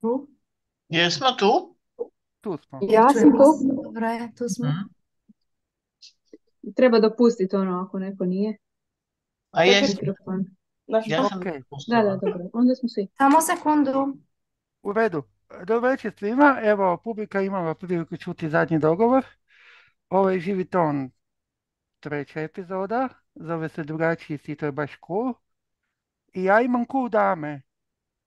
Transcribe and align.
Tu? 0.00 0.28
Jesmo 0.88 1.26
tu? 1.38 1.76
Tu 2.40 2.56
smo. 2.56 2.78
Ja 2.82 3.08
sam 3.08 3.30
tu. 3.30 3.82
Dobro 3.84 4.06
je, 4.06 4.32
tu 4.38 4.48
smo. 4.48 4.68
Mhm. 4.68 4.78
Treba 6.76 7.00
dopustiti 7.00 7.56
ono 7.56 7.80
ako 7.80 7.98
neko 7.98 8.24
nije. 8.24 8.56
A. 9.50 9.62
Mikrofon. 9.64 10.44
Ja 10.86 11.28
sam. 11.28 11.40
Da, 11.88 12.02
da, 12.02 12.16
dobro. 12.16 12.50
Onda 12.52 12.74
smo 12.74 12.88
svi. 12.88 13.08
Samo 13.18 13.40
sekundu. 13.40 14.16
U 14.82 14.92
redu. 14.92 15.22
Dobro 15.66 15.90
večer 15.90 16.12
svima. 16.18 16.60
Evo, 16.62 16.96
publika 17.04 17.40
imala 17.40 17.74
priliku 17.74 18.16
čuti 18.16 18.48
zadnji 18.48 18.78
dogovor. 18.78 19.24
Ovo 20.08 20.30
je 20.30 20.40
Živi 20.40 20.64
ton, 20.64 21.10
treća 22.00 22.40
epizoda. 22.40 23.08
Zove 23.34 23.68
se 23.68 23.82
drugačiji 23.84 24.38
si, 24.38 24.56
to 24.56 24.66
je 24.66 24.72
baš 24.72 24.98
cool. 25.06 25.34
I 26.32 26.44
ja 26.44 26.60
imam 26.60 26.84
cool 26.92 27.08
dame. 27.08 27.62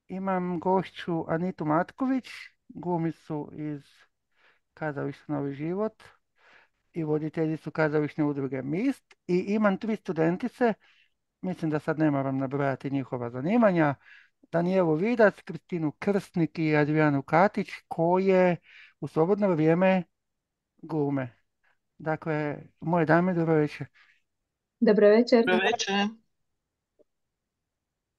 Imam 0.07 0.59
gošću 0.59 1.25
Anitu 1.27 1.65
Matković, 1.65 2.29
glumicu 2.69 3.51
iz 3.53 3.81
kazališta 4.73 5.33
Novi 5.33 5.53
život 5.53 6.03
i 6.93 7.03
voditeljicu 7.03 7.71
kazališne 7.71 8.23
udruge 8.23 8.61
Mist. 8.61 9.15
I 9.27 9.37
imam 9.37 9.77
tri 9.77 9.95
studentice, 9.95 10.73
mislim 11.41 11.71
da 11.71 11.79
sad 11.79 11.99
ne 11.99 12.11
moram 12.11 12.37
nabrojati 12.37 12.89
njihova 12.89 13.29
zanimanja. 13.29 13.95
Danijelu 14.51 14.95
Vidac, 14.95 15.41
Kristinu 15.41 15.91
Krstnik 15.91 16.59
i 16.59 16.75
Adrianu 16.75 17.21
Katić, 17.21 17.69
koje 17.87 18.55
u 18.99 19.07
slobodno 19.07 19.47
vrijeme 19.49 20.03
glume. 20.77 21.35
Dakle, 21.97 22.57
moje 22.79 23.05
dame, 23.05 23.33
dobro 23.33 23.55
večer. 23.55 23.87
Dobro 24.79 25.09
večer. 25.09 25.45
Dobro 25.45 25.65
večer. 25.65 26.22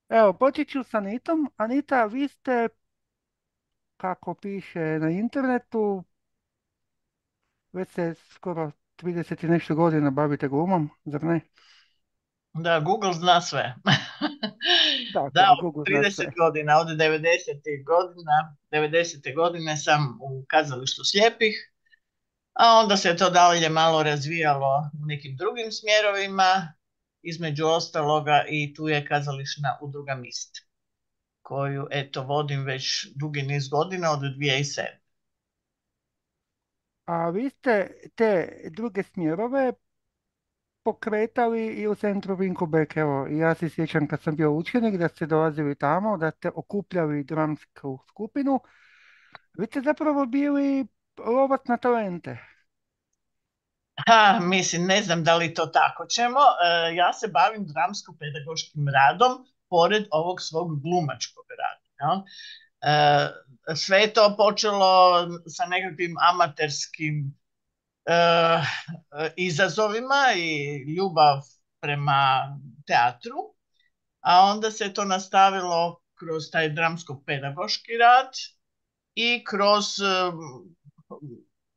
Evo, 0.09 0.33
počet 0.33 0.69
ću 0.69 0.83
s 0.83 0.95
Anitom. 0.95 1.51
Anita, 1.57 2.05
vi 2.05 2.29
ste, 2.29 2.69
kako 3.97 4.35
piše 4.35 4.81
na 4.81 5.11
internetu, 5.11 6.05
već 7.73 7.89
se 7.89 8.15
skoro 8.15 8.71
30 8.97 9.45
i 9.45 9.49
nešto 9.49 9.75
godina 9.75 10.11
bavite 10.11 10.49
glumom, 10.49 10.91
zar 11.05 11.23
ne? 11.25 11.41
Da, 12.55 12.81
Google 12.81 13.13
zna 13.13 13.41
sve. 13.41 13.75
Tako, 15.13 15.31
Da, 15.35 15.51
od 15.51 15.59
Google 15.61 15.85
zna 15.89 16.03
30 16.03 16.11
sve. 16.11 16.33
godina, 16.39 16.79
od 16.79 16.87
90. 16.89 17.85
godina, 17.85 18.57
90. 18.71 19.35
godine 19.35 19.77
sam 19.77 20.19
u 20.23 20.45
kazalištu 20.49 21.05
slijepih, 21.05 21.73
a 22.53 22.81
onda 22.85 22.97
se 22.97 23.17
to 23.17 23.31
dalje 23.31 23.69
malo 23.69 24.03
razvijalo 24.03 24.91
u 25.03 25.07
nekim 25.07 25.37
drugim 25.37 25.73
smjerovima, 25.73 26.75
između 27.25 27.67
ostaloga 27.67 28.45
i 28.49 28.75
tu 28.75 28.89
je 28.89 29.07
kazališna 29.07 29.79
udruga 29.83 30.15
Mist, 30.15 30.57
koju 31.43 31.87
eto 31.91 32.23
vodim 32.23 32.65
već 32.65 33.07
dugi 33.15 33.43
niz 33.43 33.69
godina 33.69 34.11
od 34.11 34.21
2007. 34.21 34.83
A 37.07 37.31
vi 37.31 37.51
ste 37.51 37.91
te 38.15 38.61
druge 38.71 39.03
smjerove 39.03 39.73
pokretali 40.83 41.67
i 41.67 41.89
u 41.89 41.95
centru 41.95 42.37
Vinko 42.37 42.67
Bek. 42.67 42.97
Evo, 42.97 43.27
ja 43.31 43.55
se 43.55 43.69
sjećam 43.69 44.07
kad 44.07 44.23
sam 44.23 44.37
bio 44.37 44.53
učenik 44.53 44.97
da 44.97 45.09
ste 45.09 45.27
dolazili 45.27 45.75
tamo, 45.75 46.17
da 46.17 46.31
ste 46.31 46.51
okupljali 46.55 47.25
dramsku 47.25 47.99
skupinu. 48.09 48.61
Vi 49.59 49.67
ste 49.67 49.81
zapravo 49.81 50.27
bili 50.27 50.87
lovac 51.27 51.61
na 51.69 51.77
talente. 51.77 52.54
Ha, 53.97 54.39
mislim, 54.43 54.87
ne 54.87 55.03
znam 55.03 55.25
da 55.25 55.37
li 55.37 55.55
to 55.55 55.67
tako 55.67 56.07
ćemo. 56.07 56.41
E, 56.41 56.95
ja 56.95 57.13
se 57.13 57.29
bavim 57.29 57.67
dramsko-pedagoškim 57.67 58.89
radom 58.89 59.47
pored 59.69 60.05
ovog 60.11 60.41
svog 60.41 60.83
glumačkog 60.83 61.45
rada. 61.59 61.85
jel? 62.01 62.23
E, 62.81 63.77
sve 63.77 63.99
je 64.01 64.13
to 64.13 64.35
počelo 64.37 65.23
sa 65.47 65.67
nekakvim 65.67 66.17
amaterskim 66.33 67.39
e, 68.07 68.15
izazovima 69.37 70.25
i 70.37 70.77
ljubav 70.97 71.41
prema 71.81 72.59
teatru, 72.87 73.55
a 74.21 74.41
onda 74.41 74.71
se 74.71 74.93
to 74.93 75.05
nastavilo 75.05 76.01
kroz 76.15 76.51
taj 76.53 76.69
dramsko-pedagoški 76.69 77.99
rad 78.01 78.33
i 79.15 79.45
kroz 79.45 79.99
um, 80.01 80.77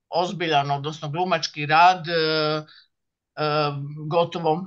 ozbiljan, 0.09 0.71
odnosno 0.71 1.09
glumački 1.09 1.65
rad, 1.65 2.07
e, 2.07 2.11
e, 2.11 3.43
gotovo, 4.09 4.65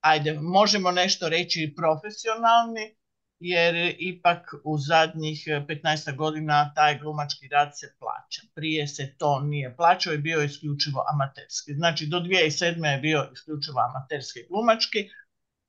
ajde, 0.00 0.38
možemo 0.40 0.90
nešto 0.90 1.28
reći 1.28 1.74
profesionalni, 1.76 2.96
jer 3.38 3.94
ipak 3.98 4.54
u 4.64 4.78
zadnjih 4.78 5.44
15 5.46 6.16
godina 6.16 6.72
taj 6.74 6.98
glumački 6.98 7.48
rad 7.48 7.70
se 7.78 7.94
plaća. 7.98 8.42
Prije 8.54 8.88
se 8.88 9.14
to 9.18 9.40
nije 9.40 9.76
plaćao 9.76 10.12
i 10.12 10.18
bio 10.18 10.38
je 10.38 10.46
isključivo 10.46 11.04
amaterski. 11.12 11.74
Znači 11.74 12.06
do 12.06 12.20
2007. 12.20 12.86
je 12.86 12.98
bio 12.98 13.28
isključivo 13.32 13.80
amaterski 13.80 14.46
glumački, 14.50 15.08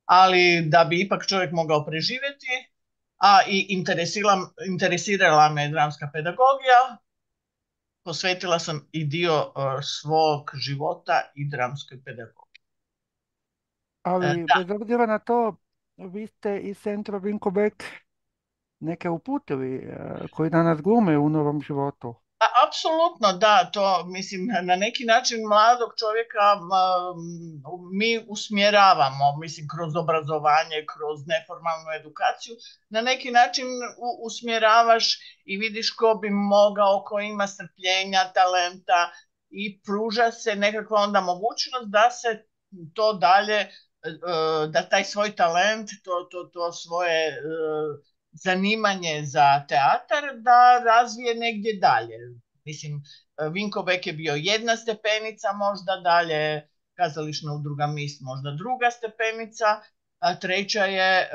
ali 0.06 0.62
da 0.66 0.86
bi 0.90 1.02
ipak 1.02 1.28
čovjek 1.28 1.52
mogao 1.52 1.86
preživjeti, 1.86 2.54
a 3.18 3.40
i 3.48 3.66
interesirala, 3.70 4.50
interesirala 4.68 5.50
me 5.50 5.70
dramska 5.70 6.10
pedagogija, 6.14 6.98
posvetila 8.06 8.60
sam 8.60 8.88
i 8.92 9.06
dio 9.06 9.34
uh, 9.34 9.64
svog 9.82 10.52
života 10.56 11.22
i 11.36 11.50
dramskoj 11.50 12.04
pedagogiji. 12.04 12.62
Ali 14.04 14.28
E, 14.28 14.36
da. 14.48 14.54
bez 14.54 14.72
obzira 14.82 15.06
na 15.06 15.20
to, 15.20 15.56
vi 15.98 16.28
ste 16.28 16.60
iz 16.60 16.78
centra 16.80 17.18
Vinko 17.18 17.52
Bek 17.52 17.84
neke 18.80 19.10
uputili 19.10 19.76
e, 19.76 19.98
koji 20.32 20.50
danas 20.50 20.82
glume 20.82 21.18
u 21.18 21.30
novom 21.30 21.62
životu. 21.62 22.16
Apsolutno 22.68 23.34
da, 23.34 23.70
to 23.74 24.06
mislim 24.06 24.48
na 24.64 24.76
neki 24.76 25.04
način 25.06 25.48
mladog 25.48 25.90
čovjeka 26.00 26.46
mi 27.94 28.26
usmjeravamo, 28.28 29.38
mislim 29.42 29.68
kroz 29.76 29.96
obrazovanje, 29.96 30.86
kroz 30.94 31.18
neformalnu 31.28 31.90
edukaciju, 32.00 32.56
na 32.90 33.02
neki 33.02 33.32
način 33.32 33.68
usmjeravaš 34.26 35.06
i 35.46 35.58
vidiš 35.58 35.92
ko 35.92 36.20
bi 36.22 36.30
mogao, 36.30 37.04
ko 37.08 37.20
ima 37.20 37.48
strpljenja, 37.48 38.32
talenta 38.34 39.12
i 39.50 39.82
pruža 39.82 40.32
se 40.32 40.56
nekakva 40.56 41.02
onda 41.02 41.22
mogućnost 41.22 41.88
da 41.88 42.10
se 42.12 42.46
to 42.94 43.14
dalje, 43.14 43.60
e, 43.60 43.70
da 44.68 44.90
taj 44.90 45.04
svoj 45.04 45.36
talent, 45.36 45.90
to, 46.04 46.28
to, 46.32 46.44
to 46.54 46.72
svoje 46.72 47.28
e, 47.28 47.36
zanimanje 48.44 49.22
za 49.24 49.66
teatar 49.68 50.24
da 50.42 50.84
razvije 50.86 51.36
negdje 51.36 51.80
dalje. 51.80 52.18
Mislim, 52.66 53.04
Vinko 53.52 53.84
Bek 53.84 54.08
je 54.08 54.14
bio 54.14 54.34
jedna 54.36 54.78
stepenica, 54.78 55.54
možda 55.54 56.02
dalje 56.04 56.68
kazališna 56.94 57.54
udruga 57.54 57.88
Mist, 57.88 58.22
možda 58.22 58.52
druga 58.52 58.92
stepenica, 58.92 59.66
a 60.20 60.40
treća 60.40 60.86
je 60.86 61.22
e, 61.22 61.28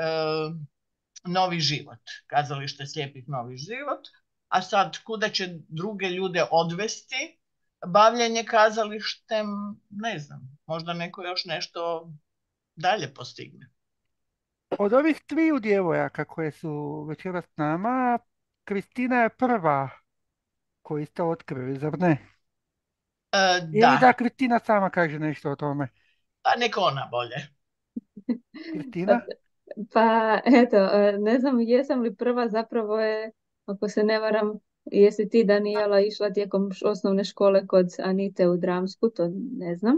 Novi 1.23 1.59
život, 1.59 1.99
kazalište 2.27 2.87
slijepih 2.87 3.23
Novi 3.27 3.57
život. 3.57 4.07
A 4.47 4.61
sad, 4.61 4.97
kuda 5.03 5.29
će 5.29 5.47
druge 5.67 6.07
ljude 6.07 6.45
odvesti 6.51 7.39
bavljenje 7.87 8.43
kazalištem, 8.43 9.47
ne 9.89 10.19
znam, 10.19 10.57
možda 10.65 10.93
neko 10.93 11.23
još 11.23 11.45
nešto 11.45 12.11
dalje 12.75 13.13
postigne. 13.13 13.69
Od 14.77 14.93
ovih 14.93 15.21
triju 15.21 15.59
djevojaka 15.59 16.25
koje 16.25 16.51
su 16.51 17.03
večeras 17.09 17.45
s 17.45 17.57
nama, 17.57 18.19
Kristina 18.63 19.15
je 19.23 19.29
prva 19.29 19.89
koju 20.81 21.05
ste 21.05 21.23
otkrili, 21.23 21.79
zar 21.79 21.99
ne? 21.99 22.17
E, 23.33 23.61
Ili 23.71 23.97
da, 23.97 23.97
da 23.97 24.13
Kristina 24.13 24.59
sama 24.59 24.89
kaže 24.89 25.19
nešto 25.19 25.51
o 25.51 25.55
tome. 25.55 25.87
pa 26.43 26.55
nek 26.55 26.77
ona 26.77 27.07
bolje. 27.11 27.37
Kristina? 28.71 29.27
Pa 29.93 30.01
eto, 30.45 30.77
e, 30.77 31.17
ne 31.19 31.39
znam 31.39 31.59
jesam 31.61 32.01
li 32.01 32.15
prva, 32.15 32.47
zapravo 32.49 32.99
je, 32.99 33.31
ako 33.65 33.87
se 33.89 34.03
ne 34.03 34.19
varam, 34.19 34.59
jesi 34.85 35.29
ti 35.29 35.43
Danijela 35.43 35.99
išla 35.99 36.29
tijekom 36.29 36.69
osnovne 36.85 37.23
škole 37.23 37.67
kod 37.67 37.87
Anite 38.03 38.47
u 38.47 38.57
dramsku, 38.57 39.09
to 39.09 39.29
ne 39.57 39.75
znam. 39.75 39.95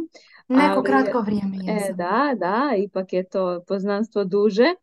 Neko 0.47 0.79
Ali, 0.79 0.83
kratko 0.83 1.21
vrijeme 1.21 1.57
E, 1.67 1.71
jesam. 1.73 1.95
da, 1.95 2.35
da, 2.39 2.71
ipak 2.77 3.13
je 3.13 3.23
to 3.23 3.63
poznanstvo 3.67 4.23
duže. 4.23 4.75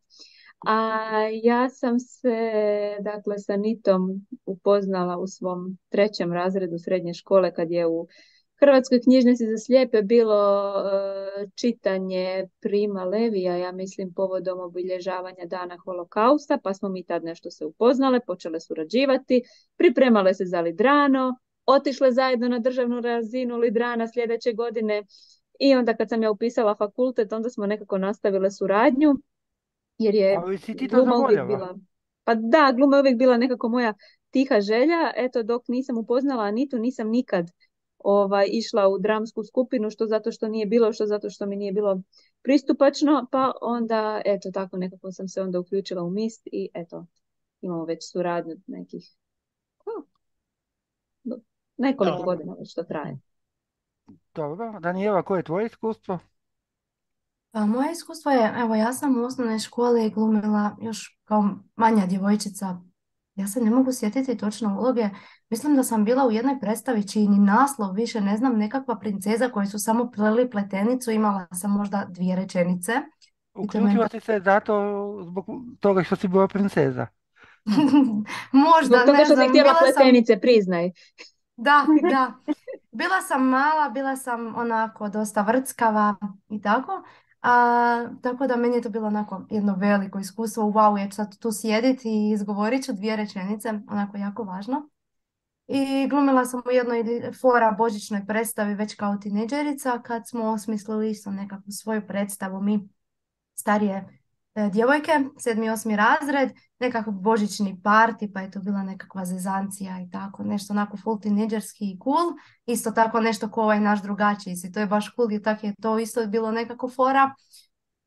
A 0.67 0.99
ja 1.43 1.69
sam 1.69 1.99
se, 1.99 2.37
dakle, 3.01 3.39
sa 3.39 3.57
Nitom 3.57 4.27
upoznala 4.45 5.17
u 5.17 5.27
svom 5.27 5.77
trećem 5.89 6.33
razredu 6.33 6.77
srednje 6.77 7.13
škole 7.13 7.53
kad 7.53 7.71
je 7.71 7.87
u 7.87 8.07
Hrvatskoj 8.61 9.01
knjižnici 9.01 9.45
za 9.45 9.57
slijepe 9.57 10.01
bilo 10.01 10.73
e, 10.73 11.47
čitanje 11.55 12.47
Prima 12.59 13.03
Levija, 13.03 13.55
ja 13.55 13.71
mislim, 13.71 14.13
povodom 14.13 14.59
obilježavanja 14.59 15.45
dana 15.45 15.77
holokausta, 15.85 16.57
pa 16.63 16.73
smo 16.73 16.89
mi 16.89 17.03
tad 17.05 17.23
nešto 17.23 17.51
se 17.51 17.65
upoznale, 17.65 18.19
počele 18.27 18.59
surađivati, 18.59 19.43
pripremale 19.77 20.33
se 20.33 20.45
za 20.45 20.61
Lidrano, 20.61 21.35
otišle 21.65 22.11
zajedno 22.11 22.47
na 22.47 22.59
državnu 22.59 23.01
razinu 23.01 23.57
Lidrana 23.57 24.07
sljedeće 24.07 24.53
godine 24.53 25.03
i 25.59 25.75
onda 25.75 25.93
kad 25.93 26.09
sam 26.09 26.23
ja 26.23 26.31
upisala 26.31 26.75
fakultet, 26.75 27.33
onda 27.33 27.49
smo 27.49 27.65
nekako 27.65 27.97
nastavile 27.97 28.51
suradnju, 28.51 29.15
jer 29.97 30.15
je 30.15 30.35
Ali 30.43 30.57
si 30.57 30.75
ti 30.77 30.87
to 30.87 30.95
gluma 30.95 31.17
uvijek 31.17 31.47
bila... 31.47 31.77
Pa 32.23 32.35
da, 32.35 32.73
gluma 32.75 32.95
je 32.97 33.01
uvijek 33.01 33.17
bila 33.17 33.37
nekako 33.37 33.69
moja 33.69 33.93
tiha 34.29 34.61
želja, 34.61 35.11
eto 35.15 35.43
dok 35.43 35.67
nisam 35.67 35.97
upoznala 35.97 36.43
Anitu, 36.43 36.79
nisam 36.79 37.09
nikad 37.09 37.45
ovaj, 38.03 38.47
išla 38.51 38.87
u 38.87 38.99
dramsku 38.99 39.43
skupinu, 39.43 39.89
što 39.89 40.05
zato 40.05 40.31
što 40.31 40.47
nije 40.47 40.65
bilo, 40.65 40.93
što 40.93 41.05
zato 41.05 41.29
što 41.29 41.45
mi 41.45 41.55
nije 41.55 41.71
bilo 41.71 42.01
pristupačno, 42.41 43.27
pa 43.31 43.51
onda, 43.61 44.21
eto, 44.25 44.51
tako 44.51 44.77
nekako 44.77 45.11
sam 45.11 45.27
se 45.27 45.41
onda 45.41 45.59
uključila 45.59 46.03
u 46.03 46.09
mist 46.09 46.41
i 46.45 46.69
eto, 46.73 47.05
imamo 47.61 47.85
već 47.85 48.11
suradnju 48.11 48.55
nekih 48.67 49.15
nekoliko 51.77 52.17
Dobro. 52.17 52.25
godina 52.25 52.55
već 52.59 52.73
to 52.73 52.83
traje. 52.83 53.19
Dobro. 54.35 54.79
Danijela, 54.79 55.23
koje 55.23 55.39
je 55.39 55.43
tvoje 55.43 55.65
iskustvo? 55.65 56.19
Pa 57.51 57.65
moje 57.65 57.91
iskustvo 57.91 58.31
je, 58.31 58.53
evo 58.57 58.75
ja 58.75 58.93
sam 58.93 59.17
u 59.17 59.25
osnovnoj 59.25 59.59
školi 59.59 60.09
glumila 60.09 60.77
još 60.81 61.19
kao 61.23 61.43
manja 61.75 62.05
djevojčica. 62.05 62.81
Ja 63.41 63.47
se 63.47 63.61
ne 63.61 63.71
mogu 63.71 63.91
sjetiti 63.91 64.37
točno 64.37 64.77
uloge. 64.79 65.09
Mislim 65.49 65.75
da 65.75 65.83
sam 65.83 66.05
bila 66.05 66.27
u 66.27 66.31
jednoj 66.31 66.59
predstavi 66.59 67.07
čiji 67.07 67.27
ni 67.27 67.39
naslov 67.39 67.93
više 67.93 68.21
ne 68.21 68.37
znam, 68.37 68.57
nekakva 68.57 68.99
princeza 68.99 69.49
koji 69.49 69.67
su 69.67 69.79
samo 69.79 70.11
pleli 70.11 70.49
pletenicu, 70.49 71.11
imala 71.11 71.47
sam 71.53 71.71
možda 71.71 72.05
dvije 72.09 72.35
rečenice. 72.35 72.91
I 73.63 73.67
to 73.67 73.77
je 73.77 73.83
meni 73.83 73.95
Uključila 73.95 74.09
si 74.09 74.25
se 74.25 74.39
zato 74.39 75.17
zbog 75.23 75.45
toga 75.79 76.03
što 76.03 76.15
si 76.15 76.27
bila 76.27 76.47
princeza. 76.47 77.07
Možda, 78.65 78.95
Zbog 78.95 79.05
toga 79.05 79.17
ne 79.17 79.25
što 79.25 79.33
si 79.33 79.35
znam, 79.35 79.49
htjela 79.49 79.63
bila 79.63 79.73
sam... 79.73 79.93
pletenice, 79.95 80.39
priznaj. 80.39 80.91
Da, 81.55 81.85
da. 82.13 82.33
Bila 82.91 83.21
sam 83.21 83.47
mala, 83.47 83.89
bila 83.89 84.15
sam 84.15 84.55
onako 84.55 85.09
dosta 85.09 85.41
vrckava 85.41 86.15
i 86.49 86.61
tako. 86.61 87.03
A, 87.41 88.07
tako 88.21 88.47
da 88.47 88.55
meni 88.55 88.75
je 88.75 88.81
to 88.81 88.89
bilo 88.89 89.07
onako 89.07 89.45
jedno 89.49 89.75
veliko 89.75 90.19
iskustvo. 90.19 90.63
Wow, 90.63 90.97
ja 90.97 91.09
ću 91.09 91.15
sad 91.15 91.37
tu 91.37 91.51
sjediti 91.51 92.09
i 92.09 92.31
izgovorit 92.31 92.85
ću 92.85 92.93
dvije 92.93 93.15
rečenice, 93.15 93.69
onako 93.69 94.17
jako 94.17 94.43
važno. 94.43 94.89
I 95.67 96.07
glumila 96.09 96.45
sam 96.45 96.61
u 96.65 96.71
jednoj 96.71 97.03
fora 97.41 97.71
božićnoj 97.71 98.25
predstavi 98.27 98.73
već 98.73 98.95
kao 98.95 99.17
tineđerica 99.17 100.01
kad 100.03 100.27
smo 100.27 100.45
osmislili 100.45 101.09
isto 101.09 101.31
nekakvu 101.31 101.71
svoju 101.71 102.07
predstavu 102.07 102.61
mi 102.61 102.89
starije 103.53 104.20
djevojke, 104.55 105.11
sedmi, 105.37 105.69
osmi 105.69 105.95
razred, 105.95 106.51
nekakav 106.79 107.13
božićni 107.13 107.81
parti, 107.83 108.33
pa 108.33 108.41
je 108.41 108.51
to 108.51 108.59
bila 108.59 108.83
nekakva 108.83 109.25
zezancija 109.25 110.01
i 110.01 110.09
tako, 110.09 110.43
nešto 110.43 110.73
onako 110.73 110.97
full 110.97 111.19
tineđerski 111.19 111.85
i 111.85 111.97
cool, 112.03 112.33
isto 112.65 112.91
tako 112.91 113.21
nešto 113.21 113.49
ko 113.51 113.61
ovaj 113.61 113.79
naš 113.79 114.01
drugačiji 114.01 114.55
si, 114.55 114.71
to 114.71 114.79
je 114.79 114.85
baš 114.85 115.15
cool 115.15 115.31
i 115.31 115.41
tako 115.41 115.65
je 115.67 115.75
to 115.81 115.99
isto 115.99 116.27
bilo 116.27 116.51
nekako 116.51 116.89
fora. 116.89 117.35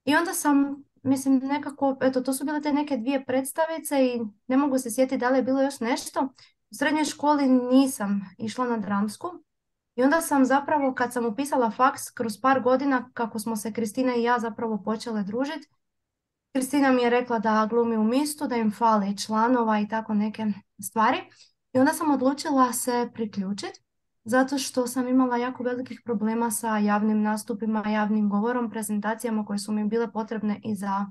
I 0.05 0.17
onda 0.17 0.33
sam, 0.33 0.85
mislim, 1.03 1.39
nekako, 1.39 1.97
eto, 2.01 2.21
to 2.21 2.33
su 2.33 2.45
bile 2.45 2.61
te 2.61 2.73
neke 2.73 2.97
dvije 2.97 3.25
predstavice 3.25 4.07
i 4.07 4.21
ne 4.47 4.57
mogu 4.57 4.79
se 4.79 4.91
sjetiti 4.91 5.19
da 5.19 5.31
li 5.31 5.39
je 5.39 5.43
bilo 5.43 5.63
još 5.63 5.81
nešto. 5.81 6.21
U 6.71 6.75
srednjoj 6.79 7.05
školi 7.05 7.49
nisam 7.49 8.21
išla 8.39 8.67
na 8.67 8.77
dramsku 8.77 9.29
i 9.95 10.03
onda 10.03 10.21
sam 10.21 10.45
zapravo, 10.45 10.95
kad 10.95 11.13
sam 11.13 11.27
upisala 11.27 11.71
faks, 11.71 12.11
kroz 12.11 12.41
par 12.41 12.61
godina, 12.61 13.11
kako 13.15 13.39
smo 13.39 13.57
se 13.57 13.73
Kristina 13.73 14.15
i 14.15 14.23
ja 14.23 14.39
zapravo 14.39 14.83
počele 14.85 15.23
družiti, 15.23 15.69
Kristina 16.55 16.93
mi 16.93 17.03
je 17.03 17.11
rekla 17.11 17.39
da 17.39 17.67
glumi 17.71 17.97
u 17.97 18.05
mistu, 18.05 18.47
da 18.47 18.57
im 18.57 18.73
fali 18.73 19.19
članova 19.19 19.81
i 19.81 19.89
tako 19.89 20.15
neke 20.15 20.47
stvari. 20.83 21.19
I 21.73 21.79
onda 21.79 21.93
sam 21.93 22.11
odlučila 22.11 22.73
se 22.73 23.11
priključiti, 23.15 23.81
zato 24.25 24.59
što 24.59 24.87
sam 24.87 25.09
imala 25.09 25.37
jako 25.37 25.63
velikih 25.63 26.01
problema 26.05 26.51
sa 26.51 26.79
javnim 26.79 27.23
nastupima, 27.23 27.89
javnim 27.89 28.29
govorom, 28.29 28.71
prezentacijama 28.71 29.45
koje 29.45 29.59
su 29.59 29.73
mi 29.73 29.85
bile 29.85 30.13
potrebne 30.13 30.61
i 30.65 30.75
za 30.75 31.07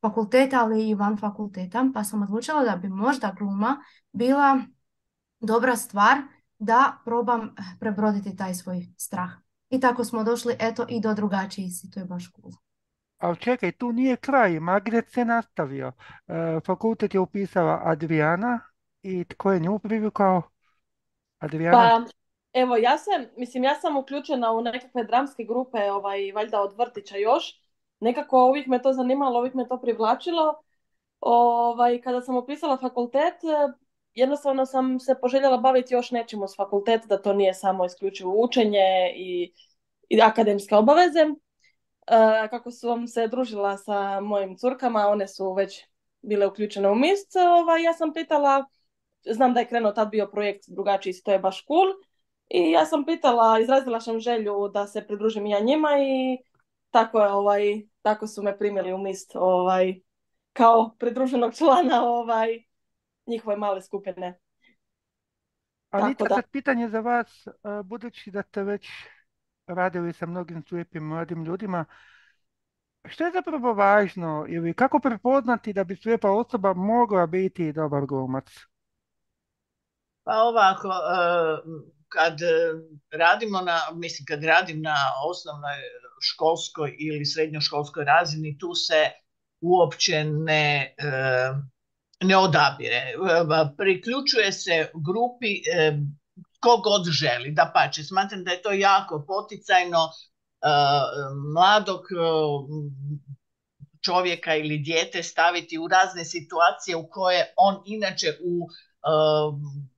fakultet, 0.00 0.54
ali 0.54 0.88
i 0.88 0.94
van 0.94 1.16
fakulteta. 1.16 1.90
Pa 1.94 2.04
sam 2.04 2.22
odlučila 2.22 2.64
da 2.64 2.76
bi 2.76 2.88
možda 2.88 3.34
gluma 3.38 3.76
bila 4.12 4.60
dobra 5.40 5.76
stvar 5.76 6.18
da 6.58 6.98
probam 7.04 7.54
prebroditi 7.80 8.36
taj 8.36 8.54
svoj 8.54 8.86
strah. 8.96 9.30
I 9.70 9.80
tako 9.80 10.04
smo 10.04 10.24
došli, 10.24 10.56
eto, 10.58 10.86
i 10.88 11.00
do 11.00 11.14
drugačijih 11.14 11.72
si, 11.74 11.90
to 11.90 12.00
je 12.00 12.06
baš 12.06 12.32
cool. 12.32 12.65
Ali 13.18 13.36
čekaj, 13.36 13.72
tu 13.72 13.92
nije 13.92 14.16
kraj, 14.16 14.60
Magret 14.60 15.10
se 15.10 15.24
nastavio. 15.24 15.92
E, 16.28 16.60
fakultet 16.66 17.14
je 17.14 17.20
upisala 17.20 17.80
Adriana 17.84 18.60
i 19.02 19.24
tko 19.24 19.52
je 19.52 19.60
nju 19.60 19.78
privukao? 19.78 20.42
Adriana? 21.38 21.78
Pa, 21.78 22.04
evo, 22.60 22.76
ja 22.76 22.98
sam, 22.98 23.26
mislim, 23.36 23.64
ja 23.64 23.74
sam 23.74 23.96
uključena 23.96 24.52
u 24.52 24.60
nekakve 24.60 25.04
dramske 25.04 25.44
grupe, 25.44 25.90
ovaj, 25.90 26.32
valjda 26.32 26.60
od 26.60 26.78
vrtića 26.78 27.16
još. 27.16 27.62
Nekako 28.00 28.46
uvijek 28.46 28.66
me 28.66 28.82
to 28.82 28.92
zanimalo, 28.92 29.38
uvijek 29.38 29.54
me 29.54 29.68
to 29.68 29.80
privlačilo. 29.80 30.62
Ovaj, 31.20 32.00
kada 32.00 32.20
sam 32.20 32.36
upisala 32.36 32.76
fakultet, 32.76 33.34
jednostavno 34.14 34.66
sam 34.66 35.00
se 35.00 35.14
poželjela 35.20 35.56
baviti 35.56 35.94
još 35.94 36.10
nečim 36.10 36.42
uz 36.42 36.56
fakultet, 36.56 37.02
da 37.08 37.22
to 37.22 37.32
nije 37.32 37.54
samo 37.54 37.84
isključivo 37.84 38.44
učenje 38.44 39.12
i, 39.16 39.52
i 40.08 40.20
akademske 40.22 40.76
obaveze. 40.76 41.26
E, 42.06 42.48
kako 42.50 42.70
sam 42.70 43.08
se 43.08 43.28
družila 43.28 43.76
sa 43.76 44.20
mojim 44.20 44.56
curkama, 44.56 45.06
one 45.06 45.28
su 45.28 45.52
već 45.54 45.84
bile 46.22 46.46
uključene 46.46 46.90
u 46.90 46.94
MISC, 46.94 47.36
ovaj, 47.36 47.82
ja 47.82 47.92
sam 47.92 48.12
pitala, 48.12 48.64
znam 49.24 49.54
da 49.54 49.60
je 49.60 49.68
krenuo 49.68 49.92
tad 49.92 50.10
bio 50.10 50.26
projekt 50.26 50.64
drugačiji, 50.68 51.14
to 51.24 51.32
je 51.32 51.38
baš 51.38 51.66
cool, 51.66 51.88
i 52.48 52.70
ja 52.70 52.86
sam 52.86 53.04
pitala, 53.04 53.60
izrazila 53.60 54.00
sam 54.00 54.20
želju 54.20 54.68
da 54.68 54.86
se 54.86 55.06
pridružim 55.06 55.46
ja 55.46 55.60
njima 55.60 55.88
i 55.98 56.38
tako 56.90 57.20
je, 57.20 57.28
ovaj, 57.28 57.82
tako 58.02 58.26
su 58.26 58.42
me 58.42 58.58
primili 58.58 58.92
u 58.92 58.98
MIST, 58.98 59.30
ovaj, 59.34 60.00
kao 60.52 60.94
pridruženog 60.98 61.54
člana 61.54 62.04
ovaj, 62.04 62.62
njihove 63.26 63.56
male 63.56 63.82
skupine. 63.82 64.40
Anita, 65.90 66.24
tako 66.24 66.40
da. 66.40 66.48
pitanje 66.52 66.88
za 66.88 67.00
vas, 67.00 67.46
e, 67.46 67.52
budući 67.84 68.30
da 68.30 68.42
ste 68.42 68.62
već 68.62 68.88
radili 69.66 70.12
sa 70.12 70.26
mnogim 70.26 70.62
slijepim 70.68 71.02
mladim 71.02 71.44
ljudima, 71.44 71.84
što 73.04 73.24
je 73.24 73.32
zapravo 73.32 73.74
važno 73.74 74.46
ili 74.48 74.74
kako 74.74 74.98
prepoznati 74.98 75.72
da 75.72 75.84
bi 75.84 75.96
slijepa 75.96 76.30
osoba 76.30 76.74
mogla 76.74 77.26
biti 77.26 77.72
dobar 77.72 78.06
glumac? 78.06 78.44
Pa 80.24 80.42
ovako, 80.42 80.88
e, 80.88 80.92
kad 82.08 82.38
radimo 83.12 83.60
na, 83.60 83.78
mislim 83.94 84.26
kad 84.26 84.44
radim 84.44 84.82
na 84.82 84.96
osnovnoj 85.30 85.76
školskoj 86.20 86.96
ili 86.98 87.24
srednjoškolskoj 87.24 88.04
razini, 88.04 88.58
tu 88.58 88.74
se 88.74 89.10
uopće 89.60 90.24
ne, 90.24 90.94
e, 90.98 91.12
ne 92.20 92.36
odabire. 92.36 93.02
Priključuje 93.76 94.52
se 94.52 94.90
grupi 95.06 95.62
e, 96.66 96.68
ko 96.68 96.76
god 96.76 97.06
želi, 97.10 97.52
da 97.52 97.70
pače. 97.74 98.04
Smatram 98.04 98.44
da 98.44 98.50
je 98.50 98.62
to 98.62 98.72
jako 98.72 99.24
poticajno 99.26 100.10
mladog 101.54 102.00
čovjeka 104.04 104.56
ili 104.56 104.78
dijete 104.78 105.22
staviti 105.22 105.78
u 105.78 105.88
razne 105.88 106.24
situacije 106.24 106.96
u 106.96 107.08
koje 107.10 107.54
on 107.56 107.82
inače 107.86 108.38
u 108.44 108.68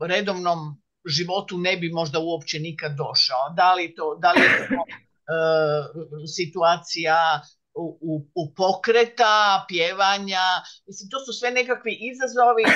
redovnom 0.06 0.82
životu 1.06 1.58
ne 1.58 1.76
bi 1.76 1.90
možda 1.90 2.18
uopće 2.18 2.58
nikad 2.58 2.92
došao. 2.96 3.50
Da 3.56 3.74
li, 3.74 3.94
to, 3.94 4.18
da 4.22 4.32
li 4.32 4.40
je 4.40 4.68
to 4.68 4.84
situacija 6.36 7.40
u, 7.78 7.98
u, 8.00 8.12
u 8.34 8.54
pokreta, 8.54 9.64
pjevanja, 9.68 10.46
mislim 10.86 11.10
to 11.10 11.18
su 11.20 11.32
sve 11.32 11.50
nekakvi 11.50 11.92
izazovi, 12.10 12.64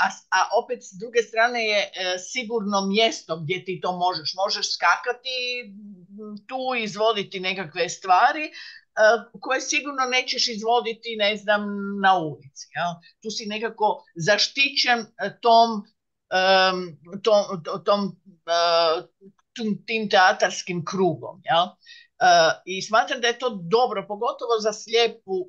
a, 0.00 0.06
a 0.36 0.40
opet 0.62 0.78
s 0.82 0.92
druge 1.00 1.22
strane 1.22 1.60
je 1.72 1.80
e, 1.80 1.90
sigurno 2.32 2.86
mjesto 2.86 3.40
gdje 3.42 3.64
ti 3.64 3.80
to 3.82 3.96
možeš. 3.96 4.34
Možeš 4.36 4.74
skakati 4.74 5.36
tu, 6.48 6.60
izvoditi 6.84 7.40
nekakve 7.40 7.88
stvari, 7.88 8.50
koje 9.40 9.60
sigurno 9.60 10.04
nećeš 10.10 10.48
izvoditi, 10.48 11.16
ne 11.18 11.36
znam, 11.36 11.62
na 12.02 12.18
ulici. 12.18 12.66
Ja? 12.76 13.00
Tu 13.22 13.30
si 13.30 13.46
nekako 13.46 14.04
zaštićen 14.16 15.06
tom, 15.40 15.68
tom, 17.22 17.62
tom, 17.84 18.16
tom 19.56 19.84
tim 19.86 20.10
teatarskim 20.10 20.84
krugom. 20.84 21.40
Ja? 21.44 21.76
I 22.64 22.82
smatram 22.82 23.20
da 23.20 23.26
je 23.28 23.38
to 23.38 23.50
dobro, 23.50 24.04
pogotovo 24.08 24.60
za 24.60 24.72
slijepu, 24.72 25.48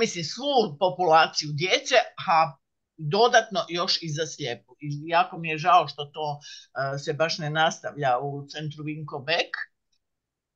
mislim, 0.00 0.24
svu 0.24 0.76
populaciju 0.78 1.50
djece, 1.52 1.94
a 2.28 2.56
dodatno 2.96 3.60
još 3.68 4.02
i 4.02 4.08
za 4.08 4.26
slijepu. 4.26 4.76
I 4.80 4.88
jako 5.04 5.38
mi 5.38 5.48
je 5.48 5.58
žao 5.58 5.88
što 5.88 6.04
to 6.04 6.38
se 7.04 7.12
baš 7.12 7.38
ne 7.38 7.50
nastavlja 7.50 8.18
u 8.18 8.46
centru 8.48 8.84
Vinko 8.84 9.18
Beck, 9.18 9.50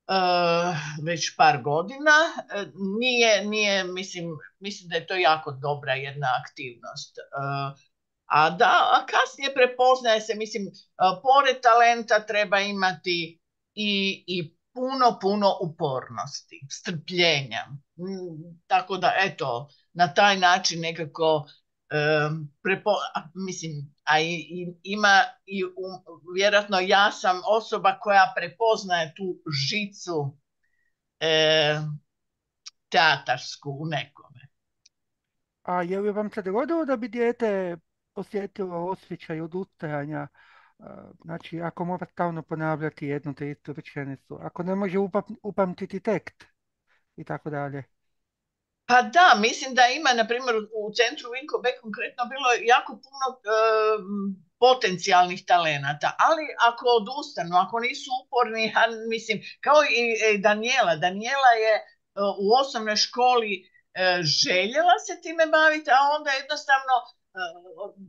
Uh, 0.07 0.75
već 1.05 1.35
par 1.35 1.61
godina. 1.61 2.11
Nije, 2.99 3.45
nije, 3.45 3.83
mislim, 3.83 4.25
mislim 4.59 4.89
da 4.89 4.95
je 4.95 5.07
to 5.07 5.15
jako 5.15 5.51
dobra 5.51 5.93
jedna 5.93 6.27
aktivnost. 6.43 7.15
A 8.25 8.49
da, 8.49 8.89
a 8.93 9.05
kasnije 9.05 9.53
prepoznaje 9.53 10.21
se, 10.21 10.35
mislim, 10.35 10.63
pored 10.97 11.61
talenta 11.61 12.19
treba 12.19 12.59
imati 12.59 13.39
i, 13.73 14.23
i 14.27 14.54
puno, 14.75 15.19
puno 15.21 15.57
upornosti, 15.61 16.67
strpljenja. 16.69 17.65
Mm, 17.97 18.59
tako 18.67 18.97
da, 18.97 19.13
eto, 19.17 19.69
na 19.93 20.13
taj 20.13 20.37
način 20.37 20.81
nekako 20.81 21.45
prepo, 22.63 22.91
mislim, 23.35 23.95
a 24.03 24.13
ima 24.83 25.23
i 25.45 25.61
vjerojatno 26.35 26.79
ja 26.79 27.11
sam 27.11 27.41
osoba 27.57 27.99
koja 27.99 28.33
prepoznaje 28.35 29.13
tu 29.15 29.41
žicu 29.69 30.37
e, 31.19 31.79
teatarsku 32.89 33.77
u 33.79 33.85
nekome. 33.85 34.47
A 35.63 35.81
je 35.81 35.99
li 35.99 36.11
vam 36.11 36.29
se 36.31 36.41
dogodilo 36.41 36.85
da 36.85 36.97
bi 36.97 37.07
dijete 37.07 37.77
osjetilo 38.15 38.85
osjećaj 38.85 39.41
odustajanja? 39.41 40.27
Znači, 41.23 41.61
ako 41.61 41.85
mora 41.85 42.05
stalno 42.11 42.41
ponavljati 42.41 43.07
jednu 43.07 43.33
te 43.33 43.49
istu 43.49 43.73
rečenicu, 43.73 44.37
ako 44.41 44.63
ne 44.63 44.75
može 44.75 44.97
upamtiti 45.43 45.99
tekst 45.99 46.43
i 47.15 47.23
tako 47.23 47.49
dalje. 47.49 47.83
Pa 48.85 49.01
da, 49.01 49.37
mislim 49.39 49.75
da 49.75 49.87
ima, 49.87 50.13
na 50.13 50.27
primjer, 50.27 50.55
u 50.55 50.93
centru 50.93 51.31
Vinko 51.31 51.61
konkretno 51.81 52.23
bilo 52.25 52.49
jako 52.73 52.91
puno 52.93 53.25
potencijalnih 54.59 55.45
talenata, 55.45 56.15
ali 56.27 56.45
ako 56.69 56.85
odustanu, 56.99 57.53
ako 57.63 57.79
nisu 57.79 58.09
uporni, 58.21 58.73
a, 58.75 58.81
mislim, 59.09 59.37
kao 59.65 59.79
i 59.83 60.01
e, 60.25 60.37
Daniela. 60.37 60.95
Daniela 60.95 61.51
je 61.65 61.73
e, 61.75 61.83
u 62.43 62.45
osnovnoj 62.61 62.95
školi 62.95 63.53
e, 63.61 63.67
željela 64.41 64.95
se 65.05 65.21
time 65.21 65.45
baviti, 65.57 65.89
a 65.91 65.99
onda 66.17 66.29
jednostavno, 66.31 66.93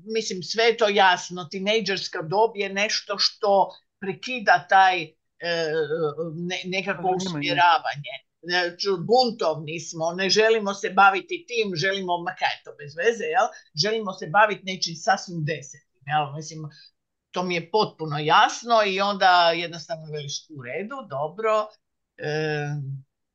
mislim, 0.04 0.42
sve 0.42 0.64
je 0.64 0.76
to 0.76 0.88
jasno, 0.88 1.44
tinejdžerska 1.44 2.22
dob 2.22 2.56
je 2.56 2.68
nešto 2.72 3.18
što 3.18 3.70
prekida 4.00 4.66
taj 4.68 5.06
nekako 6.64 7.12
usmjeravanje 7.16 8.26
buntovni 9.06 9.80
smo, 9.80 10.12
ne 10.12 10.30
želimo 10.30 10.74
se 10.74 10.90
baviti 10.90 11.46
tim, 11.48 11.76
želimo, 11.76 12.18
ma 12.18 12.34
kaj 12.34 12.62
to 12.64 12.70
bez 12.78 12.96
veze, 12.96 13.24
jel? 13.24 13.46
želimo 13.82 14.12
se 14.12 14.26
baviti 14.26 14.62
nečim 14.64 14.94
sasvim 14.96 15.44
desetim. 15.44 16.02
Jel? 16.06 16.32
Mislim, 16.36 16.60
to 17.30 17.42
mi 17.42 17.54
je 17.54 17.70
potpuno 17.70 18.18
jasno 18.18 18.82
i 18.86 19.00
onda 19.00 19.50
jednostavno 19.50 20.06
veliš 20.12 20.46
u 20.50 20.62
redu, 20.62 20.96
dobro, 21.08 21.66
e, 22.16 22.66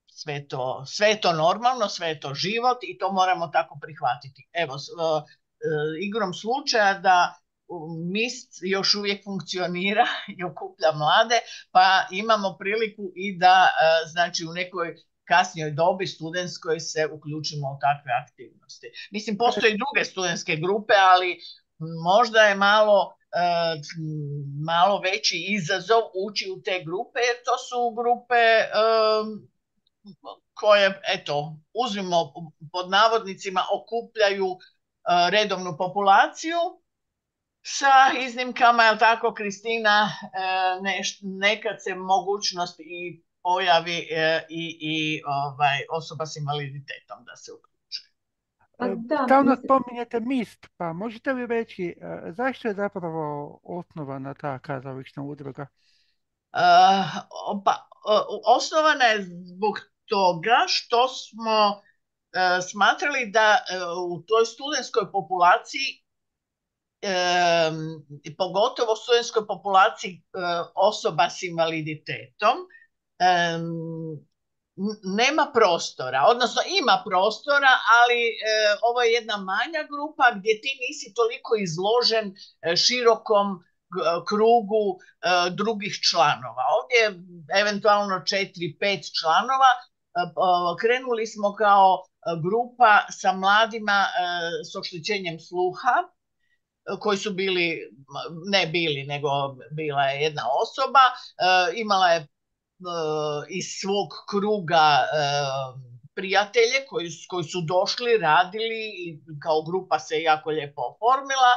sve, 0.08 0.48
to, 0.48 0.84
sve 0.86 1.08
je 1.08 1.22
to 1.22 1.34
normalno, 1.34 1.88
sve 1.90 2.08
je 2.08 2.20
to 2.20 2.34
život 2.34 2.78
i 2.82 2.98
to 2.98 3.12
moramo 3.12 3.48
tako 3.48 3.78
prihvatiti. 3.82 4.50
Evo, 4.54 4.76
e, 4.76 4.80
igrom 6.02 6.34
slučaja 6.34 6.94
da 7.00 7.42
MIST 8.14 8.60
još 8.62 8.96
uvijek 8.96 9.24
funkcionira 9.24 10.06
i 10.38 10.44
okuplja 10.44 10.92
mlade, 10.96 11.40
pa 11.72 11.86
imamo 12.12 12.58
priliku 12.60 13.12
i 13.16 13.38
da 13.38 13.68
e, 13.68 14.08
znači 14.08 14.46
u 14.46 14.54
nekoj 14.54 14.96
kasnijoj 15.24 15.72
dobi 15.72 16.08
studentskoj 16.08 16.80
se 16.80 17.08
uključimo 17.16 17.68
u 17.68 17.80
takve 17.86 18.12
aktivnosti. 18.24 18.88
Mislim, 19.12 19.38
postoje 19.38 19.78
druge 19.82 20.06
studentske 20.06 20.56
grupe, 20.56 20.94
ali 21.14 21.40
možda 22.04 22.40
je 22.40 22.56
malo, 22.56 23.16
e, 23.36 23.82
malo 24.66 25.00
veći 25.00 25.38
izazov 25.58 26.04
ući 26.26 26.52
u 26.56 26.62
te 26.62 26.84
grupe, 26.86 27.20
jer 27.28 27.38
to 27.46 27.56
su 27.68 27.80
grupe 28.00 28.42
e, 28.56 28.68
koje, 30.54 31.02
eto, 31.16 31.56
uzmimo 31.74 32.34
pod 32.72 32.90
navodnicima, 32.90 33.62
okupljaju 33.78 34.48
redovnu 35.32 35.78
populaciju, 35.78 36.58
sa 37.64 38.12
iznimkama, 38.26 38.84
je 38.84 38.98
tako 38.98 39.34
Kristina, 39.34 40.10
e, 40.24 41.08
nekad 41.22 41.76
se 41.84 41.96
mogućnost 41.96 42.80
i 42.80 43.24
pojavi 43.44 44.08
e, 44.12 44.46
i, 44.50 44.78
i 44.82 45.22
ovaj, 45.26 45.78
osoba 45.92 46.26
s 46.26 46.36
invaliditetom 46.36 47.26
da 47.26 47.36
se 47.36 47.52
uključuje. 47.52 48.10
Pa 48.78 48.88
da, 48.88 49.24
Stalno 49.26 49.56
spominjete 49.56 50.20
MIST, 50.20 50.68
pa 50.78 50.94
možete 50.94 51.34
li 51.34 51.46
reći 51.48 51.84
e, 52.02 52.32
zašto 52.32 52.68
je 52.68 52.74
zapravo 52.74 53.60
osnovana 53.64 54.34
ta 54.34 54.60
kazališna 54.60 55.24
udruga? 55.24 55.68
pa, 57.66 57.88
osnovana 58.46 59.06
je 59.06 59.22
zbog 59.24 59.80
toga 60.06 60.58
što 60.68 61.08
smo 61.08 61.82
smatrali 62.72 63.32
da 63.32 63.58
u 64.10 64.22
toj 64.28 64.46
studentskoj 64.46 65.12
populaciji 65.12 66.02
pogotovo 68.38 68.94
u 68.94 68.96
studentskoj 68.96 69.48
populaciji 69.48 70.14
e, 70.14 70.22
osoba 70.76 71.30
s 71.30 71.44
invaliditetom 71.44 72.58
nema 75.04 75.52
prostora, 75.54 76.26
odnosno 76.28 76.62
ima 76.82 77.04
prostora, 77.10 77.74
ali 78.00 78.20
e, 78.22 78.34
ovo 78.90 79.02
je 79.02 79.12
jedna 79.12 79.38
manja 79.38 79.84
grupa 79.92 80.26
gdje 80.38 80.54
ti 80.62 80.72
nisi 80.84 81.14
toliko 81.14 81.52
izložen 81.56 82.26
e, 82.62 82.76
širokom 82.76 83.48
krugu 84.30 84.86
drugih 85.60 85.94
članova. 86.10 86.64
Ovdje 86.78 86.98
je 87.04 87.10
eventualno 87.62 88.16
4-5 88.16 89.20
članova. 89.20 89.72
Krenuli 90.82 91.28
smo 91.28 91.56
kao 91.56 92.04
grupa 92.44 93.06
sa 93.10 93.34
mladima 93.34 94.06
s 94.72 94.76
oštećenjem 94.76 95.40
sluha 95.40 95.94
koji 97.00 97.18
su 97.18 97.34
bili, 97.34 97.80
ne 98.52 98.68
bili, 98.68 99.04
nego 99.04 99.30
bila 99.72 100.04
je 100.04 100.22
jedna 100.22 100.44
osoba, 100.62 101.00
imala 101.76 102.10
je 102.10 102.28
iz 103.50 103.66
svog 103.82 104.08
kruga 104.30 105.08
prijatelje 106.16 106.86
koji, 106.90 107.10
koji 107.28 107.44
su 107.44 107.62
došli, 107.62 108.18
radili 108.18 108.84
i 109.06 109.20
kao 109.44 109.62
grupa 109.62 110.00
se 110.00 110.22
jako 110.22 110.50
lijepo 110.50 110.82
oformila. 110.82 111.54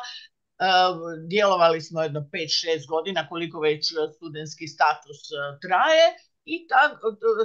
Djelovali 1.28 1.80
smo 1.80 2.02
jedno 2.02 2.21
5-6 2.21 2.88
godina 2.88 3.28
koliko 3.28 3.61
već 3.61 3.92
studentski 4.16 4.68
status 4.68 5.18
traje 5.62 6.06
i 6.44 6.66
ta, 6.68 6.82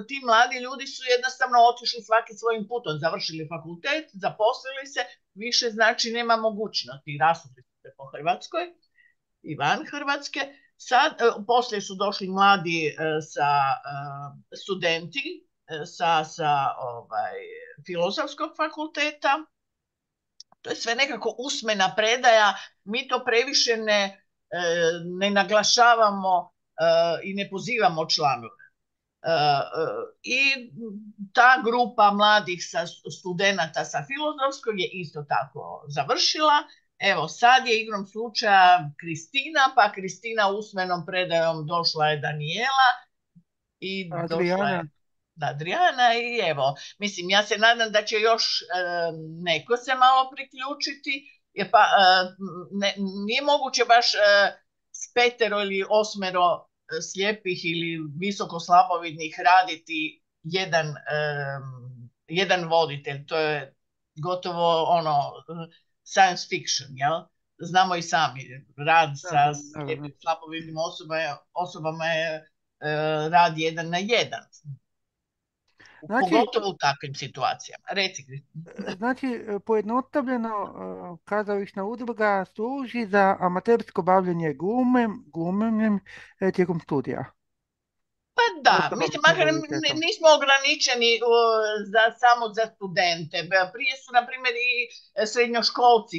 ti 0.07 0.17
mladi 0.25 0.57
ljudi 0.65 0.87
su 0.87 1.01
jednostavno 1.15 1.57
otišli 1.71 2.01
svaki 2.09 2.33
svojim 2.41 2.67
putom, 2.67 2.93
završili 3.05 3.49
fakultet, 3.53 4.05
zaposlili 4.13 4.85
se, 4.93 5.01
više 5.33 5.69
znači 5.69 6.11
nema 6.11 6.35
mogućnosti, 6.37 7.19
rasuli 7.21 7.63
po 7.97 8.05
Hrvatskoj 8.13 8.65
i 9.41 9.55
van 9.55 9.85
Hrvatske. 9.91 10.39
Sad, 10.77 11.11
e, 11.11 11.23
poslije 11.47 11.81
su 11.81 11.95
došli 11.95 12.27
mladi 12.27 12.87
e, 12.87 12.93
sa 13.33 13.49
e, 13.73 14.55
studenti 14.63 15.49
sa, 15.85 16.23
sa 16.25 16.51
ovaj, 16.79 17.37
filozofskog 17.85 18.49
fakulteta. 18.57 19.45
To 20.61 20.69
je 20.69 20.75
sve 20.75 20.95
nekako 20.95 21.35
usmena 21.37 21.93
predaja. 21.95 22.53
Mi 22.83 23.07
to 23.07 23.23
previše 23.25 23.77
ne, 23.77 24.25
ne 25.19 25.29
naglašavamo 25.29 26.51
i 27.23 27.33
ne 27.33 27.49
pozivamo 27.49 28.09
članove. 28.09 28.58
I 30.23 30.41
ta 31.33 31.61
grupa 31.65 32.11
mladih 32.11 32.63
sa 32.63 32.85
studenata 32.87 33.85
sa 33.85 34.05
filozofskog 34.07 34.79
je 34.79 34.89
isto 34.93 35.23
tako 35.23 35.83
završila 35.87 36.63
Evo, 36.99 37.27
sad 37.27 37.67
je 37.67 37.81
igrom 37.81 38.05
slučaja 38.05 38.91
Kristina, 38.99 39.59
pa 39.75 39.91
Kristina 39.91 40.49
usmenom 40.49 41.05
predajom 41.05 41.67
došla 41.67 42.07
je 42.07 42.17
Daniela 42.17 42.89
i 43.79 44.09
Adriana. 44.13 44.69
je 44.69 44.83
Adriana 45.41 46.13
i 46.15 46.49
evo, 46.49 46.75
mislim, 46.97 47.29
ja 47.29 47.43
se 47.43 47.57
nadam 47.57 47.91
da 47.91 48.03
će 48.05 48.15
još 48.15 48.43
neko 49.43 49.77
se 49.77 49.95
malo 49.95 50.29
priključiti, 50.31 51.41
jer 51.53 51.71
pa 51.71 51.83
ne, 52.71 52.93
nije 53.27 53.41
moguće 53.41 53.85
baš 53.87 54.13
e, 54.13 54.19
s 54.91 55.13
petero 55.13 55.61
ili 55.61 55.85
osmero 55.89 56.68
slijepih 57.11 57.65
ili 57.65 57.99
visoko 58.19 58.59
slabovidnih 58.59 59.35
raditi 59.45 60.21
jedan, 60.43 60.95
jedan 62.27 62.69
voditelj. 62.69 63.25
To 63.25 63.37
je 63.37 63.73
gotovo 64.15 64.83
ono 64.83 65.31
science 66.03 66.47
fiction, 66.49 66.89
jel? 66.93 67.21
Znamo 67.61 67.95
i 67.95 68.01
sami, 68.01 68.41
rad 68.87 69.09
sa 69.15 69.53
slijepim 69.53 70.13
slabovidnim 70.21 70.77
osobama, 70.77 71.37
osobama 71.53 72.05
je 72.05 72.35
e, 72.35 72.43
rad 73.29 73.57
jedan 73.57 73.89
na 73.89 73.97
jedan. 73.97 74.43
Znači, 76.01 76.29
Pogotovo 76.31 76.69
u 76.69 76.77
takvim 76.77 77.15
situacijama. 77.15 77.85
Reci. 77.91 78.23
Znači, 78.97 79.27
pojednostavljeno 79.65 80.53
kazališna 81.25 81.85
udruga 81.85 82.45
služi 82.45 83.05
za 83.05 83.37
amatersko 83.39 84.01
bavljanje 84.01 84.53
glumem, 84.53 85.23
glumenjem 85.33 85.99
e, 86.39 86.51
tijekom 86.51 86.79
studija. 86.79 87.25
Pa 88.39 88.45
da, 88.67 88.95
mislim, 88.95 89.21
makar 89.27 89.47
nismo 90.05 90.27
ograničeni 90.37 91.11
za, 91.93 92.03
samo 92.21 92.45
za 92.57 92.65
studente. 92.75 93.37
Prije 93.73 93.95
su, 94.01 94.09
na 94.17 94.23
primjer, 94.27 94.55
i 94.69 94.73
srednjoškolci. 95.31 96.17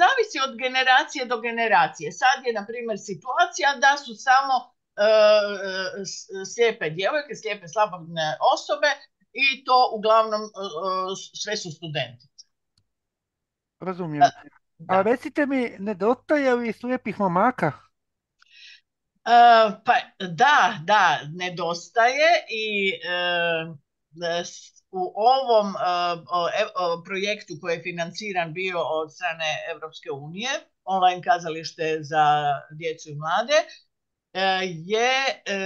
Zavisi 0.00 0.38
od 0.46 0.52
generacije 0.64 1.22
do 1.32 1.36
generacije. 1.40 2.12
Sad 2.12 2.38
je, 2.46 2.52
na 2.52 2.64
primjer, 2.70 2.98
situacija 3.10 3.68
da 3.84 3.92
su 4.04 4.12
samo 4.28 4.54
e, 4.66 4.70
slijepe 6.54 6.90
djevojke, 6.90 7.34
slijepe 7.34 7.68
slabodne 7.68 8.36
osobe 8.54 8.86
i 9.32 9.64
to 9.64 9.90
uglavnom 9.96 10.42
e, 10.42 10.48
sve 11.34 11.56
su 11.56 11.70
studenti. 11.70 12.26
razumijem. 13.80 14.22
A, 14.22 14.30
A 14.86 15.02
da. 15.02 15.02
recite 15.02 15.46
mi, 15.46 15.76
nedostaje 15.78 16.54
li 16.54 16.72
slijepih 16.72 17.20
momaka? 17.20 17.72
E, 19.26 19.32
pa 19.84 19.94
da, 20.18 20.78
da, 20.84 21.20
nedostaje 21.34 22.44
i 22.50 22.92
e, 23.04 23.74
u 24.90 25.12
ovom 25.16 25.74
e, 25.76 25.80
e- 26.60 27.04
projektu 27.04 27.52
koji 27.60 27.74
je 27.74 27.82
financiran 27.82 28.52
bio 28.52 28.78
od 28.80 29.12
strane 29.14 29.50
Europske 29.72 30.10
unije, 30.10 30.50
online 30.84 31.22
kazalište 31.22 31.98
za 32.02 32.24
djecu 32.78 33.10
i 33.10 33.14
mlade, 33.14 33.58
e, 33.58 33.89
je 34.62 35.42
e, 35.46 35.60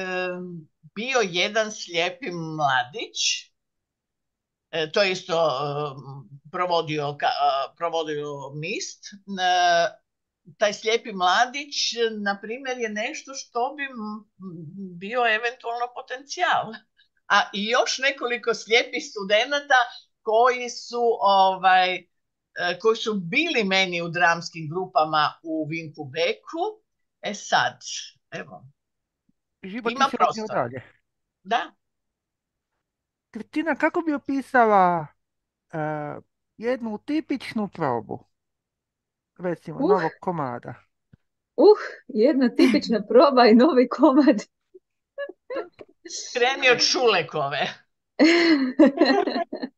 bio 0.94 1.20
jedan 1.22 1.72
slijepi 1.72 2.30
mladić, 2.30 3.18
e, 4.70 4.92
to 4.92 5.02
je 5.02 5.12
isto 5.12 5.34
e, 5.34 5.50
provodio, 6.52 7.16
e, 7.22 7.26
provodio 7.76 8.26
MIST, 8.54 9.04
e, 9.12 10.04
taj 10.58 10.72
slijepi 10.72 11.12
mladić, 11.12 11.74
na 12.22 12.40
primjer, 12.40 12.78
je 12.78 12.88
nešto 12.88 13.34
što 13.34 13.74
bi 13.76 13.82
bio 14.98 15.20
eventualno 15.34 15.86
potencijal. 15.94 16.72
A 17.28 17.50
i 17.52 17.68
još 17.68 17.98
nekoliko 17.98 18.54
slijepih 18.54 19.04
studenata 19.10 19.80
koji 20.22 20.70
su 20.70 21.02
ovaj, 21.20 21.94
e, 21.94 22.78
koji 22.80 22.96
su 22.96 23.14
bili 23.14 23.64
meni 23.64 24.02
u 24.02 24.08
dramskim 24.08 24.68
grupama 24.70 25.32
u 25.42 25.66
Vinku 25.70 26.04
Beku. 26.04 26.64
E 27.22 27.34
sad, 27.34 27.78
evo, 28.34 28.64
Život 29.62 29.92
ima 29.92 30.08
prostor. 30.12 30.46
dalje. 30.48 30.82
Da. 31.42 31.72
Kristina, 33.30 33.74
kako 33.74 34.00
bi 34.00 34.14
opisala 34.14 35.06
e, 35.72 35.78
jednu 36.56 36.98
tipičnu 36.98 37.68
probu, 37.68 38.24
recimo, 39.38 39.78
Uh, 39.80 39.88
novog 39.90 40.10
komada? 40.20 40.74
uh, 41.56 41.78
jedna 42.08 42.48
tipična 42.48 43.02
proba 43.08 43.46
i 43.46 43.54
novi 43.54 43.88
komad. 43.88 44.36
Kreni 46.34 46.70
od 46.70 46.80
Šulekove. 46.80 47.68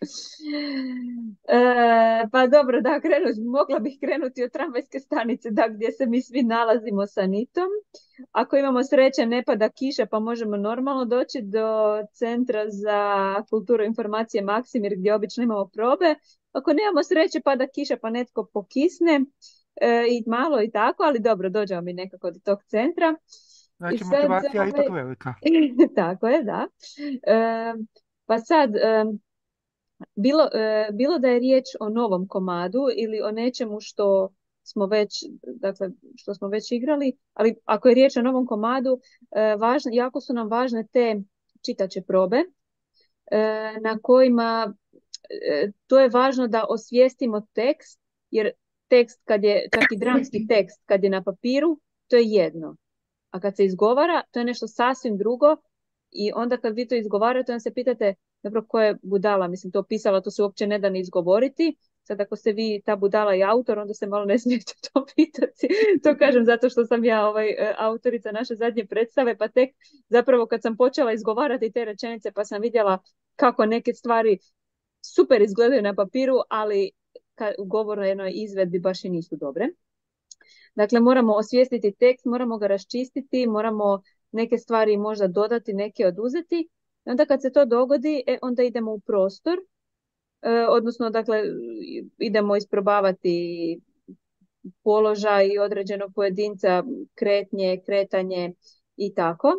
E, 1.48 2.28
pa 2.32 2.46
dobro, 2.46 2.80
da, 2.80 3.00
krenut, 3.00 3.36
mogla 3.46 3.78
bih 3.78 3.98
krenuti 4.00 4.44
od 4.44 4.52
tramvajske 4.52 5.00
stanice, 5.00 5.50
da, 5.50 5.68
gdje 5.68 5.92
se 5.92 6.06
mi 6.06 6.22
svi 6.22 6.42
nalazimo 6.42 7.06
sa 7.06 7.26
Nitom. 7.26 7.68
Ako 8.32 8.56
imamo 8.56 8.84
sreće, 8.84 9.26
ne 9.26 9.42
pada 9.42 9.68
kiša, 9.68 10.06
pa 10.06 10.18
možemo 10.18 10.56
normalno 10.56 11.04
doći 11.04 11.42
do 11.42 11.98
Centra 12.12 12.64
za 12.68 13.34
kulturu 13.50 13.82
i 13.82 13.86
informacije 13.86 14.42
Maksimir, 14.42 14.94
gdje 14.96 15.14
obično 15.14 15.44
imamo 15.44 15.68
probe. 15.68 16.14
Ako 16.52 16.72
nemamo 16.72 17.02
sreće, 17.02 17.40
pada 17.40 17.66
kiša, 17.66 17.96
pa 18.02 18.10
netko 18.10 18.46
pokisne 18.52 19.20
e, 19.80 20.04
i 20.10 20.24
malo 20.26 20.62
i 20.62 20.70
tako, 20.70 21.02
ali 21.02 21.18
dobro, 21.18 21.48
dođemo 21.48 21.80
mi 21.80 21.92
nekako 21.92 22.30
do 22.30 22.38
tog 22.44 22.62
centra. 22.64 23.14
I 23.14 23.50
Znači, 23.80 23.98
sad, 23.98 24.12
motivacija 24.12 24.62
je 24.62 24.68
ipak 24.68 24.88
ovaj, 24.88 25.02
velika. 25.02 25.34
tako 25.96 26.28
je, 26.28 26.42
da. 26.42 26.66
E, 27.26 27.74
pa 28.26 28.38
sad, 28.38 28.76
e, 28.76 29.04
bilo, 30.14 30.48
e, 30.54 30.88
bilo 30.92 31.18
da 31.18 31.28
je 31.28 31.38
riječ 31.38 31.64
o 31.80 31.88
novom 31.88 32.28
komadu 32.28 32.86
ili 32.96 33.20
o 33.20 33.30
nečemu 33.30 33.80
što 33.80 34.32
smo 34.62 34.86
već, 34.86 35.24
dakle, 35.42 35.90
što 36.16 36.34
smo 36.34 36.48
već 36.48 36.72
igrali, 36.72 37.16
ali 37.34 37.56
ako 37.64 37.88
je 37.88 37.94
riječ 37.94 38.16
o 38.16 38.22
novom 38.22 38.46
komadu, 38.46 39.00
e, 39.30 39.56
važno, 39.56 39.90
jako 39.94 40.20
su 40.20 40.32
nam 40.34 40.48
važne 40.48 40.86
te 40.92 41.16
čitače 41.66 42.02
probe, 42.02 42.36
e, 42.36 43.72
na 43.82 43.98
kojima 44.02 44.74
to 45.86 46.00
je 46.00 46.08
važno 46.08 46.48
da 46.48 46.64
osvijestimo 46.68 47.46
tekst, 47.52 48.00
jer 48.30 48.50
tekst 48.88 49.20
kad 49.24 49.44
je, 49.44 49.68
čak 49.74 49.84
i 49.92 49.98
dramski 49.98 50.46
tekst, 50.48 50.82
kad 50.86 51.04
je 51.04 51.10
na 51.10 51.22
papiru, 51.22 51.80
to 52.08 52.16
je 52.16 52.24
jedno. 52.24 52.76
A 53.30 53.40
kad 53.40 53.56
se 53.56 53.64
izgovara, 53.64 54.22
to 54.30 54.38
je 54.38 54.44
nešto 54.44 54.66
sasvim 54.68 55.18
drugo 55.18 55.56
i 56.10 56.32
onda 56.34 56.56
kad 56.56 56.74
vi 56.74 56.88
to 56.88 56.94
izgovarate, 56.94 57.52
onda 57.52 57.60
se 57.60 57.74
pitate, 57.74 58.14
dobro, 58.42 58.64
ko 58.66 58.80
je 58.80 58.96
budala, 59.02 59.48
mislim, 59.48 59.72
to 59.72 59.82
pisala, 59.82 60.20
to 60.20 60.30
se 60.30 60.42
uopće 60.42 60.66
ne 60.66 60.78
da 60.78 60.90
ni 60.90 61.00
izgovoriti. 61.00 61.76
Sad 62.02 62.20
ako 62.20 62.36
ste 62.36 62.52
vi 62.52 62.82
ta 62.84 62.96
budala 62.96 63.34
i 63.34 63.42
autor, 63.42 63.78
onda 63.78 63.94
se 63.94 64.06
malo 64.06 64.24
ne 64.24 64.38
smijete 64.38 64.72
to 64.92 65.06
pitati. 65.16 65.68
To 66.02 66.16
kažem 66.18 66.44
zato 66.44 66.70
što 66.70 66.86
sam 66.86 67.04
ja 67.04 67.26
ovaj, 67.28 67.48
e, 67.48 67.74
autorica 67.78 68.32
naše 68.32 68.54
zadnje 68.54 68.86
predstave, 68.86 69.36
pa 69.36 69.48
tek 69.48 69.70
zapravo 70.08 70.46
kad 70.46 70.62
sam 70.62 70.76
počela 70.76 71.12
izgovarati 71.12 71.72
te 71.72 71.84
rečenice, 71.84 72.32
pa 72.32 72.44
sam 72.44 72.62
vidjela 72.62 72.98
kako 73.36 73.66
neke 73.66 73.94
stvari 73.94 74.38
super 75.14 75.42
izgledaju 75.42 75.82
na 75.82 75.94
papiru, 75.94 76.36
ali 76.48 76.90
u 77.58 77.64
govornoj 77.64 78.32
izvedbi 78.34 78.78
baš 78.78 79.04
i 79.04 79.10
nisu 79.10 79.36
dobre. 79.36 79.68
Dakle, 80.74 81.00
moramo 81.00 81.34
osvijestiti 81.34 81.92
tekst, 81.92 82.24
moramo 82.24 82.58
ga 82.58 82.66
raščistiti, 82.66 83.46
moramo 83.46 84.02
neke 84.32 84.58
stvari 84.58 84.96
možda 84.96 85.26
dodati, 85.26 85.72
neke 85.72 86.06
oduzeti. 86.06 86.68
Onda 87.10 87.26
kad 87.26 87.42
se 87.42 87.52
to 87.52 87.64
dogodi, 87.64 88.22
e, 88.26 88.38
onda 88.42 88.62
idemo 88.62 88.92
u 88.92 89.00
prostor, 89.00 89.58
e, 90.42 90.66
odnosno, 90.68 91.10
dakle, 91.10 91.42
idemo 92.18 92.56
isprobavati 92.56 93.80
položaj 94.82 95.58
određenog 95.58 96.12
pojedinca, 96.14 96.84
kretnje, 97.14 97.80
kretanje 97.86 98.52
i 98.96 99.14
tako. 99.14 99.52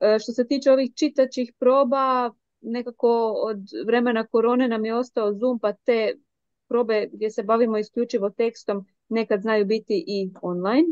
E, 0.00 0.18
što 0.18 0.32
se 0.32 0.46
tiče 0.46 0.72
ovih 0.72 0.90
čitačih 0.94 1.52
proba, 1.58 2.30
nekako 2.60 3.34
od 3.46 3.58
vremena 3.86 4.26
korone 4.26 4.68
nam 4.68 4.84
je 4.84 4.94
ostao 4.94 5.34
Zoom, 5.34 5.58
pa 5.58 5.72
te 5.72 6.14
probe 6.68 7.08
gdje 7.12 7.30
se 7.30 7.42
bavimo 7.42 7.78
isključivo 7.78 8.30
tekstom 8.30 8.86
nekad 9.08 9.42
znaju 9.42 9.66
biti 9.66 10.04
i 10.06 10.30
online, 10.42 10.86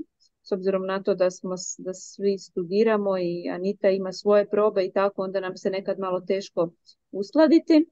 s 0.49 0.53
obzirom 0.53 0.87
na 0.87 1.03
to 1.03 1.15
da 1.15 1.31
smo 1.31 1.55
da 1.79 1.95
svi 1.95 2.39
studiramo 2.39 3.19
i 3.19 3.49
Anita 3.51 3.91
ima 3.91 4.13
svoje 4.13 4.49
probe 4.49 4.85
i 4.85 4.93
tako, 4.93 5.23
onda 5.23 5.41
nam 5.41 5.57
se 5.57 5.71
nekad 5.71 5.99
malo 5.99 6.21
teško 6.21 6.71
uskladiti. 7.13 7.87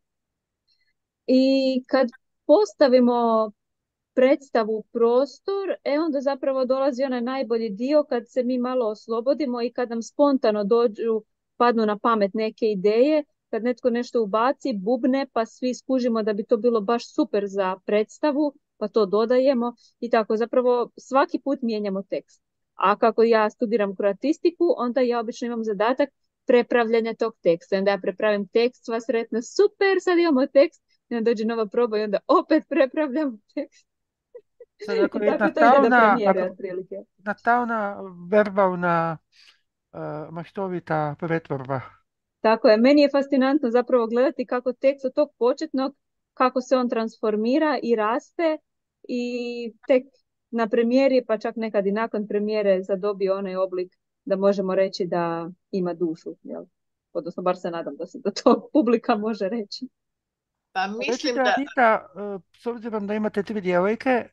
I 1.27 1.43
kad 1.89 2.09
postavimo 2.47 3.51
predstavu 4.15 4.85
prostor, 4.93 5.75
e 5.85 5.99
onda 5.99 6.21
zapravo 6.21 6.65
dolazi 6.65 7.05
onaj 7.05 7.21
najbolji 7.21 7.71
dio 7.71 8.05
kad 8.05 8.23
se 8.29 8.43
mi 8.43 8.59
malo 8.59 8.87
oslobodimo 8.87 9.63
i 9.63 9.73
kad 9.73 9.91
nam 9.91 10.03
spontano 10.03 10.65
dođu, 10.65 11.23
padnu 11.57 11.87
na 11.87 11.99
pamet 11.99 12.35
neke 12.35 12.67
ideje, 12.67 13.25
kad 13.51 13.65
netko 13.65 13.91
nešto 13.91 14.23
ubaci, 14.23 14.73
bubne, 14.73 15.27
pa 15.33 15.47
svi 15.47 15.75
skužimo 15.75 16.23
da 16.23 16.33
bi 16.33 16.45
to 16.45 16.57
bilo 16.57 16.81
baš 16.81 17.15
super 17.15 17.45
za 17.47 17.77
predstavu, 17.87 18.55
pa 18.77 18.89
to 18.89 19.07
dodajemo 19.07 19.75
i 20.01 20.11
tako. 20.11 20.37
Zapravo 20.37 20.91
svaki 20.97 21.41
put 21.45 21.63
mijenjamo 21.63 22.03
tekst. 22.03 22.46
A 22.77 22.97
kako 22.99 23.23
ja 23.23 23.51
studiram 23.51 23.97
kroatistiku, 23.97 24.75
onda 24.77 25.01
ja 25.01 25.21
obično 25.21 25.47
imam 25.47 25.65
zadatak 25.65 26.09
prepravljanja 26.47 27.15
tog 27.15 27.37
teksta. 27.43 27.77
Onda 27.77 27.91
ja 27.91 27.99
prepravim 27.99 28.49
tekst, 28.49 28.85
sva 28.85 29.01
sretna, 29.01 29.43
super, 29.43 29.97
sad 30.01 30.19
imamo 30.19 30.47
tekst, 30.47 30.83
i 31.09 31.17
onda 31.17 31.31
dođe 31.31 31.45
nova 31.45 31.67
proba 31.67 31.99
i 31.99 32.03
onda 32.03 32.19
opet 32.27 32.65
prepravljam 32.69 33.39
tekst. 33.55 33.87
Sad 34.87 34.99
ako 34.99 35.19
je 35.19 35.39
natalna, 35.39 36.19
ako, 36.27 36.55
natalna 37.19 38.01
verbalna 38.31 39.19
e, 39.93 39.99
maštovita 40.31 41.15
pretvorba. 41.19 41.81
Tako 42.41 42.69
je, 42.69 42.77
meni 42.77 43.03
je 43.03 43.09
fascinantno 43.11 43.71
zapravo 43.71 44.07
gledati 44.07 44.47
kako 44.47 44.73
tekst 44.73 45.05
od 45.05 45.15
tog 45.15 45.29
početnog, 45.39 45.97
kako 46.35 46.61
se 46.61 46.77
on 46.77 46.89
transformira 46.89 47.79
i 47.83 47.97
raste 47.97 48.59
i 49.09 49.73
tek 49.87 50.03
na 50.57 50.69
premijeri, 50.69 51.25
pa 51.27 51.39
čak 51.39 51.57
nekad 51.57 51.87
i 51.87 51.93
nakon 51.93 52.29
premijere 52.29 52.83
zadobije 52.83 53.33
onaj 53.35 53.57
oblik 53.57 53.97
da 54.25 54.37
možemo 54.37 54.75
reći 54.75 55.07
da 55.07 55.51
ima 55.71 55.95
dušu. 55.95 56.37
Jel? 56.43 56.65
Odnosno, 57.13 57.43
bar 57.43 57.57
se 57.57 57.71
nadam 57.71 57.97
da 57.97 58.07
se 58.07 58.19
da 58.25 58.31
to 58.31 58.57
publika 58.73 59.17
može 59.17 59.49
reći. 59.49 59.89
Pa 60.73 60.87
mislim 60.87 61.11
Recite, 61.11 61.35
da 61.35 61.55
Anita, 61.57 62.07
e, 62.17 62.39
s 62.63 62.67
obzirom 62.67 63.07
da 63.07 63.15
imate 63.15 63.43
tri 63.43 63.61
djevojke, 63.61 64.11
e, 64.11 64.29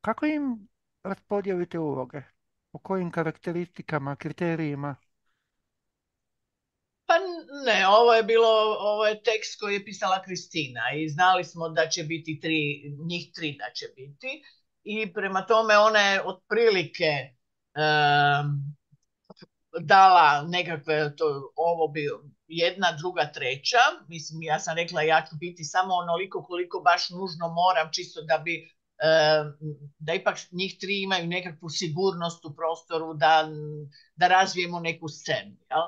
kako 0.00 0.26
im 0.26 0.68
raspodijelite 1.02 1.78
uloge? 1.78 2.22
Po 2.72 2.78
kojim 2.78 3.10
karakteristikama, 3.10 4.16
kriterijima? 4.16 4.96
Pa 7.06 7.14
ne, 7.66 7.88
ovo 7.88 8.14
je 8.14 8.22
bilo, 8.22 8.48
ovo 8.78 9.06
je 9.06 9.22
tekst 9.22 9.60
koji 9.60 9.74
je 9.74 9.84
pisala 9.84 10.22
Kristina 10.22 10.80
i 10.96 11.08
znali 11.08 11.44
smo 11.44 11.68
da 11.68 11.88
će 11.88 12.02
biti 12.02 12.40
tri, 12.40 12.82
njih 12.98 13.32
tri 13.34 13.56
da 13.58 13.70
će 13.74 13.86
biti 13.96 14.42
i 14.84 15.12
prema 15.12 15.46
tome 15.46 15.78
ona 15.78 15.98
je 15.98 16.22
otprilike 16.22 17.10
em, 17.74 18.76
dala 19.80 20.42
nekakve, 20.48 21.16
to, 21.16 21.52
ovo 21.56 21.88
bi 21.88 22.08
jedna, 22.46 22.92
druga, 22.98 23.32
treća, 23.32 23.84
mislim 24.08 24.42
ja 24.42 24.58
sam 24.60 24.76
rekla 24.76 25.02
ja 25.02 25.26
ću 25.30 25.36
biti 25.36 25.64
samo 25.64 25.94
onoliko 25.94 26.42
koliko 26.42 26.80
baš 26.80 27.10
nužno 27.10 27.48
moram 27.48 27.92
čisto 27.92 28.22
da 28.22 28.38
bi 28.38 28.74
da 29.98 30.14
ipak 30.14 30.38
njih 30.50 30.76
tri 30.80 31.02
imaju 31.02 31.26
nekakvu 31.26 31.68
sigurnost 31.68 32.44
u 32.44 32.54
prostoru 32.56 33.14
da, 33.14 33.48
da 34.16 34.28
razvijemo 34.28 34.80
neku 34.80 35.08
scenu, 35.08 35.56
jel? 35.70 35.80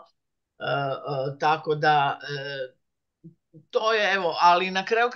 E, 0.59 0.65
e, 0.65 1.39
tako 1.39 1.75
da 1.75 2.19
e, 2.23 2.76
to 3.71 3.93
je 3.93 4.13
evo, 4.15 4.37
ali 4.41 4.71
na 4.71 4.85
kraju 4.85 5.11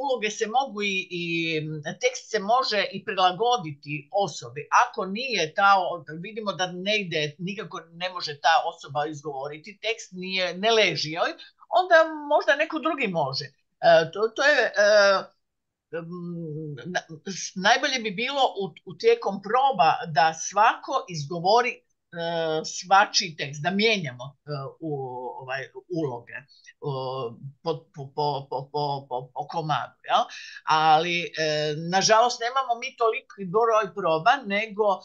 uloge 0.00 0.30
se 0.30 0.46
mogu 0.46 0.82
i, 0.82 1.08
i 1.10 1.60
tekst 2.00 2.30
se 2.30 2.38
može 2.38 2.84
i 2.92 3.04
prilagoditi 3.04 4.08
osobi. 4.12 4.68
Ako 4.86 5.06
nije 5.06 5.54
ta, 5.54 5.74
vidimo 6.22 6.52
da 6.52 6.72
ne 6.72 7.08
nikako 7.38 7.80
ne 7.92 8.10
može 8.10 8.40
ta 8.40 8.62
osoba 8.66 9.06
izgovoriti, 9.06 9.78
tekst 9.82 10.12
nije, 10.12 10.58
ne 10.58 10.70
leži 10.70 11.10
joj, 11.10 11.32
onda 11.68 11.96
možda 12.28 12.56
neko 12.56 12.78
drugi 12.78 13.08
može. 13.08 13.44
E, 13.44 14.10
to, 14.12 14.28
to 14.28 14.42
je, 14.42 14.72
e, 14.76 15.22
najbolje 17.54 17.98
bi 18.02 18.10
bilo 18.10 18.42
u, 18.62 18.64
u 18.84 18.94
tijekom 18.98 19.42
proba 19.42 19.90
da 20.12 20.34
svako 20.34 21.04
izgovori 21.08 21.85
svačiji 22.64 23.36
tekst, 23.36 23.62
da 23.62 23.70
mijenjamo 23.70 24.24
e, 24.24 24.50
u, 24.80 24.92
ovaj, 25.40 25.62
uloge 25.98 26.32
po, 27.62 27.86
po, 27.94 28.12
po, 28.14 28.68
po, 29.08 29.30
po 29.34 29.46
komadu. 29.48 29.96
Jel? 30.08 30.24
Ali, 30.64 31.20
e, 31.22 31.74
nažalost, 31.90 32.40
nemamo 32.40 32.80
mi 32.80 32.96
toliko 32.96 33.34
broj 33.54 33.94
proba, 33.94 34.36
nego 34.46 35.00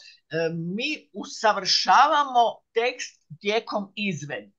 mi 0.75 1.09
usavršavamo 1.13 2.43
tekst 2.73 3.25
tijekom 3.41 3.91
izvedbe. 3.95 4.57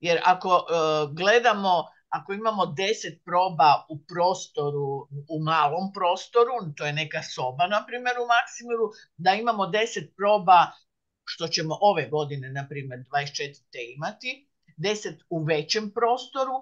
Jer 0.00 0.20
ako 0.24 0.66
gledamo 1.12 1.84
ako 2.12 2.32
imamo 2.32 2.66
deset 2.66 3.24
proba 3.24 3.86
u 3.88 3.96
prostoru, 4.10 5.08
u 5.34 5.36
malom 5.44 5.92
prostoru, 5.92 6.52
to 6.76 6.86
je 6.86 6.92
neka 6.92 7.22
soba, 7.22 7.66
na 7.66 7.84
primjer, 7.86 8.16
u 8.18 8.26
Maksimiru, 8.34 8.86
da 9.16 9.34
imamo 9.34 9.66
deset 9.66 10.12
proba 10.16 10.58
što 11.32 11.48
ćemo 11.48 11.78
ove 11.80 12.08
godine, 12.08 12.52
na 12.52 12.66
primjer 12.68 13.00
24. 13.00 13.94
imati, 13.96 14.48
10 14.76 15.22
u 15.28 15.44
većem 15.44 15.90
prostoru, 15.94 16.56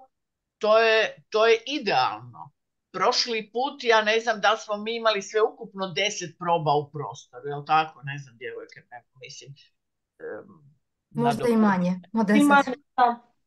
to 0.57 0.79
je, 0.79 1.23
to 1.29 1.47
je 1.47 1.57
idealno. 1.67 2.51
Prošli 2.91 3.51
put, 3.53 3.83
ja 3.83 4.01
ne 4.01 4.19
znam 4.19 4.41
da 4.41 4.51
li 4.51 4.57
smo 4.57 4.77
mi 4.77 4.95
imali 4.95 5.21
sve 5.21 5.41
ukupno 5.41 5.85
10 5.85 6.37
proba 6.39 6.73
u 6.81 6.91
prostoru, 6.91 7.47
je 7.47 7.55
li 7.55 7.65
tako? 7.65 8.01
Ne 8.03 8.17
znam, 8.17 8.37
djevojke, 8.37 8.79
ne, 8.91 9.03
mislim. 9.23 9.49
Možda 11.09 11.47
i 11.47 11.57
manje, 11.57 11.93
od 12.13 12.27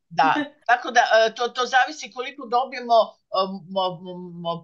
Da, 0.09 0.35
tako 0.67 0.91
da 0.91 1.01
e, 1.01 1.35
to, 1.35 1.49
to 1.49 1.63
zavisi 1.67 2.13
koliko 2.17 2.47
dobijemo 2.47 2.99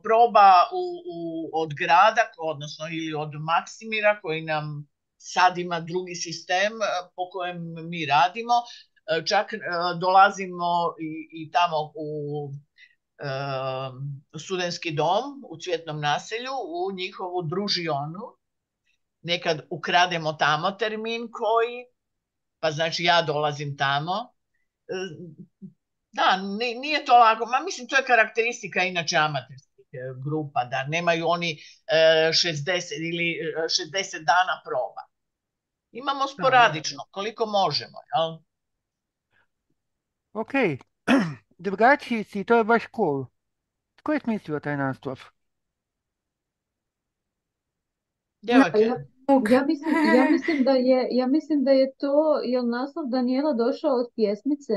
proba 0.02 0.48
u, 0.80 0.84
u, 1.14 1.18
od 1.62 1.70
grada, 1.74 2.22
odnosno 2.38 2.84
ili 2.88 3.14
od 3.14 3.30
Maksimira 3.50 4.20
koji 4.20 4.42
nam 4.42 4.90
sad 5.20 5.58
ima 5.58 5.80
drugi 5.80 6.14
sistem 6.14 6.72
e, 6.72 6.86
po 7.16 7.30
kojem 7.30 7.58
mi 7.88 8.06
radimo. 8.06 8.54
E, 9.06 9.26
čak 9.26 9.52
e, 9.52 9.58
dolazimo 10.00 10.94
i, 11.00 11.28
i 11.42 11.50
tamo 11.50 11.92
u 11.94 12.52
studentski 14.38 14.90
dom 14.90 15.44
u 15.50 15.56
Cvjetnom 15.64 16.00
naselju, 16.00 16.52
u 16.52 16.92
njihovu 16.92 17.42
družionu. 17.42 18.24
Nekad 19.22 19.66
ukrademo 19.70 20.32
tamo 20.32 20.70
termin 20.70 21.28
koji, 21.32 21.84
pa 22.60 22.70
znači 22.70 23.04
ja 23.04 23.22
dolazim 23.22 23.76
tamo. 23.76 24.32
Da, 26.12 26.36
nije 26.80 27.04
to 27.04 27.18
lako. 27.18 27.46
Ma 27.46 27.60
mislim, 27.64 27.88
to 27.88 27.96
je 27.96 28.04
karakteristika 28.04 28.82
inače 28.82 29.16
amaterskih 29.16 29.80
grupa, 30.24 30.64
da 30.64 30.86
nemaju 30.86 31.24
oni 31.28 31.58
60 31.92 32.70
ili 33.10 33.36
60 33.68 34.24
dana 34.24 34.60
proba. 34.64 35.09
Imamo 35.92 36.26
sporadično, 36.26 37.02
koliko 37.10 37.46
možemo. 37.46 37.98
Jel? 38.14 38.38
Ok, 40.32 40.52
drugačiji 41.58 42.24
si, 42.24 42.44
to 42.44 42.56
je 42.56 42.64
baš 42.64 42.82
cool. 42.96 43.24
Tko 43.96 44.12
je 44.12 44.20
smislio 44.20 44.60
taj? 44.60 44.76
Ja, 48.42 48.56
ja, 49.50 49.64
mislim, 49.66 49.94
ja, 50.16 50.30
mislim 50.30 50.64
da 50.64 50.70
je, 50.70 51.08
ja 51.10 51.26
mislim 51.26 51.64
da 51.64 51.70
je 51.70 51.92
to, 51.98 52.40
je 52.44 52.62
naslov 52.62 53.06
Daniela 53.06 53.52
došao 53.52 53.90
od 53.90 54.06
pjesmice? 54.16 54.72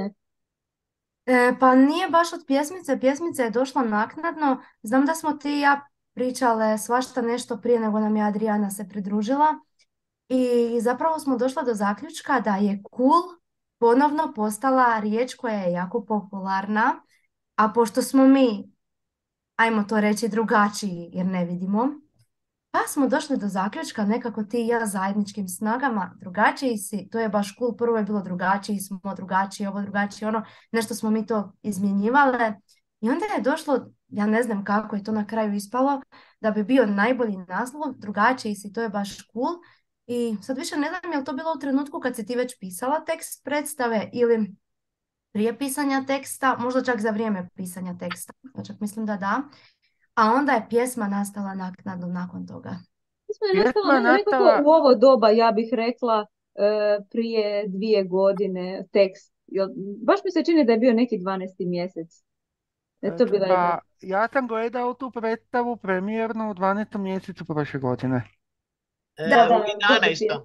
E, 1.25 1.53
pa 1.59 1.75
nije 1.75 2.09
baš 2.09 2.33
od 2.33 2.43
pjesmice, 2.47 2.99
pjesmica 2.99 3.43
je 3.43 3.49
došla 3.49 3.83
naknadno. 3.83 4.61
Znam 4.81 5.05
da 5.05 5.15
smo 5.15 5.33
ti 5.33 5.57
i 5.57 5.59
ja 5.59 5.87
pričale 6.13 6.77
svašta 6.77 7.21
nešto 7.21 7.57
prije 7.57 7.79
nego 7.79 7.99
nam 7.99 8.15
je 8.15 8.23
Adriana 8.23 8.71
se 8.71 8.89
pridružila. 8.89 9.47
I 10.35 10.81
zapravo 10.81 11.19
smo 11.19 11.37
došli 11.37 11.63
do 11.65 11.73
zaključka 11.73 12.39
da 12.39 12.55
je 12.55 12.83
cool 12.95 13.21
ponovno 13.77 14.33
postala 14.35 14.99
riječ 14.99 15.35
koja 15.35 15.53
je 15.53 15.71
jako 15.71 16.05
popularna, 16.05 17.01
a 17.55 17.69
pošto 17.69 18.01
smo 18.01 18.27
mi, 18.27 18.71
ajmo 19.55 19.83
to 19.83 20.01
reći, 20.01 20.29
drugačiji 20.29 21.09
jer 21.13 21.25
ne 21.25 21.45
vidimo, 21.45 21.87
pa 22.71 22.79
smo 22.87 23.07
došli 23.07 23.37
do 23.37 23.47
zaključka 23.47 24.05
nekako 24.05 24.43
ti 24.43 24.63
i 24.63 24.67
ja 24.67 24.85
zajedničkim 24.85 25.47
snagama, 25.47 26.15
drugačiji 26.19 26.77
si, 26.77 27.09
to 27.11 27.19
je 27.19 27.29
baš 27.29 27.55
cool, 27.57 27.75
prvo 27.77 27.97
je 27.97 28.03
bilo 28.03 28.21
drugačiji, 28.21 28.79
smo 28.79 29.15
drugačiji, 29.15 29.67
ovo 29.67 29.81
drugačiji, 29.81 30.27
ono, 30.27 30.43
nešto 30.71 30.95
smo 30.95 31.09
mi 31.09 31.25
to 31.25 31.53
izmjenjivale 31.61 32.53
i 33.01 33.09
onda 33.09 33.25
je 33.25 33.41
došlo, 33.41 33.87
ja 34.07 34.25
ne 34.25 34.43
znam 34.43 34.63
kako 34.63 34.95
je 34.95 35.03
to 35.03 35.11
na 35.11 35.27
kraju 35.27 35.53
ispalo, 35.53 36.01
da 36.41 36.51
bi 36.51 36.63
bio 36.63 36.85
najbolji 36.85 37.37
naslov, 37.37 37.93
drugačiji 37.97 38.55
si, 38.55 38.73
to 38.73 38.81
je 38.81 38.89
baš 38.89 39.17
cool 39.17 39.53
i 40.07 40.35
sad 40.41 40.57
više 40.57 40.77
ne 40.77 40.87
znam 40.87 41.11
je 41.11 41.19
li 41.19 41.25
to 41.25 41.33
bilo 41.33 41.53
u 41.55 41.59
trenutku 41.59 41.99
kad 41.99 42.15
si 42.15 42.25
ti 42.25 42.35
već 42.35 42.59
pisala 42.59 43.05
tekst 43.05 43.43
predstave 43.43 44.09
ili 44.13 44.55
prije 45.31 45.57
pisanja 45.57 46.03
teksta, 46.07 46.57
možda 46.59 46.83
čak 46.83 46.99
za 46.99 47.09
vrijeme 47.09 47.49
pisanja 47.55 47.97
teksta, 47.99 48.33
pa 48.55 48.63
čak 48.63 48.79
mislim 48.79 49.05
da 49.05 49.17
da. 49.17 49.41
A 50.15 50.31
onda 50.31 50.51
je 50.51 50.65
pjesma 50.69 51.07
nastala 51.07 51.53
naknadno 51.55 52.07
nakon 52.07 52.47
toga. 52.47 52.75
Pjesma 53.53 53.93
je 53.93 54.01
nastala 54.01 54.61
u 54.65 54.69
ovo 54.69 54.95
doba, 54.95 55.29
ja 55.29 55.51
bih 55.51 55.69
rekla, 55.71 56.25
prije 57.11 57.67
dvije 57.67 58.03
godine 58.03 58.85
tekst. 58.91 59.33
Baš 60.05 60.19
mi 60.25 60.31
se 60.31 60.45
čini 60.45 60.65
da 60.65 60.71
je 60.71 60.77
bio 60.77 60.93
neki 60.93 61.17
12. 61.17 61.69
mjesec. 61.69 62.23
Je 63.01 63.17
to 63.17 63.25
bila 63.25 63.47
pa, 63.47 63.79
ja 64.01 64.27
sam 64.33 64.47
gledao 64.47 64.93
tu 64.93 65.11
predstavu 65.11 65.77
premijerno 65.77 66.51
u 66.51 66.53
12. 66.53 66.97
mjesecu 66.97 67.45
prošle 67.45 67.79
godine. 67.79 68.23
Da, 69.17 69.25
da, 69.27 69.65
11. 69.99 70.39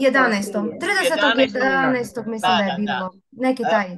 11. 0.00 0.78
30. 0.80 1.52
11. 1.52 2.26
mislim 2.26 2.52
da, 2.58 2.64
je 2.64 2.74
bilo. 2.78 3.12
Neki 3.30 3.62
taj. 3.62 3.88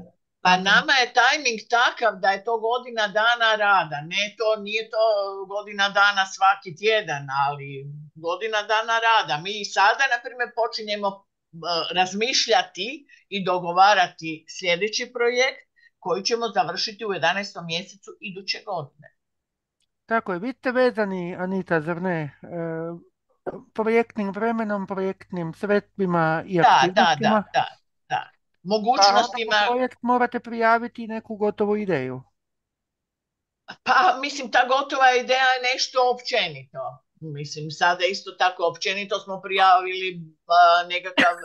Pa 0.45 0.57
nama 0.57 0.93
je 1.01 1.12
tajming 1.19 1.61
takav 1.77 2.12
da 2.23 2.29
je 2.31 2.45
to 2.45 2.55
godina 2.59 3.09
dana 3.09 3.51
rada. 3.67 3.99
Ne 4.12 4.25
to, 4.38 4.62
nije 4.62 4.90
to 4.90 5.05
godina 5.55 5.88
dana 5.88 6.25
svaki 6.35 6.71
tjedan, 6.81 7.25
ali 7.47 7.69
godina 8.14 8.61
dana 8.73 8.97
rada. 9.09 9.43
Mi 9.45 9.64
sada, 9.64 10.05
na 10.14 10.19
primjer, 10.25 10.49
počinjemo 10.61 11.09
razmišljati 11.99 13.07
i 13.29 13.45
dogovarati 13.45 14.45
sljedeći 14.59 15.12
projekt 15.17 15.64
koji 15.99 16.23
ćemo 16.23 16.47
završiti 16.49 17.05
u 17.05 17.09
11. 17.09 17.67
mjesecu 17.67 18.11
iduće 18.21 18.59
godine. 18.67 19.09
Tako 20.07 20.33
je, 20.33 20.38
vidite 20.38 20.71
vezani, 20.73 21.37
Anita, 21.38 21.81
zar 21.81 22.03
ne? 22.03 22.21
E, 22.21 22.47
projektnim 23.74 24.30
vremenom, 24.30 24.87
projektnim 24.87 25.54
sredstvima 25.54 26.44
i 26.46 26.61
aktivnostima. 26.61 27.44
Da, 27.52 27.52
da, 27.52 27.66
da, 28.09 28.30
Mogućnostima... 28.62 29.57
Pa 29.61 29.66
projekt 29.66 29.98
morate 30.02 30.40
prijaviti 30.40 31.07
neku 31.07 31.37
gotovu 31.37 31.76
ideju. 31.76 32.22
Pa, 33.83 34.18
mislim, 34.20 34.50
ta 34.50 34.66
gotova 34.68 35.14
ideja 35.14 35.48
je 35.54 35.64
nešto 35.74 35.98
općenito. 36.14 36.98
Mislim, 37.20 37.70
sada 37.70 38.04
isto 38.04 38.30
tako 38.30 38.66
općenito 38.66 39.18
smo 39.18 39.40
prijavili 39.40 40.20
nekakav 40.88 41.37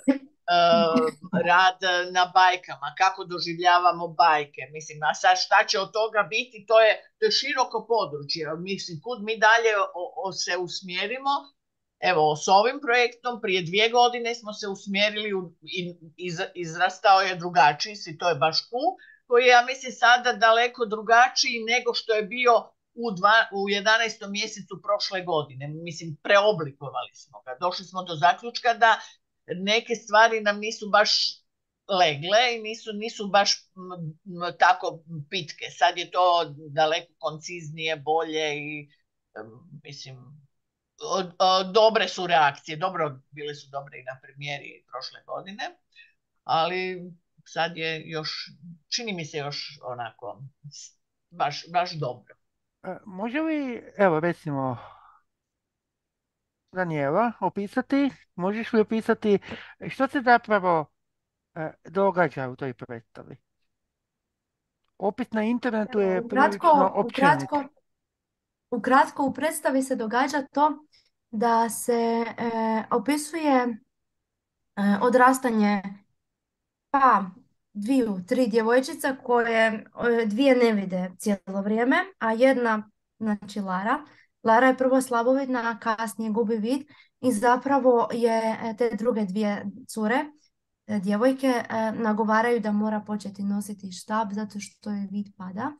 rad 1.49 1.79
na 2.11 2.31
bajkama, 2.33 2.95
kako 2.97 3.23
doživljavamo 3.23 4.07
bajke. 4.07 4.61
Mislim, 4.71 5.03
a 5.03 5.13
sad 5.13 5.37
šta 5.45 5.63
će 5.67 5.79
od 5.79 5.91
toga 5.91 6.21
biti, 6.29 6.65
to 6.67 6.81
je, 6.81 6.91
to 7.19 7.25
je 7.25 7.31
široko 7.31 7.85
područje. 7.87 8.41
Mislim, 8.57 9.01
kud 9.03 9.19
mi 9.23 9.37
dalje 9.37 9.71
o, 10.25 10.31
se 10.31 10.57
usmjerimo, 10.57 11.33
Evo, 11.99 12.35
s 12.35 12.47
ovim 12.47 12.79
projektom 12.81 13.41
prije 13.41 13.61
dvije 13.61 13.89
godine 13.89 14.35
smo 14.35 14.53
se 14.53 14.67
usmjerili 14.67 15.29
i 16.17 16.31
izrastao 16.55 17.21
je 17.21 17.35
drugačiji 17.35 17.95
si, 17.95 18.17
to 18.17 18.29
je 18.29 18.35
baš 18.35 18.61
ku, 18.61 18.83
koji 19.27 19.43
je, 19.43 19.49
ja 19.49 19.65
mislim, 19.65 19.91
sada 19.91 20.33
daleko 20.33 20.85
drugačiji 20.85 21.63
nego 21.73 21.93
što 21.93 22.13
je 22.13 22.23
bio 22.23 22.53
u, 22.93 23.11
dva, 23.11 23.37
u 23.51 23.59
11. 23.67 24.31
mjesecu 24.31 24.81
prošle 24.83 25.21
godine. 25.23 25.67
Mislim, 25.67 26.17
preoblikovali 26.23 27.13
smo 27.15 27.41
ga. 27.45 27.57
Došli 27.59 27.85
smo 27.85 28.03
do 28.03 28.15
zaključka 28.15 28.73
da 28.73 28.99
neke 29.47 29.95
stvari 29.95 30.41
nam 30.41 30.59
nisu 30.59 30.89
baš 30.89 31.11
legle 31.99 32.55
i 32.55 32.61
nisu, 32.61 32.89
nisu 32.93 33.27
baš 33.27 33.49
tako 34.59 35.03
pitke. 35.29 35.65
Sad 35.77 35.97
je 35.97 36.11
to 36.11 36.55
daleko 36.69 37.13
konciznije, 37.19 37.95
bolje 37.95 38.57
i 38.57 38.89
mislim, 39.83 40.15
dobre 41.73 42.07
su 42.07 42.27
reakcije, 42.27 42.77
dobro, 42.77 43.19
bile 43.31 43.55
su 43.55 43.69
dobre 43.71 43.99
i 43.99 44.03
na 44.03 44.19
premijeri 44.21 44.85
prošle 44.91 45.19
godine, 45.25 45.63
ali 46.43 47.11
sad 47.45 47.77
je 47.77 48.03
još, 48.05 48.51
čini 48.95 49.13
mi 49.13 49.25
se 49.25 49.37
još 49.37 49.79
onako 49.83 50.41
baš, 51.29 51.65
baš 51.71 51.91
dobro. 51.91 52.35
E, 52.83 52.97
Može 53.05 53.39
li, 53.39 53.83
evo 53.97 54.19
recimo, 54.19 54.77
Danijela, 56.71 57.31
opisati, 57.39 58.09
možeš 58.35 58.73
li 58.73 58.81
opisati 58.81 59.39
što 59.89 60.07
se 60.07 60.21
zapravo 60.21 60.85
e, 61.55 61.71
događa 61.85 62.49
u 62.49 62.55
toj 62.55 62.73
predstavi? 62.73 63.37
Opis 64.97 65.31
na 65.31 65.43
internetu 65.43 65.99
je 65.99 66.27
prilično 66.27 66.91
općenit. 66.95 67.49
Ukratko, 68.71 69.25
u 69.25 69.33
predstavi 69.33 69.83
se 69.83 69.95
događa 69.95 70.41
to 70.51 70.85
da 71.31 71.69
se 71.69 71.93
e, 71.93 72.83
opisuje 72.91 73.55
e, 73.55 73.77
odrastanje 75.01 75.81
pa 76.89 77.25
dviju, 77.73 78.19
tri 78.27 78.47
djevojčica 78.47 79.15
koje 79.23 79.65
e, 79.67 79.85
dvije 80.25 80.55
ne 80.55 80.71
vide 80.71 81.11
cijelo 81.17 81.61
vrijeme, 81.61 81.97
a 82.19 82.31
jedna, 82.31 82.89
znači 83.19 83.59
Lara, 83.59 84.05
Lara 84.43 84.67
je 84.67 84.77
prvo 84.77 85.01
slabovidna, 85.01 85.59
a 85.69 85.79
kasnije 85.79 86.31
gubi 86.31 86.57
vid 86.57 86.81
i 87.21 87.31
zapravo 87.31 88.09
je 88.13 88.57
e, 88.63 88.75
te 88.77 88.89
druge 88.95 89.25
dvije 89.25 89.65
cure, 89.87 90.25
e, 90.87 90.99
djevojke, 90.99 91.63
nagovaraju 91.93 92.59
da 92.59 92.71
mora 92.71 92.99
početi 93.07 93.43
nositi 93.43 93.91
štab 93.91 94.27
zato 94.31 94.59
što 94.59 94.89
je 94.89 95.07
vid 95.11 95.27
pada 95.37 95.71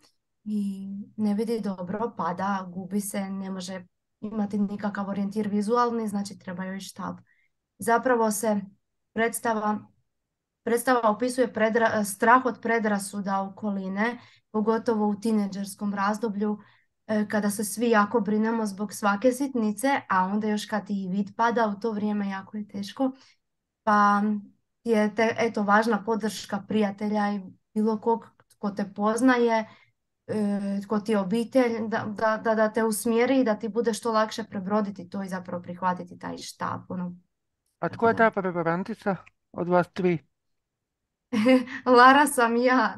i 0.51 0.89
ne 1.17 1.33
vidi 1.33 1.59
dobro, 1.59 2.13
pada, 2.17 2.65
gubi 2.73 3.01
se, 3.01 3.29
ne 3.29 3.51
može 3.51 3.85
imati 4.21 4.57
nikakav 4.57 5.09
orijentir 5.09 5.47
vizualni, 5.47 6.07
znači 6.07 6.39
treba 6.39 6.63
joj 6.65 6.79
štab. 6.79 7.17
Zapravo 7.77 8.31
se 8.31 8.61
predstava, 9.13 9.79
predstava 10.63 11.09
opisuje 11.09 11.53
predra- 11.53 12.03
strah 12.03 12.45
od 12.45 12.59
predrasuda 12.61 13.41
okoline, 13.41 14.19
pogotovo 14.51 15.07
u 15.07 15.15
tineđerskom 15.15 15.93
razdoblju 15.93 16.57
e, 17.07 17.27
kada 17.27 17.49
se 17.49 17.63
svi 17.63 17.89
jako 17.89 18.19
brinemo 18.19 18.65
zbog 18.65 18.93
svake 18.93 19.31
sitnice, 19.31 20.01
a 20.09 20.25
onda 20.25 20.47
još 20.47 20.65
kad 20.65 20.89
i 20.89 21.07
vid 21.11 21.35
pada, 21.35 21.67
u 21.67 21.79
to 21.79 21.91
vrijeme 21.91 22.29
jako 22.29 22.57
je 22.57 22.67
teško. 22.67 23.11
Pa 23.83 24.21
je 24.83 25.15
te, 25.15 25.35
eto, 25.37 25.63
važna 25.63 26.03
podrška 26.03 26.63
prijatelja 26.67 27.33
i 27.33 27.41
bilo 27.73 27.99
kog 28.01 28.27
tko 28.47 28.71
te 28.71 28.93
poznaje, 28.95 29.65
tko 30.85 30.99
ti 30.99 31.11
je 31.11 31.19
obitelj, 31.19 31.87
da, 31.87 32.05
da, 32.17 32.37
da, 32.37 32.55
da 32.55 32.73
te 32.73 32.83
usmjeri 32.83 33.39
i 33.39 33.43
da 33.43 33.55
ti 33.55 33.69
bude 33.69 33.93
što 33.93 34.11
lakše 34.11 34.43
prebroditi 34.43 35.09
to 35.09 35.23
i 35.23 35.29
zapravo 35.29 35.63
prihvatiti 35.63 36.19
taj 36.19 36.37
štab. 36.37 36.81
Ono. 36.89 37.15
A 37.79 37.89
tko 37.89 38.07
je 38.07 38.15
ta 38.15 38.31
prevarantica 38.31 39.15
od 39.51 39.67
vas 39.67 39.87
tri? 39.93 40.17
Lara 41.97 42.27
sam 42.27 42.55
ja. 42.55 42.97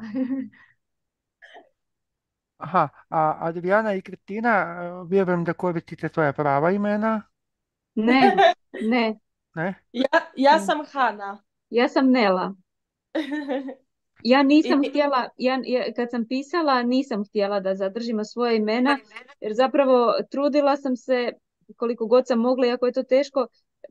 Aha, 2.58 2.88
a 3.08 3.36
Adriana 3.40 3.94
i 3.94 4.02
Kristina, 4.02 4.50
e, 4.50 5.06
vjerujem 5.08 5.44
da 5.44 5.52
koristite 5.52 6.08
svoja 6.08 6.32
prava 6.32 6.70
imena, 6.70 7.22
Ne, 7.94 8.36
ne, 8.82 9.20
ne? 9.54 9.74
Ja, 9.92 10.32
ja 10.36 10.58
sam 10.58 10.84
Hana. 10.92 11.42
ja 11.70 11.88
sam 11.88 12.10
Nela. 12.10 12.54
Ja 14.22 14.42
nisam 14.42 14.84
I- 14.84 14.88
htjela, 14.88 15.28
ja, 15.36 15.60
ja- 15.64 15.92
kad 15.96 16.10
sam 16.10 16.24
pisala, 16.28 16.82
nisam 16.82 17.24
htjela 17.24 17.60
da 17.60 17.74
zadržimo 17.74 18.24
svoje 18.24 18.56
imena, 18.56 18.98
jer 19.40 19.52
zapravo 19.54 20.12
trudila 20.30 20.76
sam 20.76 20.96
se 20.96 21.32
koliko 21.76 22.06
god 22.06 22.26
sam 22.26 22.38
mogla, 22.38 22.66
iako 22.66 22.86
je 22.86 22.92
to 22.92 23.02
teško, 23.02 23.46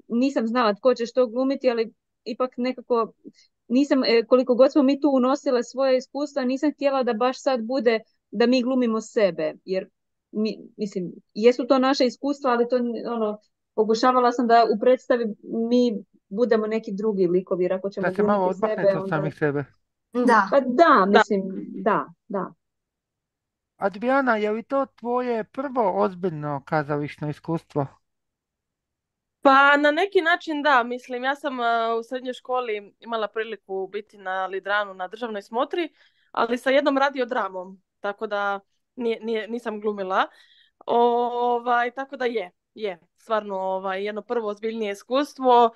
nisam 0.08 0.48
znala 0.48 0.74
tko 0.74 0.94
će 0.94 1.06
što 1.06 1.28
glumiti, 1.28 1.70
ali 1.70 1.94
ipak 2.24 2.52
nekako 2.58 3.13
nisam, 3.67 4.04
e, 4.04 4.26
koliko 4.28 4.56
god 4.56 4.72
smo 4.72 4.84
mi 4.84 5.00
tu 5.00 5.10
unosile 5.10 5.63
svoje 5.63 5.98
iskustva, 5.98 6.44
nisam 6.46 6.72
htjela 6.74 7.04
da 7.04 7.13
baš 7.13 7.41
sad 7.41 7.63
bude 7.63 8.00
da 8.32 8.46
mi 8.46 8.62
glumimo 8.63 9.02
sebe, 9.02 9.54
jer 9.65 9.89
mi, 10.32 10.58
mislim, 10.78 11.12
jesu 11.34 11.67
to 11.67 11.80
naše 11.80 12.06
iskustva, 12.06 12.52
ali 12.52 12.67
to 12.70 12.76
ono, 13.15 13.38
pokušavala 13.76 14.32
sam 14.32 14.48
da 14.48 14.67
u 14.76 14.80
predstavi 14.80 15.26
mi 15.44 16.04
budemo 16.30 16.67
neki 16.67 16.91
drugi 16.91 17.28
likovi, 17.28 17.63
jer 17.63 17.74
ako 17.74 17.89
ćemo 17.89 18.08
Da 18.08 18.13
se 18.13 18.24
malo 18.24 18.46
odmaknete 18.46 18.98
od 18.98 19.10
samih 19.10 19.36
sebe. 19.36 19.65
Da. 20.13 20.47
Pa 20.52 20.60
da, 20.60 21.06
mislim, 21.06 21.41
da, 21.67 22.06
da. 22.28 22.54
Adriana, 23.78 24.36
je 24.36 24.52
li 24.52 24.63
to 24.63 24.86
tvoje 24.86 25.43
prvo 25.43 25.91
ozbiljno 26.04 26.62
kazališno 26.65 27.30
iskustvo? 27.30 27.88
Pa 29.41 29.78
na 29.78 29.91
neki 29.91 30.21
način 30.21 30.62
da, 30.62 30.84
mislim, 30.84 31.24
ja 31.24 31.36
sam 31.36 31.60
uh, 31.60 31.65
u 32.00 32.04
srednjoj 32.04 32.34
školi 32.34 32.93
imala 33.00 33.28
priliku 33.28 33.88
biti 33.88 34.17
na 34.17 34.45
Lidranu 34.45 34.93
na 34.93 35.08
državnoj 35.08 35.41
smotri, 35.41 35.89
ali 36.32 36.58
sa 36.58 36.69
jednom 36.69 36.97
radiodramom, 36.97 37.82
tako 38.00 38.28
da 38.28 38.60
nije, 38.95 39.19
nije, 39.21 39.47
nisam 39.47 39.82
glumila. 39.82 40.28
Ovaj, 40.86 41.91
tako 41.91 42.17
da 42.17 42.26
je, 42.26 42.52
je, 42.74 43.00
stvarno 43.17 43.56
ovaj, 43.56 44.06
jedno 44.06 44.21
prvo 44.21 44.47
ozbiljnije 44.47 44.91
iskustvo, 44.91 45.69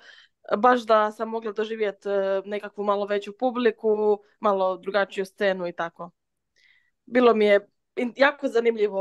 baš 0.58 0.86
da 0.86 1.12
sam 1.12 1.28
mogla 1.28 1.52
doživjeti 1.52 2.08
uh, 2.08 2.14
nekakvu 2.44 2.84
malo 2.84 3.06
veću 3.06 3.32
publiku, 3.38 4.18
malo 4.40 4.76
drugačiju 4.76 5.24
scenu 5.24 5.66
i 5.66 5.72
tako. 5.72 6.10
Bilo 7.06 7.34
mi 7.34 7.44
je 7.44 7.68
jako 8.16 8.48
zanimljivo, 8.48 9.00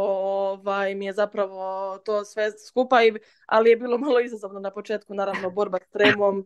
ovaj, 0.52 0.96
mi 0.96 1.06
je 1.06 1.14
zapravo 1.14 1.98
to 1.98 2.26
sve 2.26 2.52
skupa, 2.68 3.04
i, 3.04 3.14
ali 3.46 3.70
je 3.70 3.78
bilo 3.78 3.98
malo 3.98 4.20
izazovno 4.20 4.60
na 4.60 4.72
početku, 4.72 5.14
naravno, 5.14 5.50
borba 5.50 5.78
s 5.88 5.90
tremom 5.90 6.46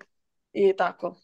i 0.54 0.74
tako. 0.78 1.16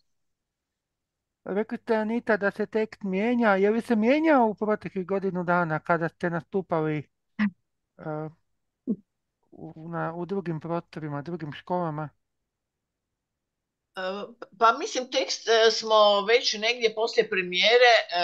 Rekli 1.44 1.78
ste, 1.78 1.96
Anita, 1.96 2.38
da 2.38 2.52
se 2.52 2.66
tekst 2.66 3.04
mijenja. 3.04 3.56
Je 3.56 3.70
li 3.70 3.82
se 3.82 3.96
mijenjao 3.96 4.48
u 4.48 4.56
proteklih 4.56 5.08
godinu 5.08 5.44
dana 5.44 5.80
kada 5.80 6.10
ste 6.10 6.30
nastupali 6.30 6.98
e, 6.98 7.04
u, 9.52 9.90
na, 9.90 10.14
u 10.16 10.26
drugim 10.26 10.60
prostorima, 10.60 11.22
drugim 11.22 11.54
školama? 11.54 12.10
E, 13.96 14.02
Pa 14.60 14.72
mislim, 14.80 15.12
tekst 15.12 15.48
e, 15.48 15.72
smo 15.72 16.22
već 16.22 16.54
negdje 16.54 16.96
poslije 16.96 17.30
premijere 17.30 17.94
e, 18.12 18.22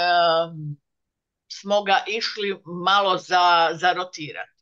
smo 1.51 1.83
ga 1.83 2.03
išli 2.07 2.61
malo 2.65 3.17
za, 3.17 3.69
za 3.73 3.93
rotirati. 3.93 4.61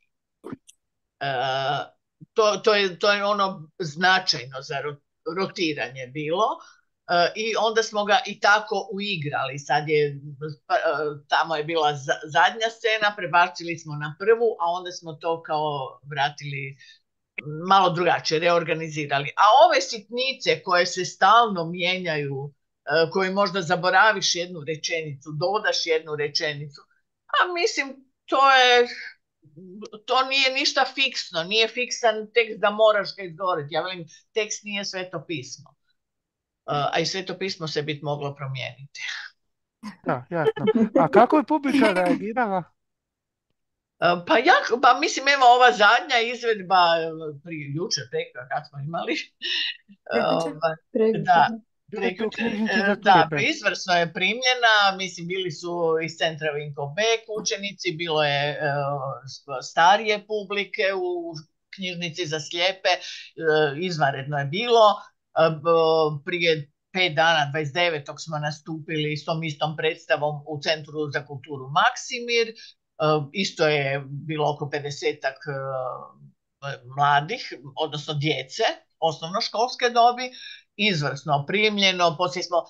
To, 2.34 2.58
to, 2.64 2.74
je, 2.76 3.00
to 3.00 3.12
je 3.12 3.26
ono 3.26 3.70
značajno 3.80 4.62
za 4.62 4.76
ro- 4.76 5.02
rotiranje 5.38 6.08
bilo. 6.08 6.46
I 7.36 7.56
onda 7.60 7.84
smo 7.84 8.06
ga 8.06 8.20
i 8.26 8.40
tako 8.40 8.90
uigrali. 8.94 9.60
Sad 9.60 9.90
je, 9.90 10.20
pa, 10.66 10.76
tamo 11.28 11.56
je 11.56 11.64
bila 11.64 11.94
za- 11.94 12.22
zadnja 12.24 12.70
scena, 12.70 13.16
prebacili 13.18 13.78
smo 13.78 13.96
na 13.96 14.16
prvu, 14.20 14.58
a 14.60 14.66
onda 14.72 14.92
smo 14.92 15.14
to 15.14 15.44
kao 15.44 16.00
vratili 16.12 16.78
malo 17.68 17.90
drugačije, 17.90 18.40
reorganizirali. 18.40 19.30
A 19.38 19.44
ove 19.66 19.82
sitnice 19.82 20.64
koje 20.64 20.86
se 20.86 21.06
stalno 21.06 21.66
mijenjaju, 21.66 22.54
e, 22.86 23.10
koje 23.12 23.32
možda 23.32 23.62
zaboraviš 23.62 24.36
jednu 24.36 24.64
rečenicu, 24.68 25.30
dodaš 25.40 25.86
jednu 25.86 26.16
rečenicu, 26.16 26.82
a 27.28 27.54
mislim, 27.54 28.12
to 28.26 28.52
je, 28.52 28.88
to 30.06 30.26
nije 30.26 30.54
ništa 30.54 30.86
fiksno, 30.96 31.44
nije 31.44 31.68
fiksan 31.68 32.28
tekst 32.34 32.60
da 32.60 32.70
moraš 32.70 33.16
ga 33.16 33.24
izgovoriti. 33.24 33.74
Ja 33.74 33.82
velim, 33.82 34.06
tekst 34.34 34.64
nije 34.64 34.86
sveto 34.86 35.24
pismo. 35.28 35.70
E, 35.70 36.86
A 36.94 37.00
i 37.00 37.06
sveto 37.06 37.38
pismo 37.38 37.68
se 37.68 37.82
bit 37.82 38.02
moglo 38.02 38.36
promijeniti. 38.36 39.02
Da, 40.06 40.26
jasno. 40.30 40.66
A 41.00 41.08
kako 41.08 41.38
je 41.38 41.44
publika 41.44 41.92
reagirala? 41.94 42.79
E, 44.00 44.08
Pa 44.28 44.38
ja, 44.38 44.58
pa 44.82 45.00
mislim, 45.00 45.28
evo 45.28 45.46
ova 45.56 45.72
zadnja 45.72 46.20
izvedba 46.34 46.84
e, 47.00 47.08
prije 47.44 47.66
jučer, 47.76 48.04
preko 48.12 48.40
kad 48.52 48.62
smo 48.68 48.80
imali. 48.80 49.16
Da. 51.28 51.48
da. 53.04 53.28
Izvrsno 53.52 53.94
je 53.94 54.14
primljena, 54.14 54.76
mislim 54.98 55.28
bili 55.28 55.52
su 55.52 55.74
iz 56.06 56.12
centra 56.18 56.52
Vinko 56.52 56.94
Bek 56.96 57.22
učenici, 57.42 57.98
bilo 58.02 58.24
je 58.24 58.50
e, 58.50 58.58
starije 59.62 60.26
publike 60.28 60.86
u 60.96 61.34
knjižnici 61.76 62.26
za 62.26 62.40
slijepe, 62.40 62.90
izvanredno 63.82 64.38
je 64.38 64.46
bilo. 64.46 64.86
Prije 66.26 66.72
pet 66.94 67.16
dana, 67.16 67.52
29. 67.54 68.24
smo 68.26 68.40
nastupili 68.40 69.18
s 69.18 69.26
tom 69.26 69.44
istom 69.44 69.76
predstavom 69.78 70.36
u 70.48 70.60
Centru 70.62 71.12
za 71.14 71.26
kulturu 71.26 71.70
Maksimir. 71.70 72.48
E, 73.00 73.06
Isto 73.34 73.68
je 73.68 74.02
bilo 74.06 74.50
oko 74.52 74.66
50-ak 74.66 75.40
e, 75.48 75.54
mladih, 76.96 77.54
odnosno 77.76 78.14
djece, 78.14 78.64
osnovnoškolske 79.00 79.90
dobi 79.90 80.32
izvrsno 80.76 81.44
primljeno, 81.48 82.16
poslije 82.18 82.44
smo 82.44 82.58
e, 82.58 82.64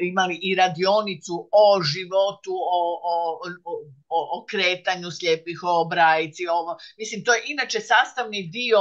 imali 0.00 0.38
i 0.42 0.54
radionicu 0.54 1.48
o 1.52 1.82
životu, 1.82 2.52
o, 2.52 3.00
o, 3.12 3.40
o, 3.64 3.72
o- 4.08 4.44
kretanju 4.50 5.10
slijepih, 5.10 5.60
o 5.62 5.84
brajici, 5.84 6.46
ovo. 6.48 6.76
Mislim, 6.98 7.24
to 7.24 7.34
je 7.34 7.42
inače 7.46 7.80
sastavni 7.80 8.42
dio 8.42 8.80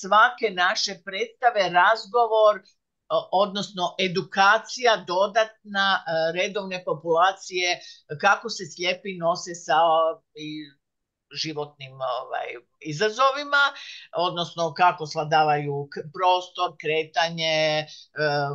svake 0.00 0.50
naše 0.54 0.94
predstave, 1.04 1.70
razgovor 1.70 2.60
odnosno 3.32 3.94
edukacija 3.98 5.04
dodatna 5.06 6.04
redovne 6.34 6.84
populacije 6.84 7.80
kako 8.20 8.48
se 8.48 8.64
slijepi 8.66 9.16
nose 9.18 9.54
sa 9.54 9.78
životnim 11.42 11.92
ovaj, 11.92 12.46
izazovima, 12.80 13.64
odnosno 14.16 14.74
kako 14.74 15.06
sladavaju 15.06 15.88
prostor, 16.14 16.76
kretanje, 16.80 17.86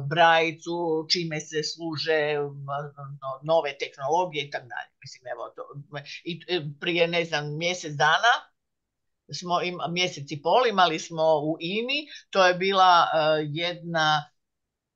brajicu, 0.09 1.07
čime 1.11 1.39
se 1.39 1.63
služe 1.63 2.37
nove 3.43 3.77
tehnologije 3.77 4.45
i 4.45 4.49
tako 4.49 4.67
dalje. 4.67 4.91
Mislim, 5.03 5.27
evo 5.27 5.49
to. 5.55 5.63
I 6.23 6.41
prije, 6.79 7.07
ne 7.07 7.25
znam, 7.25 7.57
mjesec 7.57 7.93
dana 7.93 8.33
smo 9.33 9.61
im, 9.61 9.77
mjesec 9.89 10.31
i 10.31 10.41
pol 10.41 10.67
imali 10.67 10.99
smo 10.99 11.23
u 11.23 11.57
INI, 11.59 12.07
to 12.29 12.45
je 12.45 12.53
bila 12.53 13.07
jedna 13.47 14.31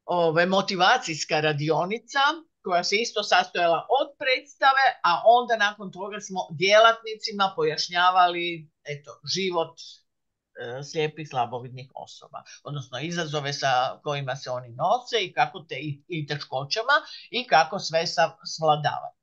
ove, 0.09 0.45
motivacijska 0.45 1.39
radionica 1.39 2.19
koja 2.63 2.83
se 2.83 2.95
isto 2.95 3.23
sastojala 3.23 3.87
od 4.01 4.07
predstave, 4.19 4.85
a 5.03 5.21
onda 5.25 5.57
nakon 5.57 5.91
toga 5.91 6.19
smo 6.19 6.39
djelatnicima 6.51 7.53
pojašnjavali 7.55 8.69
eto, 8.83 9.11
život 9.35 9.75
e, 9.79 10.83
slijepih 10.83 11.29
slabovidnih 11.29 11.91
osoba, 11.95 12.43
odnosno 12.63 12.99
izazove 12.99 13.53
sa 13.53 13.99
kojima 14.03 14.35
se 14.35 14.49
oni 14.49 14.69
nose 14.69 15.17
i 15.21 15.33
kako 15.33 15.59
te 15.59 15.75
i, 15.75 16.03
i 16.07 16.27
teškoćama 16.27 16.95
i 17.29 17.47
kako 17.47 17.79
sve 17.79 18.07
sa, 18.07 18.31
svladavaju. 18.45 19.15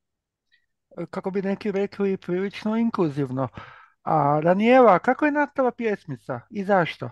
Kako 1.11 1.31
bi 1.31 1.43
neki 1.43 1.73
rekli, 1.73 2.17
prilično 2.17 2.77
inkluzivno. 2.77 3.49
A 4.03 4.41
Daniela, 4.43 4.99
kako 4.99 5.25
je 5.25 5.33
nastala 5.33 5.71
pjesmica 5.71 6.41
i 6.51 6.65
zašto? 6.65 7.11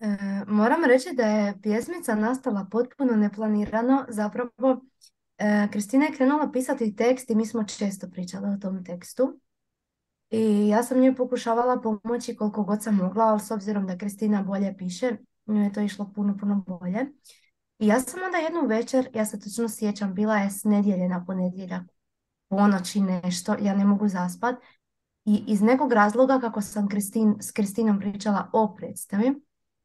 E, 0.00 0.16
moram 0.46 0.84
reći 0.84 1.08
da 1.14 1.22
je 1.22 1.60
pjesmica 1.62 2.14
nastala 2.14 2.66
potpuno 2.70 3.16
neplanirano. 3.16 4.06
Zapravo, 4.08 4.80
e, 5.38 5.68
Kristina 5.72 6.04
je 6.04 6.12
krenula 6.12 6.50
pisati 6.52 6.96
tekst 6.96 7.30
i 7.30 7.34
mi 7.34 7.46
smo 7.46 7.64
često 7.64 8.08
pričali 8.10 8.54
o 8.54 8.58
tom 8.58 8.84
tekstu. 8.84 9.40
I 10.30 10.68
ja 10.68 10.82
sam 10.82 11.00
njoj 11.00 11.16
pokušavala 11.16 11.80
pomoći 11.80 12.36
koliko 12.36 12.62
god 12.62 12.82
sam 12.82 12.96
mogla, 12.96 13.24
ali 13.24 13.40
s 13.40 13.50
obzirom 13.50 13.86
da 13.86 13.98
Kristina 13.98 14.42
bolje 14.42 14.76
piše, 14.78 15.16
nju 15.46 15.62
je 15.62 15.72
to 15.72 15.80
išlo 15.80 16.12
puno, 16.14 16.36
puno 16.40 16.64
bolje. 16.66 17.06
I 17.78 17.86
ja 17.86 18.00
sam 18.00 18.22
onda 18.22 18.38
jednu 18.38 18.66
večer, 18.66 19.08
ja 19.14 19.26
se 19.26 19.40
točno 19.40 19.68
sjećam, 19.68 20.14
bila 20.14 20.36
je 20.36 20.50
s 20.50 20.64
nedjelje 20.64 21.08
na 21.08 21.24
ponedjeljak, 21.24 21.82
ponoći 22.48 23.00
nešto, 23.00 23.56
ja 23.60 23.74
ne 23.74 23.84
mogu 23.84 24.08
zaspat. 24.08 24.56
I 25.24 25.44
iz 25.46 25.62
nekog 25.62 25.92
razloga 25.92 26.38
kako 26.40 26.60
sam 26.60 26.88
Kristin, 26.88 27.36
s 27.40 27.52
Kristinom 27.52 28.00
pričala 28.00 28.50
o 28.52 28.74
predstavi, 28.76 29.34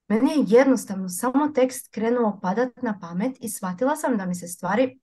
meni 0.07 0.31
je 0.31 0.45
jednostavno 0.47 1.09
samo 1.09 1.47
tekst 1.47 1.93
krenuo 1.93 2.39
padat 2.41 2.81
na 2.81 2.99
pamet 2.99 3.37
i 3.39 3.49
shvatila 3.49 3.95
sam 3.95 4.17
da 4.17 4.25
mi 4.25 4.35
se 4.35 4.47
stvari 4.47 4.99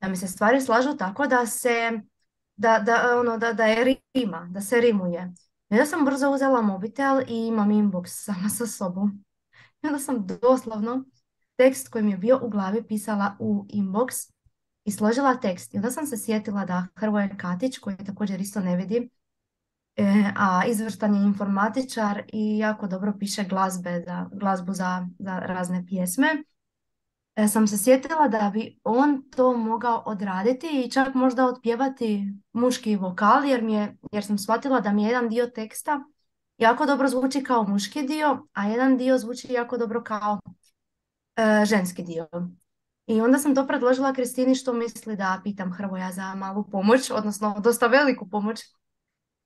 da 0.00 0.08
mi 0.08 0.16
se 0.16 0.28
stvari 0.28 0.60
slažu 0.60 0.96
tako 0.96 1.26
da 1.26 1.46
se 1.46 2.00
da, 2.56 2.78
da, 2.78 3.18
ono, 3.20 3.38
da, 3.38 3.52
da 3.52 3.66
je 3.66 3.96
rima, 4.14 4.48
da 4.50 4.60
se 4.60 4.80
rimuje. 4.80 5.32
I 5.70 5.74
onda 5.74 5.86
sam 5.86 6.04
brzo 6.04 6.30
uzela 6.30 6.62
mobitel 6.62 7.20
i 7.28 7.46
imam 7.46 7.68
inbox 7.68 8.06
sama 8.06 8.48
sa 8.48 8.66
sobom. 8.66 9.24
I 9.82 9.86
onda 9.86 9.98
sam 9.98 10.26
doslovno 10.26 11.04
tekst 11.56 11.88
koji 11.88 12.04
mi 12.04 12.10
je 12.10 12.18
bio 12.18 12.40
u 12.42 12.48
glavi 12.48 12.82
pisala 12.82 13.36
u 13.38 13.66
inbox 13.68 14.32
i 14.84 14.92
složila 14.92 15.34
tekst. 15.34 15.74
I 15.74 15.76
onda 15.76 15.90
sam 15.90 16.06
se 16.06 16.16
sjetila 16.16 16.64
da 16.64 16.86
Hrvoje 16.94 17.36
Katić, 17.36 17.78
koji 17.78 17.96
također 17.96 18.40
isto 18.40 18.60
ne 18.60 18.76
vidi, 18.76 19.10
a 20.36 20.62
izvrstan 20.66 21.14
je 21.14 21.22
informatičar 21.22 22.22
i 22.32 22.58
jako 22.58 22.86
dobro 22.86 23.12
piše 23.18 23.44
glazbe 23.44 24.02
za, 24.06 24.26
glazbu 24.32 24.72
za, 24.72 25.06
za 25.18 25.38
razne 25.38 25.86
pjesme. 25.86 26.26
E, 27.36 27.48
sam 27.48 27.66
se 27.66 27.78
sjetila 27.78 28.28
da 28.28 28.50
bi 28.54 28.78
on 28.84 29.30
to 29.30 29.56
mogao 29.56 30.02
odraditi 30.06 30.66
i 30.84 30.90
čak 30.90 31.14
možda 31.14 31.46
otpjevati 31.46 32.32
muški 32.52 32.96
vokal 32.96 33.44
jer, 33.44 33.62
mi 33.62 33.72
je, 33.74 33.96
jer 34.12 34.24
sam 34.24 34.38
shvatila 34.38 34.80
da 34.80 34.92
mi 34.92 35.02
je 35.02 35.08
jedan 35.08 35.28
dio 35.28 35.46
teksta 35.46 36.00
jako 36.58 36.86
dobro 36.86 37.08
zvuči 37.08 37.42
kao 37.44 37.62
muški 37.62 38.02
dio, 38.02 38.46
a 38.52 38.68
jedan 38.68 38.96
dio 38.96 39.18
zvuči 39.18 39.52
jako 39.52 39.76
dobro 39.76 40.02
kao 40.02 40.40
e, 41.36 41.64
ženski 41.64 42.02
dio. 42.02 42.28
I 43.06 43.20
onda 43.20 43.38
sam 43.38 43.54
to 43.54 43.66
predložila 43.66 44.12
Kristini 44.12 44.54
što 44.54 44.72
misli 44.72 45.16
da 45.16 45.40
pitam 45.44 45.72
Hrvoja 45.72 46.12
za 46.12 46.34
malu 46.34 46.64
pomoć, 46.70 47.10
odnosno 47.10 47.60
dosta 47.60 47.86
veliku 47.86 48.28
pomoć 48.30 48.60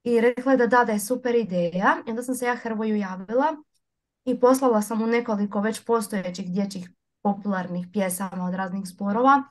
i 0.04 0.20
rekla 0.20 0.52
je 0.52 0.58
da 0.58 0.66
da, 0.66 0.84
da 0.84 0.92
je 0.92 1.00
super 1.00 1.34
ideja. 1.34 1.96
I 2.06 2.10
onda 2.10 2.22
sam 2.22 2.34
se 2.34 2.46
ja 2.46 2.56
Hrvoju 2.56 2.96
javila 2.96 3.56
i 4.24 4.40
poslala 4.40 4.82
sam 4.82 4.98
mu 4.98 5.06
nekoliko 5.06 5.60
već 5.60 5.84
postojećih 5.84 6.52
dječjih 6.52 6.90
popularnih 7.22 7.86
pjesama 7.92 8.44
od 8.44 8.54
raznih 8.54 8.88
sporova 8.88 9.42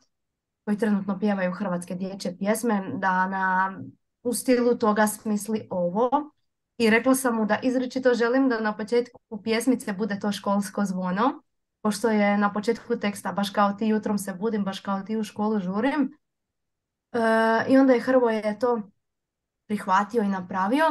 koji 0.65 0.77
trenutno 0.77 1.19
pjevaju 1.19 1.51
hrvatske 1.51 1.95
dječje 1.95 2.37
pjesme, 2.37 2.91
da 2.95 3.27
na, 3.27 3.79
u 4.23 4.33
stilu 4.33 4.75
toga 4.77 5.07
smisli 5.07 5.67
ovo. 5.69 6.31
I 6.77 6.89
rekla 6.89 7.15
sam 7.15 7.35
mu 7.35 7.45
da 7.45 7.59
izričito 7.63 8.13
želim 8.13 8.49
da 8.49 8.59
na 8.59 8.77
početku 8.77 9.41
pjesmice 9.43 9.93
bude 9.93 10.19
to 10.19 10.31
školsko 10.31 10.85
zvono, 10.85 11.41
pošto 11.81 12.09
je 12.09 12.37
na 12.37 12.53
početku 12.53 12.99
teksta 12.99 13.31
baš 13.31 13.49
kao 13.49 13.73
ti 13.73 13.87
jutrom 13.87 14.17
se 14.17 14.33
budim, 14.33 14.63
baš 14.63 14.79
kao 14.79 15.01
ti 15.01 15.17
u 15.17 15.23
školu 15.23 15.59
žurim. 15.59 16.17
E, 17.11 17.19
I 17.67 17.77
onda 17.77 17.93
je 17.93 17.99
Hrvoje 17.99 18.59
to 18.59 18.81
prihvatio 19.71 20.23
i 20.23 20.27
napravio. 20.27 20.85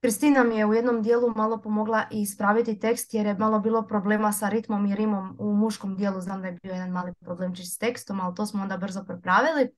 Kristina 0.00 0.44
mi 0.44 0.56
je 0.56 0.66
u 0.66 0.74
jednom 0.74 1.02
dijelu 1.02 1.32
malo 1.36 1.60
pomogla 1.60 2.04
i 2.10 2.22
ispraviti 2.22 2.78
tekst 2.78 3.14
jer 3.14 3.26
je 3.26 3.34
malo 3.38 3.58
bilo 3.58 3.82
problema 3.82 4.32
sa 4.32 4.48
ritmom 4.48 4.86
i 4.86 4.94
rimom 4.94 5.36
u 5.38 5.52
muškom 5.52 5.96
dijelu. 5.96 6.20
Znam 6.20 6.42
da 6.42 6.48
je 6.48 6.58
bio 6.62 6.72
jedan 6.72 6.90
mali 6.90 7.14
problemčić 7.14 7.66
s 7.74 7.78
tekstom, 7.78 8.20
ali 8.20 8.34
to 8.34 8.46
smo 8.46 8.62
onda 8.62 8.76
brzo 8.76 9.04
prepravili. 9.04 9.70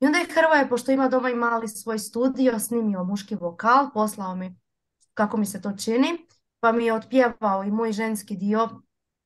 I 0.00 0.06
onda 0.06 0.18
je 0.18 0.26
Hrvoje, 0.34 0.68
pošto 0.68 0.92
ima 0.92 1.08
doma 1.08 1.30
i 1.30 1.34
mali 1.34 1.68
svoj 1.68 1.98
studio, 1.98 2.58
snimio 2.58 3.04
muški 3.04 3.34
vokal, 3.34 3.90
poslao 3.94 4.36
mi 4.36 4.56
kako 5.14 5.36
mi 5.36 5.46
se 5.46 5.62
to 5.62 5.72
čini, 5.72 6.26
pa 6.60 6.72
mi 6.72 6.84
je 6.84 6.94
otpjevao 6.94 7.64
i 7.64 7.70
moj 7.70 7.92
ženski 7.92 8.36
dio 8.36 8.68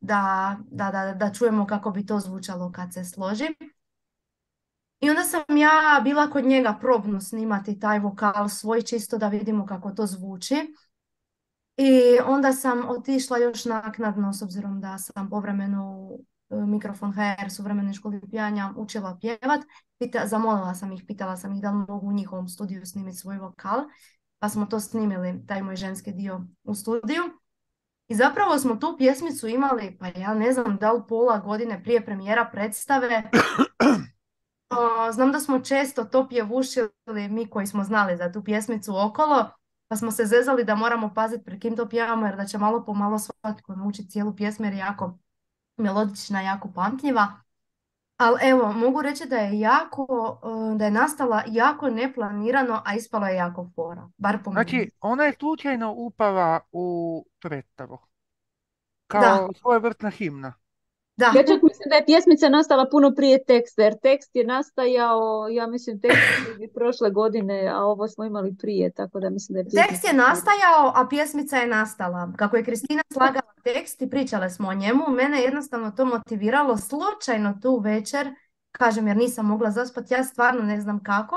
da, 0.00 0.56
da, 0.70 0.90
da, 0.90 1.14
da 1.14 1.32
čujemo 1.32 1.66
kako 1.66 1.90
bi 1.90 2.06
to 2.06 2.20
zvučalo 2.20 2.72
kad 2.72 2.92
se 2.92 3.04
složi. 3.04 3.46
I 5.02 5.10
onda 5.10 5.22
sam 5.22 5.56
ja 5.56 6.00
bila 6.04 6.30
kod 6.30 6.44
njega 6.44 6.78
probno 6.80 7.20
snimati 7.20 7.80
taj 7.80 7.98
vokal 7.98 8.48
svoj 8.48 8.82
čisto 8.82 9.18
da 9.18 9.28
vidimo 9.28 9.66
kako 9.66 9.90
to 9.90 10.06
zvuči. 10.06 10.74
I 11.76 12.18
onda 12.26 12.52
sam 12.52 12.88
otišla 12.88 13.38
još 13.38 13.64
naknadno 13.64 14.32
s 14.32 14.42
obzirom 14.42 14.80
da 14.80 14.98
sam 14.98 15.30
povremeno 15.30 16.10
e, 16.50 16.56
mikrofon 16.56 17.12
HR 17.12 17.50
suvremene 17.50 17.94
škole 17.94 18.20
pijanja 18.30 18.72
učila 18.76 19.18
pjevat. 19.20 19.60
Pita, 19.98 20.26
zamolila 20.26 20.74
sam 20.74 20.92
ih, 20.92 21.04
pitala 21.06 21.36
sam 21.36 21.52
ih 21.52 21.62
da 21.62 21.70
li 21.70 21.86
mogu 21.88 22.08
u 22.08 22.12
njihovom 22.12 22.48
studiju 22.48 22.86
snimiti 22.86 23.16
svoj 23.16 23.38
vokal. 23.38 23.80
Pa 24.38 24.48
smo 24.48 24.66
to 24.66 24.80
snimili, 24.80 25.46
taj 25.46 25.62
moj 25.62 25.76
ženski 25.76 26.12
dio 26.12 26.40
u 26.64 26.74
studiju. 26.74 27.22
I 28.08 28.14
zapravo 28.14 28.58
smo 28.58 28.76
tu 28.76 28.94
pjesmicu 28.98 29.48
imali, 29.48 29.96
pa 30.00 30.06
ja 30.20 30.34
ne 30.34 30.52
znam 30.52 30.76
da 30.76 30.92
li 30.92 31.02
pola 31.08 31.38
godine 31.38 31.82
prije 31.82 32.04
premijera 32.04 32.48
predstave 32.52 33.30
znam 35.12 35.32
da 35.32 35.40
smo 35.40 35.60
često 35.60 36.04
to 36.04 36.28
pjevušili 36.28 37.28
mi 37.30 37.50
koji 37.50 37.66
smo 37.66 37.84
znali 37.84 38.16
za 38.16 38.32
tu 38.32 38.44
pjesmicu 38.44 38.92
okolo, 38.96 39.50
pa 39.88 39.96
smo 39.96 40.10
se 40.10 40.24
zezali 40.24 40.64
da 40.64 40.74
moramo 40.74 41.14
paziti 41.14 41.44
pre 41.44 41.58
kim 41.60 41.76
to 41.76 41.88
pjevamo 41.88 42.26
jer 42.26 42.36
da 42.36 42.44
će 42.44 42.58
malo 42.58 42.84
po 42.84 42.94
malo 42.94 43.18
svatko 43.18 43.74
naučiti 43.74 44.10
cijelu 44.10 44.36
pjesmu 44.36 44.64
jer 44.64 44.74
je 44.74 44.78
jako 44.78 45.18
melodična, 45.76 46.40
jako 46.40 46.72
pamtljiva. 46.74 47.26
Ali 48.16 48.38
evo, 48.42 48.72
mogu 48.72 49.02
reći 49.02 49.26
da 49.28 49.36
je 49.36 49.60
jako, 49.60 50.38
e, 50.44 50.78
da 50.78 50.84
je 50.84 50.90
nastala 50.90 51.42
jako 51.46 51.90
neplanirano, 51.90 52.82
a 52.84 52.94
ispala 52.94 53.28
je 53.28 53.36
jako 53.36 53.70
fora. 53.74 54.08
Bar 54.16 54.38
po 54.44 54.50
Znači, 54.50 54.90
ona 55.00 55.24
je 55.24 55.32
slučajno 55.32 55.92
upala 55.92 56.60
u 56.72 57.24
predstavu. 57.40 57.98
Kao 59.06 59.48
vrtna 59.82 60.10
himna. 60.10 60.52
Da. 61.16 61.26
Ja 61.26 61.42
čak 61.46 61.62
mislim 61.62 61.88
da 61.90 61.96
je 61.96 62.04
pjesmica 62.06 62.48
nastala 62.48 62.88
puno 62.90 63.12
prije 63.16 63.44
teksta, 63.44 63.82
jer 63.82 63.94
tekst 64.02 64.30
je 64.34 64.44
nastajao, 64.44 65.48
ja 65.50 65.66
mislim, 65.66 66.00
tekst 66.00 66.18
je 66.58 66.72
prošle 66.74 67.10
godine, 67.10 67.68
a 67.74 67.84
ovo 67.84 68.08
smo 68.08 68.24
imali 68.24 68.54
prije, 68.60 68.92
tako 68.92 69.20
da 69.20 69.30
mislim 69.30 69.54
da 69.54 69.60
je 69.60 69.86
Tekst 69.86 70.04
je 70.04 70.12
nastajao, 70.12 70.92
a 70.94 71.06
pjesmica 71.10 71.56
je 71.56 71.66
nastala. 71.66 72.32
Kako 72.36 72.56
je 72.56 72.64
Kristina 72.64 73.02
slagala 73.12 73.52
tekst 73.64 74.02
i 74.02 74.10
pričale 74.10 74.50
smo 74.50 74.68
o 74.68 74.74
njemu, 74.74 75.04
mene 75.08 75.38
je 75.38 75.44
jednostavno 75.44 75.90
to 75.90 76.04
motiviralo 76.04 76.76
slučajno 76.76 77.58
tu 77.62 77.78
večer, 77.78 78.34
kažem 78.70 79.06
jer 79.06 79.16
nisam 79.16 79.46
mogla 79.46 79.70
zaspati, 79.70 80.14
ja 80.14 80.24
stvarno 80.24 80.62
ne 80.62 80.80
znam 80.80 81.02
kako. 81.02 81.36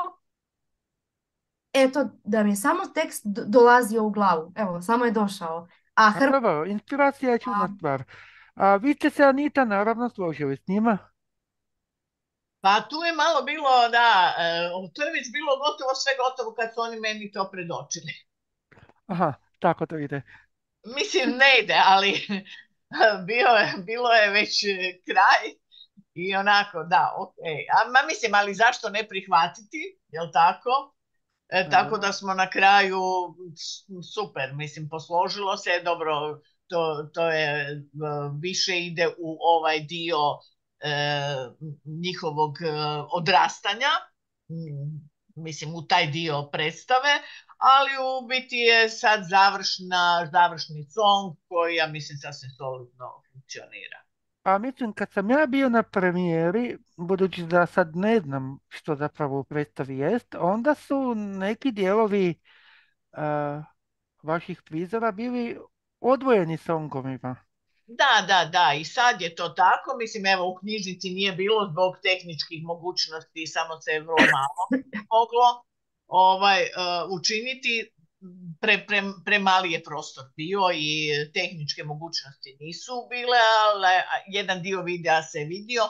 Eto, 1.74 2.10
da 2.24 2.44
mi 2.44 2.50
je 2.50 2.56
samo 2.56 2.80
tekst 2.94 3.26
dolazio 3.26 4.04
u 4.04 4.10
glavu, 4.10 4.52
evo, 4.56 4.82
samo 4.82 5.06
je 5.06 5.12
došao. 5.12 5.68
A 5.96 6.12
Hr... 6.12 6.30
inspiracija 6.68 7.32
je 7.32 7.40
čudna 7.40 7.70
stvar. 7.78 8.04
A 8.56 8.76
vi 8.76 8.94
ste 8.94 9.10
se, 9.10 9.24
Anita, 9.24 9.66
naravno 9.66 10.10
složili 10.10 10.58
s 10.58 10.68
njima? 10.68 10.98
Pa 12.62 12.82
tu 12.90 12.96
je 13.04 13.14
malo 13.14 13.42
bilo, 13.44 13.90
da, 13.90 14.36
e, 14.38 14.70
to 14.94 15.04
je 15.04 15.12
već 15.12 15.32
bilo 15.32 15.58
gotovo 15.58 15.92
sve 15.96 16.12
gotovo 16.24 16.56
kad 16.56 16.74
su 16.74 16.82
oni 16.82 17.00
meni 17.00 17.32
to 17.32 17.50
predočili. 17.52 18.14
Aha, 19.08 19.34
tako 19.60 19.86
to 19.86 19.98
ide. 19.98 20.22
Mislim, 20.96 21.30
ne 21.30 21.60
ide, 21.64 21.82
ali 21.86 22.12
bio 23.30 23.48
je, 23.48 23.74
bilo 23.86 24.10
je 24.10 24.30
već 24.30 24.64
kraj 25.08 25.44
i 26.14 26.36
onako, 26.36 26.84
da, 26.84 27.14
ok. 27.18 27.36
A, 27.76 27.90
ma 27.92 28.08
mislim, 28.08 28.34
ali 28.34 28.54
zašto 28.54 28.90
ne 28.90 29.08
prihvatiti, 29.08 30.00
jel 30.08 30.32
tako? 30.34 30.96
E, 31.50 31.70
tako 31.70 31.98
da 31.98 32.12
smo 32.14 32.34
na 32.34 32.50
kraju 32.50 33.02
super, 34.14 34.54
mislim, 34.54 34.90
posložilo 34.90 35.58
se, 35.58 35.82
dobro, 35.84 36.42
to, 36.68 37.10
to 37.14 37.32
je 37.32 37.82
više 38.42 38.80
ide 38.80 39.08
u 39.08 39.38
ovaj 39.42 39.80
dio 39.80 40.18
e, 40.80 40.92
njihovog 41.86 42.62
e, 42.62 42.72
odrastanja, 43.12 43.90
mislim 45.36 45.76
u 45.76 45.88
taj 45.88 46.08
dio 46.08 46.50
predstave, 46.52 47.14
ali 47.58 47.92
u 48.08 48.28
biti 48.28 48.56
je 48.56 48.90
sad 48.90 49.20
završna, 49.30 50.30
završni 50.32 50.84
song 50.84 51.38
koji 51.48 51.76
ja 51.76 51.88
mislim 51.88 52.18
sasvim 52.18 52.52
solidno 52.58 53.24
funkcionira. 53.32 54.00
Pa 54.42 54.58
mislim, 54.58 54.94
kad 54.94 55.12
sam 55.12 55.30
ja 55.30 55.46
bio 55.46 55.70
na 55.70 55.84
premijeri, 55.84 56.78
budući 56.98 57.44
da 57.44 57.66
sad 57.66 57.96
ne 57.96 58.20
znam 58.20 58.60
što 58.70 58.96
zapravo 58.96 59.40
u 59.40 59.44
predstavi 59.44 59.98
jest, 59.98 60.36
onda 60.40 60.76
su 60.76 61.16
neki 61.16 61.72
dijelovi 61.72 62.36
uh, 63.12 63.64
vaših 64.24 64.62
prizora 64.62 65.12
bili 65.12 65.58
odvojeni 66.00 66.58
songovima. 66.58 67.36
Da, 67.88 68.26
da, 68.28 68.50
da, 68.52 68.74
i 68.74 68.86
sad 68.86 69.22
je 69.22 69.36
to 69.36 69.50
tako. 69.50 69.98
Mislim, 69.98 70.26
evo, 70.26 70.50
u 70.50 70.56
knjižnici 70.56 71.10
nije 71.10 71.32
bilo 71.32 71.70
zbog 71.72 71.96
tehničkih 72.04 72.64
mogućnosti, 72.64 73.48
samo 73.48 73.82
se 73.82 74.00
vrlo 74.00 74.26
malo 74.38 74.84
moglo 75.16 75.48
ovaj, 76.08 76.62
uh, 76.62 77.20
učiniti. 77.20 77.92
Pre, 78.62 78.86
pre, 78.88 79.02
premali 79.26 79.72
je 79.72 79.84
prostor 79.84 80.24
bio 80.36 80.62
i 80.74 81.10
tehničke 81.34 81.84
mogućnosti 81.84 82.58
nisu 82.60 82.94
bile, 83.10 83.38
ali 83.62 83.88
jedan 84.28 84.62
dio 84.62 84.82
videa 84.82 85.24
se 85.24 85.40
vidio. 85.40 85.84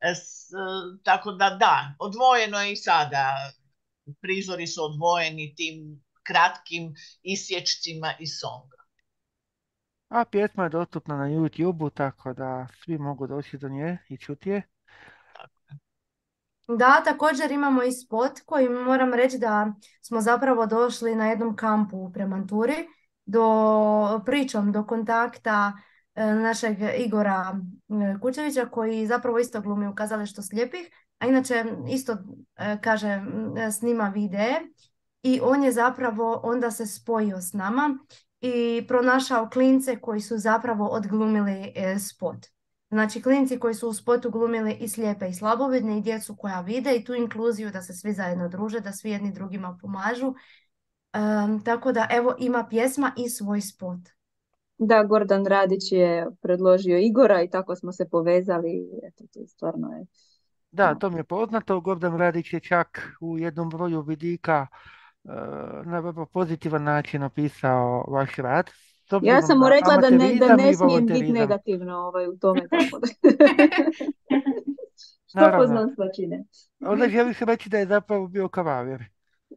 E, 0.00 0.14
s, 0.14 0.50
tako 1.04 1.32
da 1.32 1.50
da, 1.50 1.94
odvojeno 1.98 2.60
je 2.60 2.72
i 2.72 2.76
sada. 2.76 3.34
Prizori 4.20 4.66
su 4.66 4.84
odvojeni 4.84 5.54
tim 5.54 6.04
kratkim 6.22 6.94
isječcima 7.22 8.14
i 8.18 8.26
songa. 8.26 8.79
A 10.10 10.24
pjesma 10.24 10.64
je 10.64 10.70
dostupna 10.70 11.16
na 11.16 11.24
YouTube-u, 11.24 11.90
tako 11.90 12.32
da 12.32 12.66
svi 12.84 12.98
mogu 12.98 13.26
doći 13.26 13.58
do 13.58 13.68
nje 13.68 13.98
i 14.08 14.16
čuti 14.16 14.50
je. 14.50 14.62
Da, 16.68 17.02
također 17.04 17.52
imamo 17.52 17.82
i 17.82 17.92
spot 17.92 18.40
koji 18.46 18.68
moram 18.68 19.14
reći 19.14 19.38
da 19.38 19.72
smo 20.02 20.20
zapravo 20.20 20.66
došli 20.66 21.14
na 21.14 21.26
jednom 21.26 21.56
kampu 21.56 21.96
u 21.96 22.12
Premanturi 22.12 22.74
do 23.26 24.22
pričom, 24.26 24.72
do 24.72 24.86
kontakta 24.86 25.72
e, 26.14 26.34
našeg 26.34 26.76
Igora 26.98 27.58
e, 27.88 28.20
Kučevića 28.20 28.66
koji 28.66 29.06
zapravo 29.06 29.38
isto 29.38 29.60
glumi 29.60 29.88
u 29.88 29.94
kazalištu 29.94 30.42
slijepih, 30.42 30.90
a 31.18 31.26
inače 31.26 31.64
isto 31.88 32.16
e, 32.56 32.78
kaže 32.82 33.22
snima 33.78 34.08
videe 34.08 34.60
i 35.22 35.40
on 35.42 35.64
je 35.64 35.72
zapravo 35.72 36.40
onda 36.44 36.70
se 36.70 36.86
spojio 36.86 37.40
s 37.40 37.52
nama 37.52 37.98
i 38.40 38.84
pronašao 38.88 39.48
klince 39.52 39.96
koji 40.00 40.20
su 40.20 40.38
zapravo 40.38 40.86
odglumili 40.86 41.72
spot. 42.08 42.46
Znači 42.90 43.22
klinci 43.22 43.58
koji 43.58 43.74
su 43.74 43.88
u 43.88 43.92
spotu 43.92 44.30
glumili 44.30 44.76
i 44.80 44.88
slijepe 44.88 45.28
i 45.28 45.34
slabovidne 45.34 45.98
i 45.98 46.00
djecu 46.00 46.36
koja 46.36 46.60
vide 46.60 46.96
i 46.96 47.04
tu 47.04 47.14
inkluziju 47.14 47.70
da 47.70 47.82
se 47.82 47.92
svi 47.92 48.12
zajedno 48.12 48.48
druže, 48.48 48.80
da 48.80 48.92
svi 48.92 49.10
jedni 49.10 49.32
drugima 49.32 49.78
pomažu. 49.82 50.34
tako 51.64 51.92
da 51.92 52.06
evo 52.10 52.34
ima 52.38 52.66
pjesma 52.70 53.12
i 53.16 53.28
svoj 53.28 53.60
spot. 53.60 54.00
Da, 54.78 55.04
Gordan 55.04 55.46
Radić 55.46 55.92
je 55.92 56.26
predložio 56.42 56.98
Igora 56.98 57.42
i 57.42 57.50
tako 57.50 57.76
smo 57.76 57.92
se 57.92 58.08
povezali. 58.08 58.88
Eto, 59.02 59.24
to 59.32 59.46
stvarno 59.46 59.88
je... 59.88 60.06
Da, 60.70 60.94
to 60.94 61.10
mi 61.10 61.16
je 61.16 61.24
poznato. 61.24 61.80
Gordan 61.80 62.18
Radić 62.18 62.52
je 62.52 62.60
čak 62.60 63.16
u 63.20 63.38
jednom 63.38 63.68
broju 63.68 64.00
vidika 64.00 64.66
uh, 64.70 64.99
na 65.84 65.98
vrlo 65.98 66.26
pozitivan 66.26 66.82
način 66.82 67.22
opisao 67.22 68.04
vaš 68.08 68.36
rad 68.36 68.70
ja 69.22 69.42
sam 69.42 69.58
mu 69.58 69.68
rekla 69.68 69.96
da 69.96 70.10
ne, 70.10 70.34
da 70.34 70.56
ne 70.56 70.74
smijem 70.74 71.06
biti 71.06 71.32
negativno 71.32 71.96
ovaj, 71.96 72.28
u 72.28 72.38
tome. 72.38 72.60
Tako 72.70 72.98
da. 72.98 73.06
Što 75.30 75.56
poznanstva 75.56 76.06
čine. 76.16 76.44
Onda 76.80 77.08
želiš 77.08 77.38
reći 77.38 77.68
da 77.68 77.78
je 77.78 77.86
zapravo 77.86 78.26
bio 78.26 78.48
kavalir. 78.48 79.04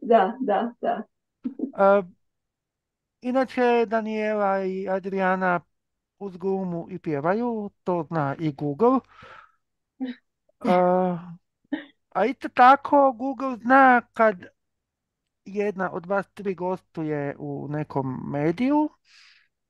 Da, 0.02 0.36
da, 0.40 0.72
da. 0.80 1.02
Uh, 1.44 2.04
inače, 3.20 3.86
Daniela 3.86 4.64
i 4.64 4.88
Adriana 4.88 5.60
uz 6.18 6.36
gumu 6.36 6.86
i 6.90 6.98
pjevaju, 6.98 7.70
to 7.84 8.04
zna 8.08 8.36
i 8.38 8.52
Google. 8.52 8.98
Uh, 10.64 11.18
a 12.10 12.24
isto 12.26 12.48
tako 12.48 13.12
Google 13.12 13.56
zna 13.56 14.02
kad 14.12 14.36
jedna 15.44 15.92
od 15.92 16.06
vas 16.06 16.26
tri 16.34 16.54
gostuje 16.54 17.36
u 17.38 17.68
nekom 17.70 18.30
mediju, 18.30 18.90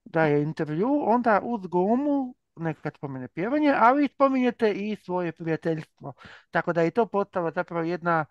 daje 0.05 0.43
intervju, 0.43 0.89
onda 1.07 1.41
uz 1.43 1.66
gomu 1.66 2.35
nekad 2.57 2.97
spomene 2.97 3.29
pjevanje, 3.29 3.75
ali 3.79 4.09
spominjete 4.09 4.72
i 4.72 4.97
svoje 4.97 5.33
prijateljstvo. 5.33 6.12
Tako 6.51 6.72
da 6.72 6.83
je 6.83 6.91
to 6.91 7.07
postala 7.07 7.51
zapravo 7.51 7.83
jedna 7.83 8.25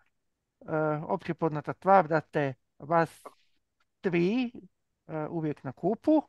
uh, 0.60 0.70
opće 1.08 1.34
poznata 1.34 1.74
stvar 1.74 2.08
da 2.08 2.22
ste 2.22 2.54
vas 2.80 3.24
tri 4.02 4.52
uh, 5.08 5.16
uvijek 5.30 5.64
na 5.64 5.72
kupu 5.72 6.12
uh, 6.12 6.24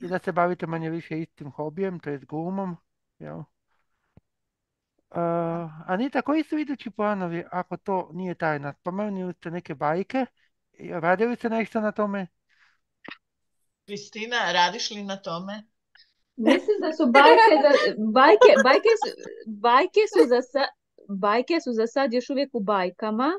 i 0.00 0.08
da 0.08 0.18
se 0.18 0.32
bavite 0.32 0.66
manje 0.66 0.90
više 0.90 1.20
istim 1.20 1.50
hobijem, 1.50 2.00
to 2.00 2.10
je 2.10 2.18
s 2.18 2.24
gumom. 2.24 2.76
Jel? 3.18 3.42
Uh, 5.10 5.16
Anita, 5.86 6.22
koji 6.22 6.42
su 6.42 6.58
idući 6.58 6.90
planovi 6.90 7.44
ako 7.50 7.76
to 7.76 8.10
nije 8.12 8.34
tajna? 8.34 8.72
Spomenuli 8.72 9.34
ste 9.34 9.50
neke 9.50 9.74
bajke, 9.74 10.26
radili 10.90 11.36
ste 11.36 11.48
nešto 11.48 11.80
na 11.80 11.92
tome? 11.92 12.26
Kristina, 13.86 14.52
radiš 14.52 14.90
li 14.90 15.02
na 15.02 15.16
tome? 15.16 15.62
Mislim 16.36 16.80
da 16.80 16.92
su 16.92 17.06
bajke, 17.06 17.94
bajke, 18.12 18.52
bajke, 18.64 18.88
su, 19.02 19.10
bajke, 19.46 20.00
su 20.14 20.28
za 20.28 20.42
sad, 20.42 20.68
bajke 21.08 21.60
su 21.60 21.72
za 21.72 21.86
sad 21.86 22.12
još 22.12 22.30
uvijek 22.30 22.50
u 22.52 22.60
bajkama, 22.60 23.30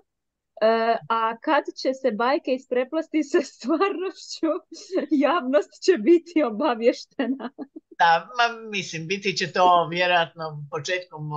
a 1.09 1.38
kad 1.38 1.64
će 1.82 1.93
se 1.93 2.12
bajke 2.12 2.51
ispreplasti 2.51 3.24
sa 3.24 3.41
stvarnošću, 3.41 4.51
javnost 5.28 5.84
će 5.86 5.97
biti 5.97 6.43
obavještena. 6.43 7.49
Da, 7.99 8.30
ma, 8.38 8.70
mislim, 8.70 9.07
biti 9.07 9.38
će 9.38 9.51
to 9.51 9.88
vjerojatno 9.88 10.66
početkom 10.72 11.30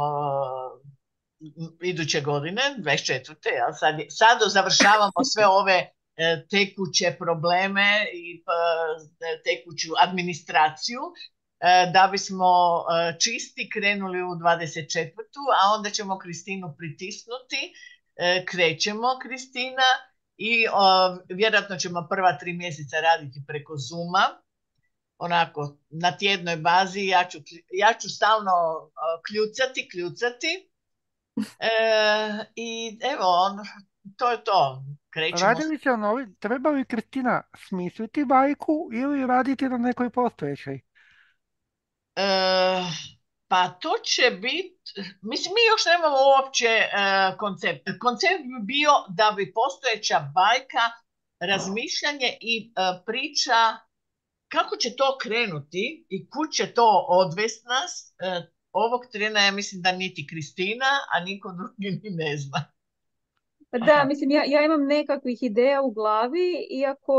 iduće 1.82 2.20
godine, 2.20 2.62
24. 2.78 3.54
Ja 3.56 3.72
sad, 3.72 3.94
sad 4.08 4.38
završavamo 4.52 5.20
sve 5.34 5.46
ove 5.46 5.94
E, 6.16 6.46
tekuće 6.50 7.16
probleme 7.18 8.06
i 8.12 8.26
e, 8.36 9.42
tekuću 9.48 9.88
administraciju 10.06 11.00
e, 11.10 11.90
da 11.94 12.08
bismo 12.12 12.50
čisti 13.22 13.70
krenuli 13.72 14.22
u 14.22 14.26
24. 14.26 15.10
a 15.60 15.74
onda 15.76 15.90
ćemo 15.90 16.18
Kristinu 16.18 16.74
pritisnuti. 16.78 17.60
Krećemo 18.46 19.18
Kristina 19.22 19.88
i 20.36 20.66
vjerojatno 21.28 21.76
ćemo 21.76 22.06
prva 22.10 22.38
tri 22.38 22.52
mjeseca 22.52 22.96
raditi 23.00 23.42
preko 23.46 23.76
Zuma 23.76 24.24
onako 25.18 25.76
na 25.90 26.16
tjednoj 26.16 26.56
bazi. 26.56 27.06
Ja 27.06 27.24
ću, 27.24 27.38
ja 27.72 27.92
ću 28.00 28.08
stalno 28.08 28.52
kljucati, 29.28 29.88
kljucati. 29.92 30.70
I 32.56 32.98
evo 33.14 33.26
on, 33.26 33.58
to 34.16 34.30
je 34.30 34.44
to. 34.44 34.84
Krećemo... 35.10 35.52
Radili 35.52 35.78
se 35.78 35.96
novi, 35.96 36.34
treba 36.38 36.70
li 36.70 36.84
Kristina 36.84 37.42
smisliti 37.68 38.24
bajku 38.24 38.90
ili 38.92 39.26
raditi 39.26 39.64
na 39.64 39.78
nekoj 39.78 40.10
postojećoj? 40.10 40.80
E, 42.16 42.24
pa 43.54 43.68
to 43.82 43.92
će 44.04 44.30
biti, 44.30 44.90
mislim 45.30 45.50
mi 45.56 45.62
još 45.72 45.84
nemamo 45.92 46.18
uopće 46.32 46.70
e, 46.82 46.88
koncept. 47.42 47.84
Koncept 48.04 48.42
bi 48.50 48.58
bio 48.74 48.92
da 49.18 49.26
bi 49.36 49.52
postojeća 49.60 50.18
bajka, 50.38 50.84
razmišljanje 51.50 52.30
i 52.52 52.54
e, 52.66 52.70
priča 53.06 53.60
kako 54.54 54.76
će 54.76 54.96
to 55.00 55.08
krenuti 55.22 56.06
i 56.08 56.16
kud 56.32 56.48
će 56.56 56.66
to 56.78 56.88
odvesti 57.08 57.66
nas, 57.74 57.92
e, 58.18 58.52
ovog 58.72 59.02
trena 59.12 59.40
ja 59.40 59.52
mislim 59.52 59.82
da 59.82 59.92
niti 59.92 60.26
Kristina, 60.30 60.90
a 61.12 61.24
niko 61.24 61.48
drugi 61.58 61.88
ni 62.02 62.10
ne 62.10 62.36
zna. 62.36 62.60
Da, 63.86 64.04
mislim, 64.04 64.30
ja, 64.30 64.42
ja 64.46 64.64
imam 64.64 64.86
nekakvih 64.86 65.42
ideja 65.42 65.82
u 65.82 65.90
glavi, 65.90 66.66
iako 66.70 67.14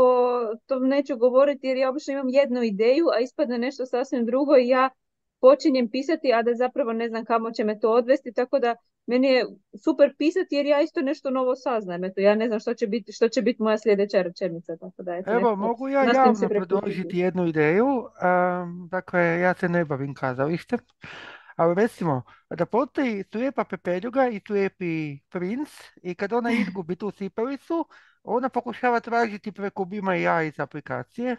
to 0.66 0.78
neću 0.78 1.16
govoriti 1.16 1.66
jer 1.66 1.76
ja 1.76 1.90
obično 1.90 2.12
imam 2.12 2.28
jednu 2.28 2.62
ideju, 2.62 3.06
a 3.14 3.20
ispadne 3.20 3.58
nešto 3.58 3.86
sasvim 3.86 4.26
drugo 4.26 4.56
i 4.56 4.68
ja 4.68 4.90
počinjem 5.48 5.88
pisati, 5.90 6.32
a 6.32 6.42
da 6.42 6.54
zapravo 6.54 6.92
ne 6.92 7.08
znam 7.08 7.24
kamo 7.24 7.50
će 7.50 7.64
me 7.64 7.80
to 7.80 7.90
odvesti, 7.90 8.32
tako 8.32 8.58
da 8.58 8.76
meni 9.06 9.26
je 9.28 9.46
super 9.84 10.14
pisati 10.18 10.54
jer 10.54 10.66
ja 10.66 10.80
isto 10.80 11.02
nešto 11.02 11.30
novo 11.30 11.56
saznajem. 11.56 12.04
Eto, 12.04 12.20
ja 12.20 12.34
ne 12.34 12.46
znam 12.46 12.60
što 12.60 12.74
će 12.74 12.86
biti, 12.86 13.12
što 13.12 13.28
će 13.28 13.42
biti 13.42 13.62
moja 13.62 13.78
sljedeća 13.78 14.22
rečenica, 14.22 14.76
tako 14.76 15.02
da 15.02 15.16
eto, 15.16 15.30
Evo, 15.30 15.40
nekako 15.40 15.56
mogu 15.56 15.88
ja 15.88 16.04
javno 16.04 16.48
predložiti 16.48 17.18
jednu 17.18 17.46
ideju. 17.46 17.86
Am, 18.20 18.88
dakle, 18.90 19.20
ja 19.20 19.54
se 19.54 19.68
ne 19.68 19.84
bavim 19.84 20.14
kazalištem, 20.14 20.78
ali 21.56 21.74
recimo 21.74 22.22
da 22.50 22.66
postoji 22.66 23.24
slijepa 23.32 23.64
pepeljuga 23.64 24.28
i 24.28 24.40
slijepi 24.46 25.18
princ 25.30 25.68
i 26.02 26.14
kad 26.14 26.32
ona 26.32 26.50
izgubi 26.60 26.96
tu 26.96 27.10
sipalicu, 27.10 27.86
ona 28.22 28.48
pokušava 28.48 29.00
tražiti 29.00 29.52
preko 29.52 29.84
Bima 29.84 30.16
i 30.16 30.22
ja 30.22 30.42
iz 30.42 30.60
aplikacije. 30.60 31.36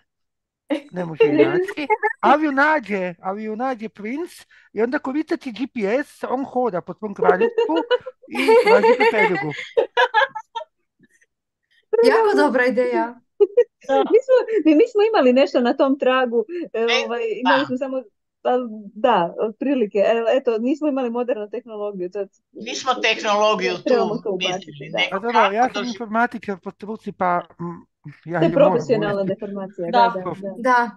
Ne 0.91 1.05
može 1.05 1.23
naći. 1.23 1.87
Ali 2.19 2.45
ju 2.45 2.51
nađe, 2.51 3.13
ali 3.21 3.43
ju 3.43 3.55
nađe 3.55 3.89
princ 3.89 4.31
i 4.73 4.81
onda 4.81 4.99
koristeći 4.99 5.51
GPS 5.51 6.23
on 6.29 6.45
hoda 6.45 6.81
po 6.81 6.93
svom 6.93 7.13
kraljevstvu 7.13 7.75
i 8.27 8.37
traži 8.65 8.87
pepeljugu. 8.97 9.53
Jako 12.11 12.37
dobra 12.37 12.65
ideja. 12.65 13.19
Mi 13.89 14.19
smo, 14.25 14.35
mi, 14.65 14.75
mi 14.75 14.87
smo 14.87 15.01
imali 15.09 15.33
nešto 15.33 15.61
na 15.61 15.73
tom 15.73 15.99
tragu, 15.99 16.45
e, 16.73 16.79
E, 16.79 17.05
ovaj, 17.05 17.21
imali 17.45 17.59
da. 17.61 17.65
smo 17.65 17.77
samo, 17.77 18.03
ali 18.41 18.67
da, 18.93 19.33
otprilike, 19.39 19.97
e, 19.97 20.23
eto, 20.37 20.57
nismo 20.57 20.87
imali 20.87 21.09
modernu 21.09 21.49
tehnologiju. 21.49 22.09
To, 22.09 22.27
Nismo 22.51 22.93
tehnologiju 22.93 23.73
tu 23.73 24.37
mislili, 24.37 24.91
da. 24.91 24.97
nego 24.97 25.15
A 25.15 25.19
dobro, 25.19 25.55
ja 25.55 25.69
sam 25.73 25.85
informatičar 25.85 26.57
po 26.63 26.71
struci, 26.71 27.11
pa 27.11 27.41
ja 28.25 28.39
To 28.39 28.45
je 28.45 28.51
profesionalna 28.51 29.23
deformacija, 29.23 29.91
Da. 29.91 30.11
da, 30.15 30.21
da, 30.21 30.35
da. 30.41 30.53
Da, 30.57 30.91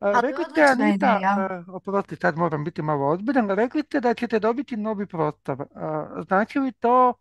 A, 0.00 0.20
Rekli 0.20 0.44
ste, 0.50 0.62
Anita, 0.62 1.16
ideja. 1.16 1.30
a, 1.38 1.64
oprosti, 1.68 2.16
sad 2.16 2.36
moram 2.36 2.64
biti 2.64 2.82
malo 2.82 3.06
ozbiljan, 3.06 3.50
rekli 3.50 3.82
ste 3.82 4.00
da 4.00 4.14
ćete 4.14 4.38
dobiti 4.38 4.76
novi 4.76 5.06
prostor. 5.06 5.66
A, 5.74 6.22
Znači 6.26 6.58
li 6.58 6.72
to 6.72 7.14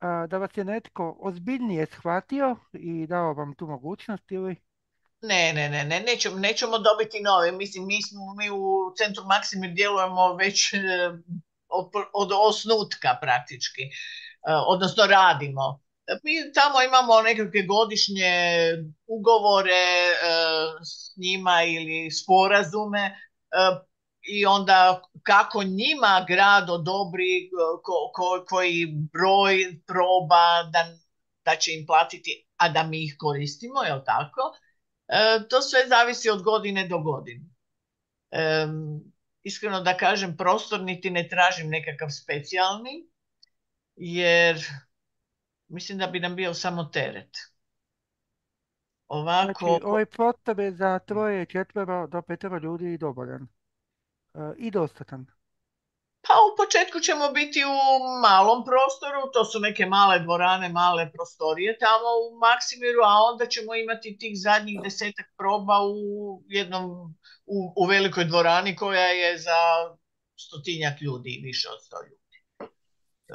a, 0.00 0.26
da 0.26 0.38
vas 0.38 0.56
je 0.56 0.64
netko 0.64 1.16
ozbiljnije 1.20 1.86
shvatio 1.86 2.56
i 2.72 3.06
dao 3.06 3.34
vam 3.34 3.54
tu 3.54 3.66
mogućnost 3.66 4.32
ili? 4.32 4.56
Ne, 5.22 5.52
ne, 5.52 5.68
ne, 5.68 5.84
ne, 5.84 6.00
nećemo, 6.00 6.38
nećemo 6.38 6.78
dobiti 6.78 7.20
nove. 7.20 7.52
Mislim, 7.52 7.86
mi 7.86 8.02
smo, 8.02 8.34
mi 8.34 8.50
u 8.50 8.94
Centru 8.98 9.24
Maksimir 9.24 9.70
djelujemo 9.70 10.34
već 10.34 10.72
e, 10.74 10.78
od, 11.68 11.90
od 12.14 12.30
osnutka 12.48 13.18
praktički, 13.20 13.82
E, 14.48 14.52
odnosno 14.66 15.06
radimo. 15.06 15.80
Mi 16.24 16.52
tamo 16.54 16.82
imamo 16.82 17.20
nekakve 17.22 17.62
godišnje 17.62 18.32
ugovore 19.06 19.72
e, 19.72 20.14
s 20.84 21.16
njima 21.16 21.62
ili 21.62 22.10
sporazume 22.10 23.00
e, 23.00 23.14
i 24.22 24.46
onda 24.46 25.02
kako 25.22 25.62
njima 25.62 26.24
grad 26.28 26.70
odobri 26.70 27.50
ko- 28.14 28.44
koji 28.48 28.86
broj 29.12 29.80
proba 29.86 30.62
da, 30.72 30.96
da 31.44 31.56
će 31.56 31.72
im 31.72 31.86
platiti, 31.86 32.46
a 32.56 32.68
da 32.68 32.82
mi 32.82 33.04
ih 33.04 33.14
koristimo, 33.18 33.82
jel 33.82 34.00
tako? 34.06 34.40
E, 35.08 35.48
to 35.50 35.62
sve 35.62 35.80
zavisi 35.88 36.30
od 36.30 36.42
godine 36.42 36.88
do 36.88 36.98
godine. 36.98 37.44
Em, 38.30 39.00
iskreno 39.42 39.80
da 39.80 39.96
kažem, 39.96 40.36
prostor 40.36 40.80
niti 40.80 41.10
ne 41.10 41.28
tražim 41.28 41.68
nekakav 41.68 42.08
specijalni, 42.10 43.08
jer 43.96 44.64
mislim 45.68 45.98
da 45.98 46.06
bi 46.06 46.20
nam 46.20 46.36
bio 46.36 46.54
samo 46.54 46.84
teret. 46.84 47.36
Ovako, 49.08 49.66
Znači, 49.66 49.84
ovaj 49.84 50.04
je 50.58 50.72
za 50.72 50.98
troje, 50.98 51.46
četvero 51.46 52.06
do 52.06 52.22
petero 52.22 52.58
ljudi 52.58 52.98
dovoljan. 52.98 53.48
E, 54.34 54.38
I 54.58 54.70
dostatan. 54.70 55.26
pa 56.26 56.34
u 56.48 56.56
početku 56.56 57.00
ćemo 57.00 57.32
biti 57.32 57.60
u 57.64 57.76
malom 58.22 58.64
prostoru, 58.64 59.20
to 59.32 59.44
su 59.44 59.60
neke 59.60 59.86
male 59.86 60.18
dvorane, 60.18 60.68
male 60.68 61.12
prostorije 61.12 61.78
tamo 61.78 62.08
u 62.24 62.38
Maksimiru, 62.38 63.00
a 63.04 63.14
onda 63.30 63.46
ćemo 63.46 63.74
imati 63.74 64.18
tih 64.18 64.34
zadnjih 64.36 64.80
desetak 64.84 65.26
proba 65.36 65.76
u 65.82 65.96
jednom, 66.48 66.84
u, 67.46 67.58
u 67.76 67.84
velikoj 67.86 68.24
dvorani 68.24 68.76
koja 68.76 69.06
je 69.06 69.38
za 69.38 69.60
stotinjak 70.36 71.00
ljudi, 71.00 71.40
više 71.44 71.68
od 71.68 71.84
sto 71.84 71.96
ljudi. 72.02 72.17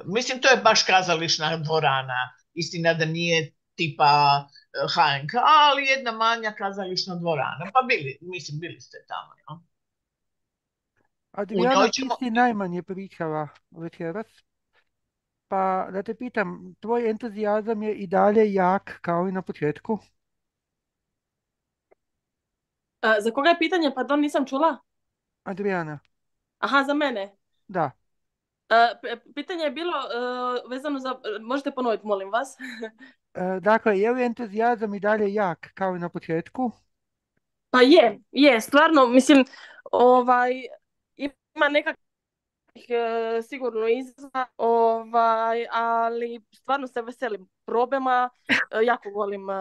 Mislim, 0.06 0.42
to 0.42 0.48
je 0.50 0.58
baš 0.58 0.84
kazališna 0.84 1.58
dvorana. 1.58 2.20
Istina 2.54 2.94
da 2.94 3.06
nije 3.06 3.52
tipa 3.76 4.46
eh, 4.48 4.88
HNK, 4.96 5.32
ali 5.44 5.86
jedna 5.86 6.12
manja 6.12 6.52
kazališna 6.52 7.16
dvorana. 7.16 7.66
Pa 7.74 7.82
bili, 7.82 8.18
mislim, 8.22 8.60
bili 8.60 8.80
ste 8.82 8.98
tamo, 9.08 9.34
jel? 9.38 9.58
Adriana, 11.32 11.76
njoj 11.80 11.92
ti 11.92 11.94
ćemo- 12.02 12.16
si 12.20 12.32
najmanje 12.32 12.84
pričala 12.84 13.48
večeras. 13.72 14.28
Pa 15.48 15.88
da 15.92 16.04
te 16.04 16.16
pitam, 16.16 16.76
tvoj 16.80 17.10
entuzijazam 17.10 17.84
je 17.84 17.94
i 17.96 18.08
dalje 18.08 18.54
jak 18.54 18.98
kao 19.02 19.28
i 19.28 19.32
na 19.32 19.42
početku? 19.42 20.00
A, 23.02 23.22
za 23.22 23.32
koga 23.32 23.50
je 23.50 23.60
pitanje? 23.60 23.92
Pardon, 23.96 24.22
nisam 24.22 24.46
čula. 24.46 24.78
Adriana, 25.46 26.00
Aha, 26.60 26.84
za 26.84 26.94
mene. 26.94 27.38
da. 27.68 27.92
P- 29.02 29.34
pitanje 29.36 29.64
je 29.64 29.72
bilo 29.72 29.94
e, 29.94 30.70
vezano 30.70 31.00
za... 31.00 31.16
Možete 31.42 31.72
ponoviti, 31.72 32.08
molim 32.08 32.30
vas? 32.32 32.58
E, 33.36 33.60
dakle, 33.60 34.00
je 34.00 34.12
li 34.12 34.24
entuzijazam 34.24 34.94
i 34.94 35.00
dalje 35.00 35.34
jak 35.34 35.72
kao 35.74 35.96
i 35.96 36.00
na 36.00 36.10
početku? 36.10 36.72
Pa 37.70 37.82
je, 37.82 38.20
je, 38.32 38.62
stvarno, 38.62 39.08
mislim, 39.08 39.46
ovaj, 39.92 40.52
ima 41.56 41.70
nekakvih 41.70 42.04
e, 42.90 43.42
sigurno 43.42 43.88
izazova, 43.88 44.46
ovaj, 44.58 45.66
ali 45.72 46.42
stvarno 46.52 46.88
se 46.88 47.02
veselim 47.02 47.50
probama, 47.66 48.30
e, 48.72 48.86
jako 48.86 49.10
volim 49.10 49.50
e, 49.50 49.54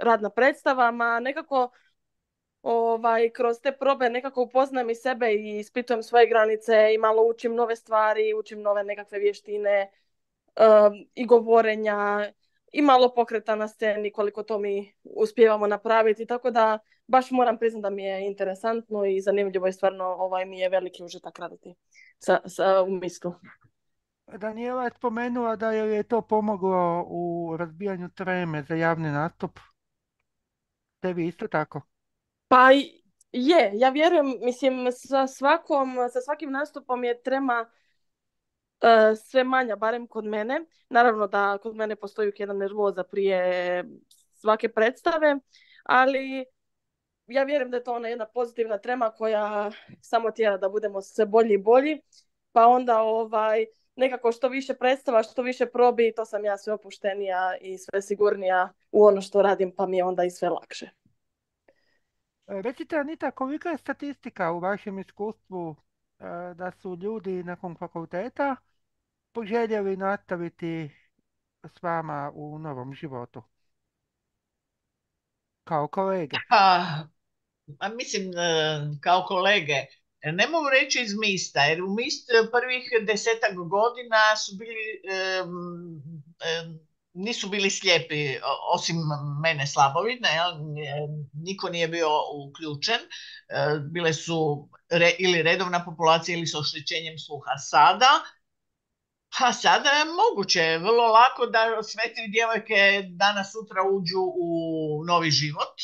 rad 0.00 0.22
na 0.22 0.30
predstavama, 0.30 1.20
nekako 1.20 1.70
ovaj, 2.62 3.30
kroz 3.30 3.60
te 3.62 3.72
probe 3.72 4.10
nekako 4.10 4.42
upoznajem 4.42 4.90
i 4.90 4.94
sebe 4.94 5.32
i 5.34 5.58
ispitujem 5.58 6.02
svoje 6.02 6.26
granice 6.26 6.94
i 6.94 6.98
malo 6.98 7.22
učim 7.22 7.54
nove 7.54 7.76
stvari, 7.76 8.34
učim 8.34 8.62
nove 8.62 8.84
nekakve 8.84 9.18
vještine 9.18 9.90
um, 10.56 11.06
i 11.14 11.26
govorenja 11.26 12.30
i 12.72 12.82
malo 12.82 13.14
pokreta 13.14 13.54
na 13.54 13.68
sceni 13.68 14.12
koliko 14.12 14.42
to 14.42 14.58
mi 14.58 14.94
uspijevamo 15.04 15.66
napraviti, 15.66 16.26
tako 16.26 16.50
da 16.50 16.78
baš 17.06 17.30
moram 17.30 17.58
priznati 17.58 17.82
da 17.82 17.90
mi 17.90 18.04
je 18.04 18.26
interesantno 18.26 19.04
i 19.04 19.20
zanimljivo 19.20 19.66
i 19.66 19.72
stvarno 19.72 20.04
ovaj 20.04 20.44
mi 20.44 20.58
je 20.58 20.68
veliki 20.68 21.04
užitak 21.04 21.38
raditi 21.38 21.74
sa, 22.18 22.40
sa, 22.46 22.82
u 22.82 22.90
mislu. 22.90 23.34
Daniela 24.38 24.84
je 24.84 24.90
spomenula 24.96 25.56
da 25.56 25.72
joj 25.72 25.96
je 25.96 26.02
to 26.02 26.22
pomoglo 26.22 27.06
u 27.08 27.56
razbijanju 27.58 28.08
treme 28.14 28.62
za 28.62 28.74
javni 28.74 29.08
nastup. 29.08 29.58
Tebi 31.00 31.26
isto 31.26 31.48
tako? 31.48 31.80
Pa 32.50 32.70
je, 33.32 33.70
ja 33.74 33.90
vjerujem, 33.90 34.34
mislim, 34.40 34.92
sa 34.92 35.26
svakom, 35.26 35.96
sa 36.12 36.20
svakim 36.20 36.50
nastupom 36.50 37.04
je 37.04 37.22
trema 37.22 37.70
e, 38.80 39.16
sve 39.16 39.44
manja, 39.44 39.76
barem 39.76 40.06
kod 40.06 40.24
mene. 40.24 40.64
Naravno 40.88 41.26
da 41.26 41.58
kod 41.62 41.76
mene 41.76 41.96
postoji 41.96 42.26
uvijek 42.26 42.40
jedna 42.40 42.54
nervoza 42.54 43.04
prije 43.04 43.84
svake 44.34 44.68
predstave, 44.68 45.36
ali 45.84 46.44
ja 47.26 47.44
vjerujem 47.44 47.70
da 47.70 47.76
je 47.76 47.84
to 47.84 47.94
ona 47.94 48.08
jedna 48.08 48.26
pozitivna 48.26 48.78
trema 48.78 49.10
koja 49.10 49.70
samo 50.00 50.30
tjera 50.30 50.56
da 50.56 50.68
budemo 50.68 51.02
sve 51.02 51.26
bolji 51.26 51.54
i 51.54 51.62
bolji, 51.62 52.00
pa 52.52 52.66
onda 52.66 53.02
ovaj, 53.02 53.66
nekako 53.96 54.32
što 54.32 54.48
više 54.48 54.74
predstava, 54.74 55.22
što 55.22 55.42
više 55.42 55.66
probi, 55.66 56.12
to 56.16 56.24
sam 56.24 56.44
ja 56.44 56.58
sve 56.58 56.72
opuštenija 56.72 57.56
i 57.60 57.78
sve 57.78 58.02
sigurnija 58.02 58.72
u 58.92 59.04
ono 59.04 59.20
što 59.20 59.42
radim, 59.42 59.72
pa 59.76 59.86
mi 59.86 59.96
je 59.96 60.04
onda 60.04 60.24
i 60.24 60.30
sve 60.30 60.48
lakše. 60.48 60.99
E, 62.50 62.62
Recite, 62.62 62.96
Anita, 62.96 63.30
kolika 63.30 63.68
je 63.68 63.78
statistika 63.78 64.52
u 64.52 64.58
vašem 64.60 64.98
iskustvu 64.98 65.76
e, 66.18 66.24
da 66.54 66.72
su 66.82 66.98
ljudi 67.02 67.42
nakon 67.44 67.76
fakulteta 67.76 68.56
poželjeli 69.32 69.96
nastaviti 69.96 70.90
s 71.64 71.82
vama 71.82 72.32
u 72.34 72.58
novom 72.58 72.94
životu? 72.94 73.42
Kao 75.64 75.88
kolege. 75.88 76.36
Pa, 76.48 76.84
a 77.78 77.88
mislim, 77.88 78.22
e, 78.22 78.80
kao 79.00 79.24
kolege, 79.28 79.86
ne 80.24 80.46
mogu 80.46 80.68
reći 80.70 81.00
iz 81.02 81.14
mista, 81.18 81.60
jer 81.60 81.82
u 81.82 81.94
mist 81.94 82.30
prvih 82.52 83.06
desetak 83.06 83.54
godina 83.54 84.36
su 84.36 84.56
bili, 84.56 85.02
nisu 87.14 87.48
bili 87.48 87.70
slijepi, 87.70 88.38
osim 88.74 88.96
mene 89.42 89.66
slabovidne, 89.66 90.28
jel? 90.28 90.52
Niko 91.32 91.68
nije 91.68 91.88
bio 91.88 92.08
uključen, 92.46 93.00
E, 93.50 93.78
bile 93.92 94.12
su 94.12 94.68
re- 94.90 95.16
ili 95.18 95.42
redovna 95.42 95.84
populacija 95.84 96.36
ili 96.38 96.46
s 96.46 96.54
oštećenjem 96.54 97.18
sluha. 97.18 97.56
Sada, 97.58 98.10
a 99.40 99.52
sada 99.52 99.88
je 99.90 100.04
moguće, 100.04 100.78
vrlo 100.78 101.06
lako 101.06 101.46
da 101.46 101.82
sve 101.82 102.02
tri 102.14 102.28
djevojke 102.28 103.02
danas 103.08 103.52
sutra 103.52 103.82
uđu 103.92 104.20
u 104.34 104.50
novi 105.06 105.30
život, 105.30 105.74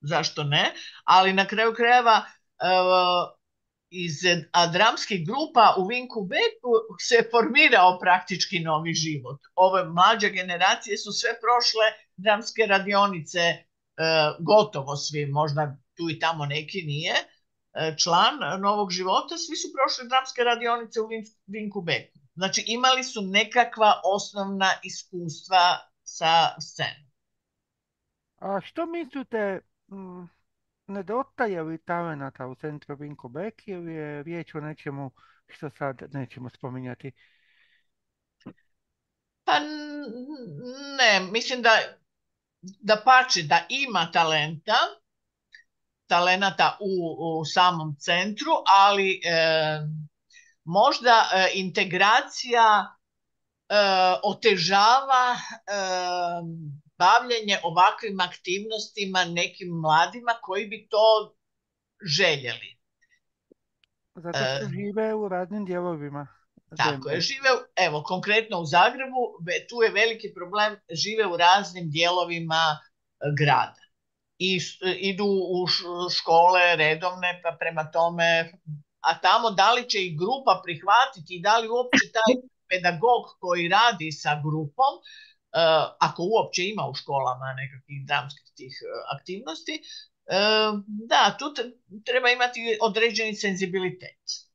zašto 0.00 0.44
ne, 0.44 0.74
ali 1.04 1.32
na 1.32 1.46
kraju 1.46 1.74
krajeva 1.74 2.22
iz 3.90 4.14
dramskih 4.72 5.26
grupa 5.26 5.74
u 5.78 5.86
Vinku 5.86 6.22
Beku 6.24 6.72
se 7.00 7.28
formirao 7.30 7.98
praktički 7.98 8.60
novi 8.60 8.94
život. 8.94 9.40
Ove 9.54 9.84
mlađe 9.84 10.30
generacije 10.30 10.98
su 10.98 11.12
sve 11.12 11.30
prošle 11.30 11.86
dramske 12.16 12.66
radionice, 12.66 13.40
gotovo 14.40 14.96
svi, 14.96 15.26
možda 15.26 15.76
tu 15.96 16.10
i 16.10 16.18
tamo 16.18 16.46
neki 16.46 16.82
nije 16.82 17.14
član 18.02 18.60
novog 18.60 18.90
života, 18.90 19.36
svi 19.36 19.56
su 19.56 19.68
prošli 19.76 20.08
dramske 20.08 20.42
radionice 20.44 21.00
u 21.00 21.08
Vinku 21.46 21.80
Beku. 21.80 22.18
Znači 22.34 22.64
imali 22.66 23.04
su 23.04 23.22
nekakva 23.22 24.00
osnovna 24.04 24.70
iskustva 24.82 25.78
sa 26.02 26.60
scenom. 26.60 27.10
A 28.38 28.60
što 28.64 28.86
mislite, 28.86 29.60
nedostaje 30.86 31.62
li 31.62 31.78
talenata 31.78 32.46
u 32.46 32.54
centru 32.54 32.96
Vinko 32.96 33.28
Bek 33.28 33.68
ili 33.68 33.94
je 33.94 34.22
riječ 34.22 34.54
o 34.54 34.60
nečemu 34.60 35.10
što 35.48 35.70
sad 35.70 36.02
nećemo 36.12 36.50
spominjati? 36.50 37.12
Pa 39.44 39.58
ne, 40.98 41.20
mislim 41.32 41.62
da 41.62 41.70
da 42.62 43.02
pače 43.04 43.42
da 43.42 43.66
ima 43.68 44.10
talenta, 44.12 44.78
talenata 46.06 46.78
u, 46.80 47.16
u 47.40 47.44
samom 47.44 47.96
centru, 47.98 48.52
ali 48.66 49.20
e, 49.24 49.78
možda 50.64 51.30
e, 51.34 51.50
integracija 51.54 52.96
e, 53.68 53.74
otežava 54.22 55.36
bavljenje 56.98 57.58
ovakvim 57.62 58.20
aktivnostima 58.20 59.24
nekim 59.24 59.68
mladima 59.68 60.32
koji 60.42 60.66
bi 60.66 60.88
to 60.90 61.36
željeli. 62.18 62.76
Zato 64.14 64.38
što 64.38 64.68
žive 64.68 65.14
u 65.14 65.28
radnim 65.28 65.64
dijelovima. 65.64 66.26
Tako 66.76 67.10
je, 67.10 67.20
žive, 67.20 67.50
evo, 67.76 68.02
konkretno 68.02 68.60
u 68.60 68.64
Zagrebu, 68.64 69.22
tu 69.68 69.82
je 69.82 69.90
veliki 69.90 70.32
problem, 70.34 70.76
žive 70.90 71.26
u 71.26 71.36
raznim 71.36 71.90
dijelovima 71.90 72.78
grada. 73.38 73.82
I 74.38 74.60
idu 75.10 75.24
u 75.24 75.66
škole 76.10 76.76
redovne, 76.76 77.40
pa 77.42 77.56
prema 77.60 77.90
tome, 77.90 78.52
a 79.00 79.20
tamo 79.20 79.50
da 79.50 79.72
li 79.72 79.88
će 79.88 79.98
i 80.04 80.16
grupa 80.16 80.60
prihvatiti 80.64 81.36
i 81.36 81.42
da 81.42 81.58
li 81.58 81.68
uopće 81.68 82.04
taj 82.12 82.32
pedagog 82.70 83.22
koji 83.40 83.68
radi 83.68 84.12
sa 84.12 84.40
grupom, 84.44 84.92
ako 85.98 86.22
uopće 86.22 86.62
ima 86.62 86.84
u 86.90 86.94
školama 86.94 87.54
nekakvih 87.62 88.06
dramskih 88.06 88.52
tih 88.56 88.74
aktivnosti, 89.16 89.82
da, 90.86 91.36
tu 91.38 91.46
treba 92.04 92.28
imati 92.30 92.78
određeni 92.80 93.34
senzibilitet. 93.34 94.46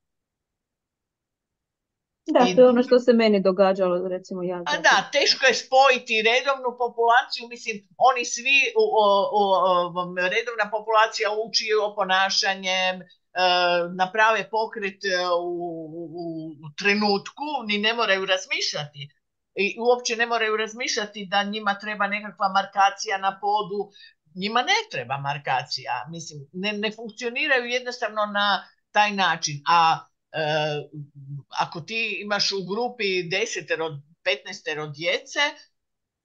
Da, 2.25 2.39
to 2.55 2.61
je 2.61 2.69
ono 2.69 2.83
što 2.83 2.99
se 2.99 3.13
meni 3.13 3.41
događalo, 3.41 4.07
recimo 4.07 4.43
ja. 4.43 4.63
A 4.65 4.77
da, 4.77 5.09
teško 5.11 5.45
je 5.45 5.53
spojiti 5.53 6.23
redovnu 6.31 6.69
populaciju, 6.83 7.47
mislim, 7.49 7.75
oni 7.97 8.25
svi, 8.25 8.59
u, 8.81 8.85
redovna 10.35 10.65
populacija 10.71 11.29
uči 11.45 11.67
o 11.85 11.95
ponašanjem, 11.95 12.95
e, 13.01 13.05
naprave 14.01 14.49
pokret 14.49 15.01
e, 15.05 15.07
u, 15.41 15.51
u, 16.65 16.69
trenutku, 16.79 17.47
ni 17.67 17.77
ne 17.77 17.93
moraju 17.93 18.25
razmišljati. 18.25 19.01
I 19.55 19.75
uopće 19.79 20.15
ne 20.15 20.25
moraju 20.25 20.57
razmišljati 20.57 21.25
da 21.25 21.43
njima 21.43 21.79
treba 21.79 22.07
nekakva 22.07 22.49
markacija 22.49 23.17
na 23.17 23.39
podu, 23.41 23.91
njima 24.35 24.61
ne 24.61 24.79
treba 24.91 25.17
markacija, 25.17 26.07
mislim, 26.09 26.39
ne, 26.53 26.73
ne 26.73 26.91
funkcioniraju 26.91 27.65
jednostavno 27.65 28.25
na 28.25 28.67
taj 28.91 29.11
način, 29.11 29.61
a 29.67 30.11
Eh, 30.33 30.89
ako 31.49 31.81
ti 31.81 32.19
imaš 32.21 32.51
u 32.51 32.63
grupi 32.63 33.23
desetero, 33.23 33.89
petnestero 34.23 34.87
djece, 34.87 35.39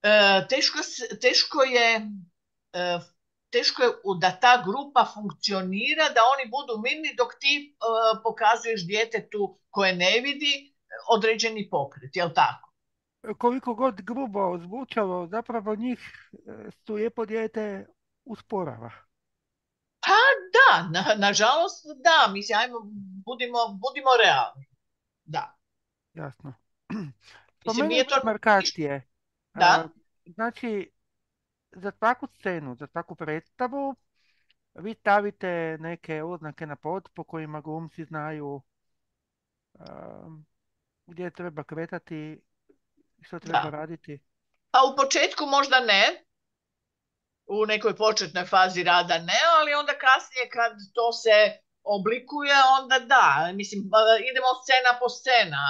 eh, 0.03 0.47
teško, 0.49 0.79
teško 1.21 1.63
je 1.63 2.01
eh, 2.73 2.99
teško 3.51 3.83
je 3.83 3.91
da 4.21 4.41
ta 4.41 4.63
grupa 4.67 5.13
funkcionira, 5.15 6.09
da 6.09 6.21
oni 6.35 6.51
budu 6.51 6.83
mirni 6.83 7.15
dok 7.17 7.33
ti 7.41 7.77
pokazuješ 8.23 8.87
djetetu 8.87 9.59
koje 9.71 9.97
ne 9.97 10.21
vidi 10.21 10.75
određeni 11.09 11.69
pokret, 11.71 12.17
jel 12.17 12.31
tako? 12.35 12.66
Koliko 13.39 13.75
god 13.75 14.03
grubo 14.03 14.59
zvučalo, 14.59 15.27
zapravo 15.27 15.75
njih 15.75 16.31
lijepo 16.89 17.27
dijete 17.27 17.87
usporava. 18.25 18.91
Pa 20.01 20.21
da, 20.55 20.89
na, 20.89 21.15
nažalost 21.27 21.87
da, 21.87 22.33
mislim, 22.33 22.59
ajmo, 22.59 22.81
budimo, 23.27 23.59
budimo 23.69 24.11
realni. 24.25 24.67
Da. 25.25 25.57
Jasno. 26.15 26.55
Mislim, 27.67 27.89
nije 27.89 28.07
to... 28.07 28.21
markacije. 28.25 29.09
Da. 29.55 29.89
znači, 30.27 30.91
za 31.73 31.91
takvu 31.91 32.29
scenu, 32.29 32.77
za 32.77 32.87
takvu 32.87 33.17
predstavu, 33.17 33.95
vi 34.75 34.95
stavite 34.95 35.77
neke 35.81 36.23
oznake 36.23 36.67
na 36.67 36.77
pod 36.77 37.09
po 37.15 37.25
kojima 37.25 37.61
glumci 37.61 38.05
znaju 38.05 38.63
gdje 41.07 41.31
treba 41.31 41.65
kretati, 41.65 42.41
što 43.23 43.39
treba 43.39 43.71
raditi. 43.71 44.21
Pa 44.71 44.79
u 44.93 44.97
početku 44.97 45.47
možda 45.47 45.81
ne, 45.81 46.25
u 47.47 47.67
nekoj 47.67 47.97
početnoj 47.97 48.45
fazi 48.45 48.83
rada 48.83 49.19
ne, 49.19 49.41
ali 49.59 49.75
onda 49.75 49.93
kasnije 49.99 50.51
kad 50.51 50.73
to 50.95 51.13
se 51.13 51.37
oblikuje, 51.83 52.55
onda 52.81 52.99
da. 52.99 53.53
Mislim, 53.55 53.81
idemo 54.31 54.51
scena 54.63 54.93
po 55.01 55.09
scena, 55.09 55.63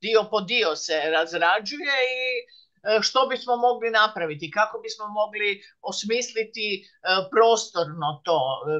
dio 0.00 0.24
po 0.30 0.40
dio 0.40 0.76
se 0.76 1.00
razrađuje 1.10 1.96
i 2.20 2.22
e, 2.88 3.02
što 3.02 3.26
bismo 3.26 3.56
mogli 3.56 3.90
napraviti, 3.90 4.50
kako 4.50 4.78
bismo 4.78 5.06
mogli 5.08 5.62
osmisliti 5.80 6.68
e, 6.82 6.84
prostorno 7.30 8.20
to, 8.24 8.40
e, 8.68 8.78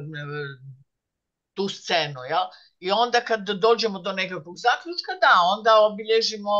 tu 1.53 1.69
scenu. 1.69 2.21
Ja? 2.29 2.49
I 2.79 2.91
onda 2.91 3.21
kad 3.21 3.49
dođemo 3.49 3.99
do 3.99 4.11
nekakvog 4.11 4.55
zaključka, 4.57 5.11
da, 5.21 5.33
onda 5.57 5.69
obilježimo 5.91 6.51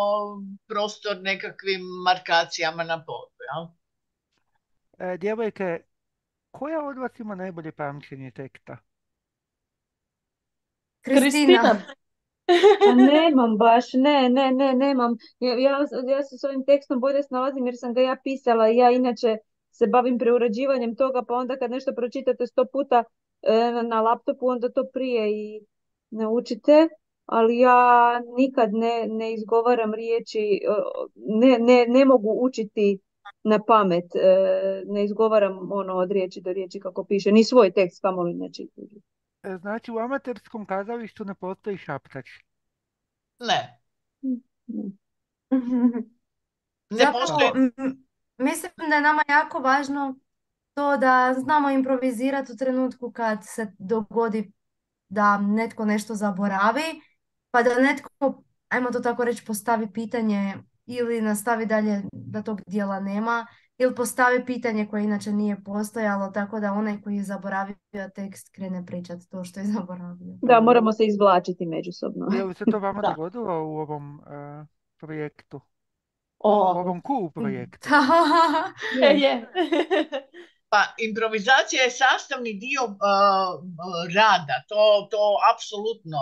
prostor 0.67 1.17
nekakvim 1.21 1.81
markacijama 2.05 2.83
na 2.83 3.05
podu. 3.05 3.35
Ja? 3.49 3.71
E, 5.13 5.17
djevojke, 5.17 5.79
koja 6.51 6.85
od 6.85 6.97
vas 6.97 7.19
ima 7.19 7.35
najbolje 7.35 7.71
pamćenje 7.71 8.31
teksta? 8.31 8.77
Kristina. 11.01 11.81
Pa 12.85 12.93
nemam 12.95 13.57
baš, 13.57 13.93
ne, 13.93 14.29
ne, 14.29 14.51
ne, 14.51 14.73
nemam. 14.73 15.17
Ja, 15.39 15.53
ja, 15.53 15.77
ja 16.07 16.23
se 16.23 16.37
s 16.37 16.43
ovim 16.43 16.65
tekstom 16.65 16.99
bolje 16.99 17.23
snalazim 17.23 17.65
jer 17.65 17.75
sam 17.77 17.93
ga 17.93 18.01
ja 18.01 18.15
pisala 18.23 18.69
i 18.69 18.77
ja 18.77 18.91
inače 18.91 19.37
se 19.71 19.87
bavim 19.87 20.17
preurađivanjem 20.17 20.95
toga, 20.95 21.23
pa 21.27 21.33
onda 21.33 21.57
kad 21.57 21.71
nešto 21.71 21.91
pročitate 21.95 22.47
sto 22.47 22.65
puta 22.65 23.03
e, 23.41 23.83
na 23.83 24.01
laptopu, 24.01 24.47
onda 24.47 24.69
to 24.69 24.83
prije 24.93 25.31
i 25.31 25.65
naučite, 26.09 26.87
ali 27.25 27.59
ja 27.59 28.21
nikad 28.37 28.73
ne, 28.73 29.07
ne 29.07 29.33
izgovaram 29.33 29.93
riječi, 29.93 30.61
ne, 31.15 31.57
ne, 31.59 31.85
ne 31.87 32.05
mogu 32.05 32.37
učiti 32.41 32.99
na 33.43 33.59
pamet, 33.67 34.15
e, 34.15 34.83
ne 34.85 35.03
izgovaram 35.03 35.71
ono 35.71 35.93
od 35.93 36.11
riječi 36.11 36.41
do 36.41 36.53
riječi 36.53 36.79
kako 36.79 37.05
piše, 37.05 37.31
ni 37.31 37.43
svoj 37.43 37.71
tekst 37.71 38.01
kamoli 38.01 38.33
ne 38.33 38.53
čitam. 38.53 38.83
E, 39.43 39.57
znači 39.57 39.91
u 39.91 39.97
amaterskom 39.97 40.65
kazalištu 40.65 41.25
ne 41.25 41.35
postoji 41.35 41.77
šaptač? 41.77 42.29
Ne. 43.39 43.79
ne 46.99 47.05
postoji. 47.11 47.51
Mislim 48.37 48.71
da 48.89 48.95
je 48.95 49.01
nama 49.01 49.23
jako 49.29 49.59
važno 49.59 50.15
to 50.73 50.97
da 50.97 51.35
znamo 51.37 51.69
improvizirati 51.69 52.51
u 52.51 52.55
trenutku 52.55 53.11
kad 53.11 53.39
se 53.43 53.71
dogodi 53.79 54.51
da 55.09 55.37
netko 55.37 55.85
nešto 55.85 56.15
zaboravi, 56.15 57.01
pa 57.51 57.63
da 57.63 57.75
netko, 57.79 58.43
ajmo 58.69 58.91
to 58.91 58.99
tako 58.99 59.25
reći, 59.25 59.45
postavi 59.45 59.93
pitanje 59.93 60.53
ili 60.85 61.21
nastavi 61.21 61.65
dalje 61.65 62.01
da 62.11 62.41
tog 62.41 62.61
dijela 62.67 62.99
nema 62.99 63.47
ili 63.77 63.95
postavi 63.95 64.45
pitanje 64.45 64.87
koje 64.87 65.03
inače 65.03 65.31
nije 65.31 65.63
postojalo 65.63 66.29
tako 66.29 66.59
da 66.59 66.73
onaj 66.73 67.01
koji 67.01 67.15
je 67.15 67.23
zaboravio 67.23 67.75
tekst 68.15 68.55
krene 68.55 68.85
pričati 68.85 69.29
to 69.29 69.43
što 69.43 69.59
je 69.59 69.65
zaboravio. 69.77 70.37
Da, 70.41 70.61
moramo 70.61 70.91
se 70.91 71.05
izvlačiti 71.05 71.65
međusobno. 71.65 72.27
Je 72.37 72.43
li 72.43 72.53
se 72.53 72.65
to 72.71 72.79
vama 72.79 73.01
dogodilo 73.15 73.63
u 73.65 73.77
ovom 73.77 74.19
uh, 74.19 74.67
projektu? 74.99 75.61
U 76.43 76.49
ovom 76.49 77.01
cool 77.07 77.31
projektu? 77.31 77.89
je, 79.01 79.19
je. 79.19 79.47
Pa 80.69 80.81
improvizacija 80.97 81.83
je 81.83 81.91
sastavni 81.91 82.53
dio 82.53 82.83
uh, 82.83 82.95
rada, 84.15 84.63
to, 84.67 85.07
to 85.11 85.37
apsolutno 85.53 86.19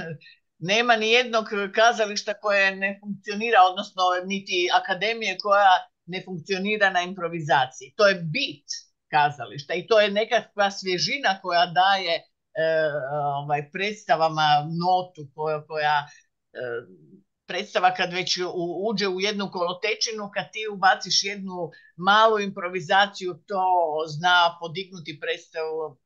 nema 0.70 0.96
ni 0.96 1.10
jednog 1.10 1.44
kazališta 1.74 2.34
koje 2.34 2.76
ne 2.76 2.98
funkcionira, 3.00 3.58
odnosno 3.70 4.02
niti 4.24 4.68
akademije 4.74 5.38
koja 5.38 5.74
ne 6.06 6.22
funkcionira 6.24 6.90
na 6.90 7.02
improvizaciji. 7.02 7.94
To 7.96 8.06
je 8.06 8.14
bit 8.14 8.66
kazališta 9.10 9.74
i 9.74 9.86
to 9.86 10.00
je 10.00 10.10
nekakva 10.10 10.70
svježina 10.70 11.40
koja 11.42 11.66
daje 11.66 12.22
ovaj, 13.42 13.70
predstavama 13.72 14.48
notu 14.84 15.30
koja, 15.34 15.66
koja 15.66 16.06
predstava 17.46 17.94
kad 17.94 18.12
već 18.12 18.38
uđe 18.88 19.08
u 19.08 19.20
jednu 19.20 19.50
kolotečinu, 19.50 20.30
kad 20.34 20.52
ti 20.52 20.68
ubaciš 20.72 21.24
jednu 21.24 21.70
malu 21.96 22.40
improvizaciju, 22.40 23.34
to 23.46 23.64
zna 24.06 24.56
podignuti 24.60 25.20
predstavu 25.20 25.98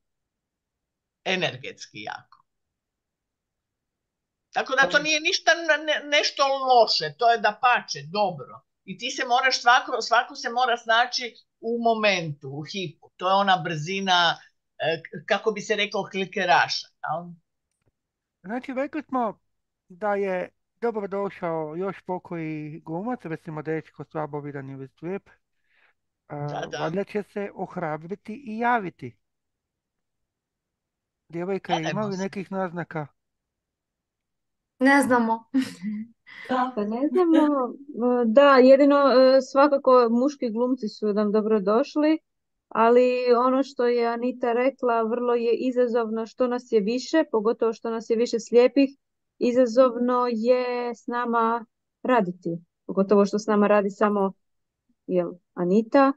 energetski 1.24 2.02
jako. 2.02 2.44
Tako 4.52 4.74
da 4.76 4.88
to 4.88 4.98
nije 4.98 5.20
ništa 5.20 5.50
nešto 6.04 6.42
loše, 6.42 7.14
to 7.18 7.30
je 7.30 7.38
da 7.38 7.58
pače, 7.62 7.98
dobro. 8.06 8.60
I 8.84 8.98
ti 8.98 9.10
se 9.10 9.24
moraš, 9.24 9.60
svako, 9.60 10.02
svako 10.02 10.34
se 10.34 10.50
mora 10.50 10.76
snaći 10.76 11.34
u 11.60 11.78
momentu, 11.82 12.48
u 12.48 12.62
hipu. 12.62 13.10
To 13.16 13.28
je 13.28 13.34
ona 13.34 13.56
brzina, 13.64 14.38
e, 14.78 15.02
kako 15.26 15.50
bi 15.50 15.60
se 15.60 15.76
rekao, 15.76 16.08
klikeraša. 16.10 16.86
Znači, 18.42 18.74
rekli 18.74 19.02
smo 19.02 19.40
da 19.88 20.14
je 20.14 20.57
dobro 20.80 21.08
došao 21.08 21.76
još 21.76 22.00
pokoji 22.00 22.82
glumac, 22.84 23.20
recimo 23.24 23.62
dečko 23.62 24.04
slabo 24.04 24.40
vidan 24.40 24.70
ili 24.70 24.88
slijep. 24.88 25.30
Valjda 26.80 27.04
će 27.04 27.22
se 27.22 27.50
ohrabriti 27.54 28.42
i 28.46 28.58
javiti. 28.58 29.16
Djevojka, 31.28 31.74
ima 31.78 32.06
li 32.06 32.16
nekih 32.16 32.52
naznaka? 32.52 33.06
Ne 34.78 35.02
znamo. 35.02 35.44
Da. 36.48 36.72
Pa 36.74 36.84
ne 36.84 37.08
znamo. 37.08 37.74
Da, 38.26 38.56
jedino 38.56 38.96
e, 38.96 39.40
svakako 39.40 40.08
muški 40.10 40.50
glumci 40.50 40.88
su 40.88 41.12
nam 41.12 41.32
dobro 41.32 41.60
došli, 41.60 42.18
ali 42.68 43.34
ono 43.46 43.62
što 43.62 43.86
je 43.86 44.06
Anita 44.06 44.52
rekla 44.52 45.02
vrlo 45.02 45.34
je 45.34 45.54
izazovno 45.54 46.26
što 46.26 46.46
nas 46.46 46.62
je 46.70 46.80
više, 46.80 47.24
pogotovo 47.32 47.72
što 47.72 47.90
nas 47.90 48.10
je 48.10 48.16
više 48.16 48.40
slijepih, 48.40 48.90
izazovno 49.38 50.26
je 50.30 50.94
s 50.94 51.06
nama 51.06 51.64
raditi. 52.02 52.58
Pogotovo 52.86 53.26
što 53.26 53.38
s 53.38 53.46
nama 53.46 53.66
radi 53.66 53.90
samo 53.90 54.32
jel, 55.06 55.32
Anita, 55.54 56.12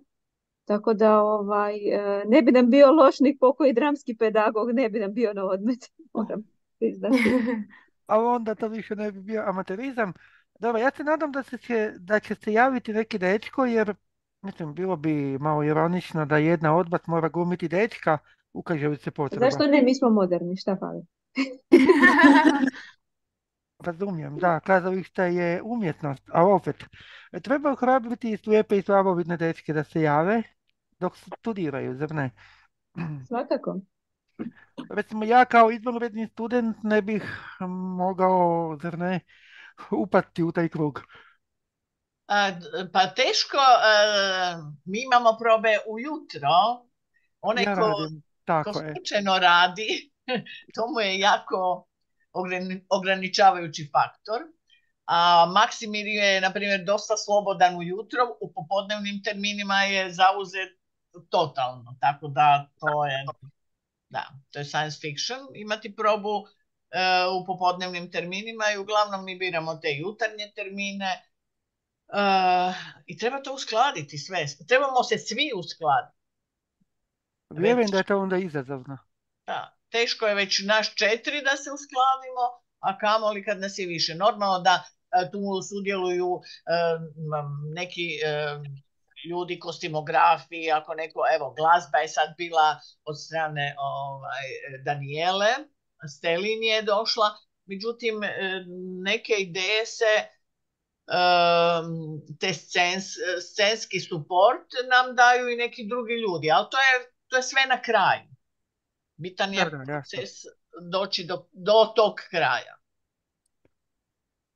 tako 0.65 0.93
da 0.93 1.21
ovaj, 1.21 1.75
e, 1.75 2.23
ne 2.27 2.41
bi 2.41 2.51
nam 2.51 2.69
bio 2.69 2.91
lošnik 2.91 3.37
pokoji 3.39 3.73
dramski 3.73 4.17
pedagog, 4.17 4.71
ne 4.73 4.89
bi 4.89 4.99
nam 4.99 5.13
bio 5.13 5.33
na 5.33 5.45
odmet, 5.45 5.79
moram 6.13 6.43
priznati. 6.79 7.17
Ali 8.11 8.25
onda 8.25 8.55
to 8.55 8.67
više 8.67 8.95
ne 8.95 9.11
bi 9.11 9.21
bio 9.21 9.43
amaterizam. 9.47 10.13
Dobro, 10.59 10.81
ja 10.81 10.91
se 10.91 11.03
nadam 11.03 11.31
da, 11.31 11.43
se 11.43 11.57
će, 11.57 11.93
da 11.99 12.19
će 12.19 12.35
se 12.35 12.53
javiti 12.53 12.93
neki 12.93 13.17
dečko, 13.17 13.65
jer 13.65 13.93
mislim, 14.41 14.73
bilo 14.73 14.95
bi 14.95 15.37
malo 15.39 15.63
ironično 15.63 16.25
da 16.25 16.37
jedna 16.37 16.75
odbat 16.77 17.07
mora 17.07 17.29
glumiti 17.29 17.67
dečka, 17.67 18.17
ukaže 18.53 18.87
li 18.87 18.97
se 18.97 19.11
potreba. 19.11 19.45
Zašto 19.45 19.67
ne? 19.67 19.81
Mi 19.81 19.95
smo 19.95 20.09
moderni, 20.09 20.57
šta 20.57 20.77
fali? 20.79 21.01
Razumijem, 23.83 24.37
da, 24.37 24.59
kazalište 24.59 25.23
je 25.23 25.61
umjetnost, 25.61 26.23
a 26.33 26.45
opet, 26.45 26.83
treba 27.43 27.71
ohrabriti 27.71 28.37
slijepe 28.37 28.77
i 28.77 28.81
slabovidne 28.81 29.37
dečke 29.37 29.73
da 29.73 29.83
se 29.83 30.01
jave 30.01 30.43
dok 30.99 31.17
studiraju, 31.17 31.95
zar 31.95 32.11
ne? 32.11 32.29
Svakako. 33.27 33.79
Recimo 34.89 35.25
ja 35.25 35.45
kao 35.45 35.71
izvanredni 35.71 36.27
student 36.27 36.83
ne 36.83 37.01
bih 37.01 37.23
mogao, 37.97 38.77
zar 38.81 38.97
ne, 38.97 39.19
upati 39.91 40.43
u 40.43 40.51
taj 40.51 40.69
krug. 40.69 41.01
pa 42.93 43.07
teško, 43.15 43.57
mi 44.85 45.03
imamo 45.03 45.37
probe 45.39 45.77
ujutro, 45.87 46.49
onaj 47.41 47.63
ja 47.63 47.75
ko, 47.75 47.81
radim, 47.81 48.23
tako 48.45 48.71
ko 48.71 48.79
slučajno 48.79 49.37
radi, 49.39 50.11
to 50.75 50.87
mu 50.93 50.99
je 50.99 51.19
jako 51.19 51.87
ograničavajući 52.89 53.89
faktor. 53.91 54.41
A 55.05 55.45
Maksimir 55.45 56.07
je, 56.07 56.41
na 56.41 56.53
primjer, 56.53 56.83
dosta 56.85 57.17
slobodan 57.17 57.75
ujutro, 57.75 58.19
u 58.41 58.53
popodnevnim 58.53 59.23
terminima 59.23 59.83
je 59.83 60.13
zauzet 60.13 60.69
totalno, 61.29 61.95
tako 61.99 62.27
da 62.27 62.69
to 62.79 63.05
je, 63.05 63.25
da, 64.09 64.29
to 64.51 64.59
je 64.59 64.65
science 64.65 64.99
fiction, 65.01 65.39
imati 65.55 65.95
probu 65.95 66.45
e, 66.91 66.99
u 67.41 67.45
popodnevnim 67.45 68.11
terminima 68.11 68.63
i 68.73 68.77
uglavnom 68.77 69.25
mi 69.25 69.37
biramo 69.37 69.75
te 69.75 69.87
jutarnje 69.97 70.51
termine 70.55 71.23
e, 72.07 72.21
i 73.05 73.17
treba 73.17 73.41
to 73.41 73.53
uskladiti 73.53 74.17
sve. 74.17 74.45
Trebamo 74.67 75.03
se 75.03 75.17
svi 75.17 75.51
uskladiti. 75.55 76.17
Vjerujem 77.49 77.89
da 77.89 77.97
je 77.97 78.03
to 78.03 78.17
onda 78.17 78.37
izazovno. 78.37 78.97
Da, 79.45 79.80
teško 79.91 80.27
je 80.27 80.35
već 80.35 80.61
naš 80.65 80.95
četiri 80.95 81.41
da 81.41 81.57
se 81.57 81.69
uskladimo, 81.71 82.45
a 82.79 82.97
kamoli 82.97 83.45
kad 83.45 83.59
nas 83.59 83.77
je 83.77 83.87
više. 83.87 84.15
Normalno 84.15 84.59
da 84.59 84.83
e, 84.83 85.31
tu 85.31 85.39
sudjeluju 85.69 86.31
e, 86.35 86.41
neki 87.75 88.07
e, 88.25 88.57
ljudi, 89.29 89.59
kostimografi, 89.59 90.71
ako 90.71 90.93
neko, 90.93 91.19
evo, 91.35 91.53
glazba 91.57 91.97
je 91.97 92.07
sad 92.07 92.29
bila 92.37 92.79
od 93.03 93.15
strane 93.25 93.75
ovaj, 93.77 94.47
Danijele, 94.85 95.53
Stelin 96.17 96.63
je 96.63 96.81
došla, 96.81 97.29
međutim, 97.65 98.15
neke 99.03 99.33
ideje 99.33 99.85
se 99.85 100.13
te 102.39 102.53
scenski 103.41 103.99
suport 103.99 104.67
nam 104.89 105.15
daju 105.15 105.49
i 105.49 105.55
neki 105.55 105.87
drugi 105.87 106.13
ljudi, 106.13 106.51
ali 106.51 106.67
to 106.71 106.77
je, 106.77 107.11
to 107.27 107.35
je 107.37 107.43
sve 107.43 107.65
na 107.69 107.81
kraju. 107.81 108.30
Bitan 109.21 109.53
je 109.53 109.69
proces 109.69 110.29
doći 110.91 111.25
do, 111.25 111.47
do 111.51 111.93
tog 111.95 112.13
kraja. 112.29 112.75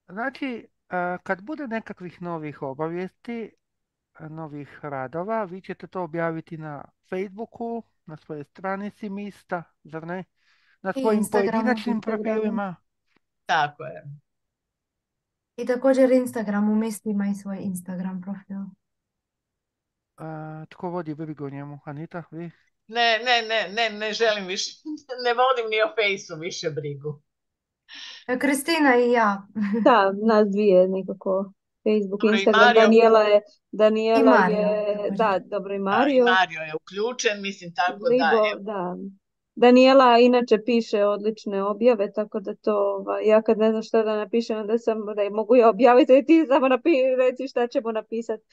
Znači, 0.07 0.67
e, 0.89 1.17
kad 1.23 1.41
bude 1.41 1.67
nekakvih 1.67 2.21
novih 2.21 2.61
obavijesti, 2.61 3.51
e, 4.19 4.29
novih 4.29 4.79
radova, 4.81 5.43
vi 5.43 5.61
ćete 5.61 5.87
to 5.87 6.03
objaviti 6.03 6.57
na 6.57 6.85
Facebooku, 7.09 7.83
na 8.05 8.17
svojoj 8.17 8.43
stranici 8.43 9.09
Mista, 9.09 9.63
zar 9.83 10.07
ne? 10.07 10.23
Na 10.81 10.93
svojim 10.93 11.23
pojedinačnim 11.31 12.01
profilima. 12.01 12.75
Tako 13.45 13.83
je. 13.83 14.03
I 15.57 15.65
također 15.65 16.11
Instagram 16.11 16.79
Mista 16.79 17.09
ima 17.09 17.27
i 17.27 17.35
svoj 17.35 17.57
Instagram 17.61 18.21
profil. 18.21 18.57
A, 20.17 20.61
e, 20.63 20.65
tko 20.69 20.89
vodi 20.89 21.15
brigu 21.15 21.45
o 21.45 21.49
njemu? 21.49 21.79
Anita, 21.85 22.23
vi? 22.31 22.51
Ne, 22.87 23.19
ne, 23.25 23.41
ne, 23.41 23.73
ne, 23.73 23.89
ne 23.97 24.13
želim 24.13 24.45
više, 24.47 24.71
ne 25.25 25.33
vodim 25.33 25.69
ni 25.69 25.81
o 25.81 25.93
fejsu 25.95 26.35
više 26.35 26.69
brigu. 26.69 27.21
Kristina 28.41 28.97
i 28.97 29.11
ja. 29.11 29.47
da, 29.83 30.11
nas 30.11 30.47
dvije 30.47 30.87
nekako. 30.87 31.51
Facebook, 31.85 32.23
Instagram, 32.23 32.73
Daniela 32.75 33.21
je, 33.21 33.41
Daniela 33.71 34.45
je, 34.45 34.97
da, 35.17 35.39
dobro 35.45 35.75
i 35.75 35.79
Mario. 35.79 36.25
Da, 36.25 36.31
Mario 36.31 36.59
je 36.59 36.73
uključen, 36.75 37.41
mislim 37.41 37.73
tako 37.75 37.99
da 38.19 38.47
je. 38.47 38.55
Da. 38.59 38.95
Daniela 39.55 40.17
inače 40.17 40.57
piše 40.65 41.03
odlične 41.03 41.63
objave, 41.63 42.11
tako 42.13 42.39
da 42.39 42.55
to, 42.55 42.75
ovaj, 42.75 43.27
ja 43.27 43.41
kad 43.41 43.57
ne 43.57 43.69
znam 43.69 43.83
što 43.83 44.03
da 44.03 44.15
napišem, 44.15 44.67
da 44.67 44.77
sam, 44.77 44.97
da 45.15 45.21
je 45.21 45.29
mogu 45.29 45.55
ja 45.55 45.69
objaviti, 45.69 46.25
ti 46.27 46.45
samo 46.47 46.67
napi, 46.67 46.89
reci 47.17 47.47
šta 47.47 47.67
ćemo 47.67 47.91
napisati. 47.91 48.43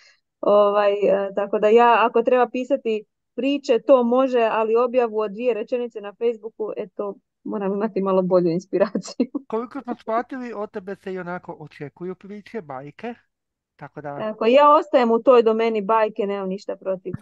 Ovaj, 0.41 0.93
e, 0.93 1.35
tako 1.35 1.59
da 1.59 1.69
ja, 1.69 1.97
ako 2.01 2.23
treba 2.23 2.49
pisati 2.51 3.05
priče, 3.35 3.79
to 3.87 4.03
može, 4.03 4.49
ali 4.53 4.77
objavu 4.77 5.19
od 5.19 5.33
dvije 5.33 5.55
rečenice 5.55 6.01
na 6.01 6.15
Facebooku, 6.15 6.73
eto, 6.77 7.15
moram 7.45 7.73
imati 7.73 8.01
malo 8.01 8.23
bolju 8.23 8.51
inspiraciju. 8.51 9.31
Koliko 9.49 9.81
smo 9.81 9.95
shvatili, 9.95 10.53
od 10.53 10.71
tebe 10.71 10.97
se 10.97 11.13
i 11.13 11.19
onako 11.19 11.57
očekuju 11.59 12.15
priče, 12.15 12.61
bajke. 12.61 13.15
Tako 13.77 14.01
da... 14.01 14.19
Tako, 14.19 14.47
ja 14.47 14.75
ostajem 14.75 15.11
u 15.11 15.23
toj 15.23 15.43
domeni 15.43 15.83
bajke, 15.83 16.27
nemam 16.27 16.49
ništa 16.49 16.77
protiv. 16.77 17.13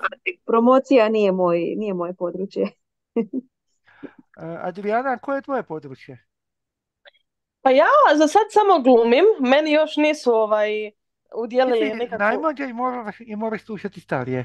Promocija 0.46 1.08
nije, 1.08 1.32
moj, 1.32 1.58
nije 1.58 1.94
moje 1.94 2.14
područje. 2.14 2.66
Adriana, 4.68 5.18
koje 5.18 5.38
je 5.38 5.42
tvoje 5.42 5.62
područje? 5.62 6.26
Pa 7.62 7.70
ja 7.70 7.86
za 8.16 8.28
sad 8.28 8.42
samo 8.50 8.82
glumim, 8.82 9.24
meni 9.40 9.72
još 9.72 9.96
nisu 9.96 10.32
ovaj 10.34 10.90
udjelili 11.36 11.94
nekako... 11.94 12.22
Najmlađa 12.22 12.64
i 12.64 12.72
moraš, 12.72 13.20
i 13.20 13.36
moraš 13.36 13.64
slušati 13.64 14.00
starije. 14.00 14.44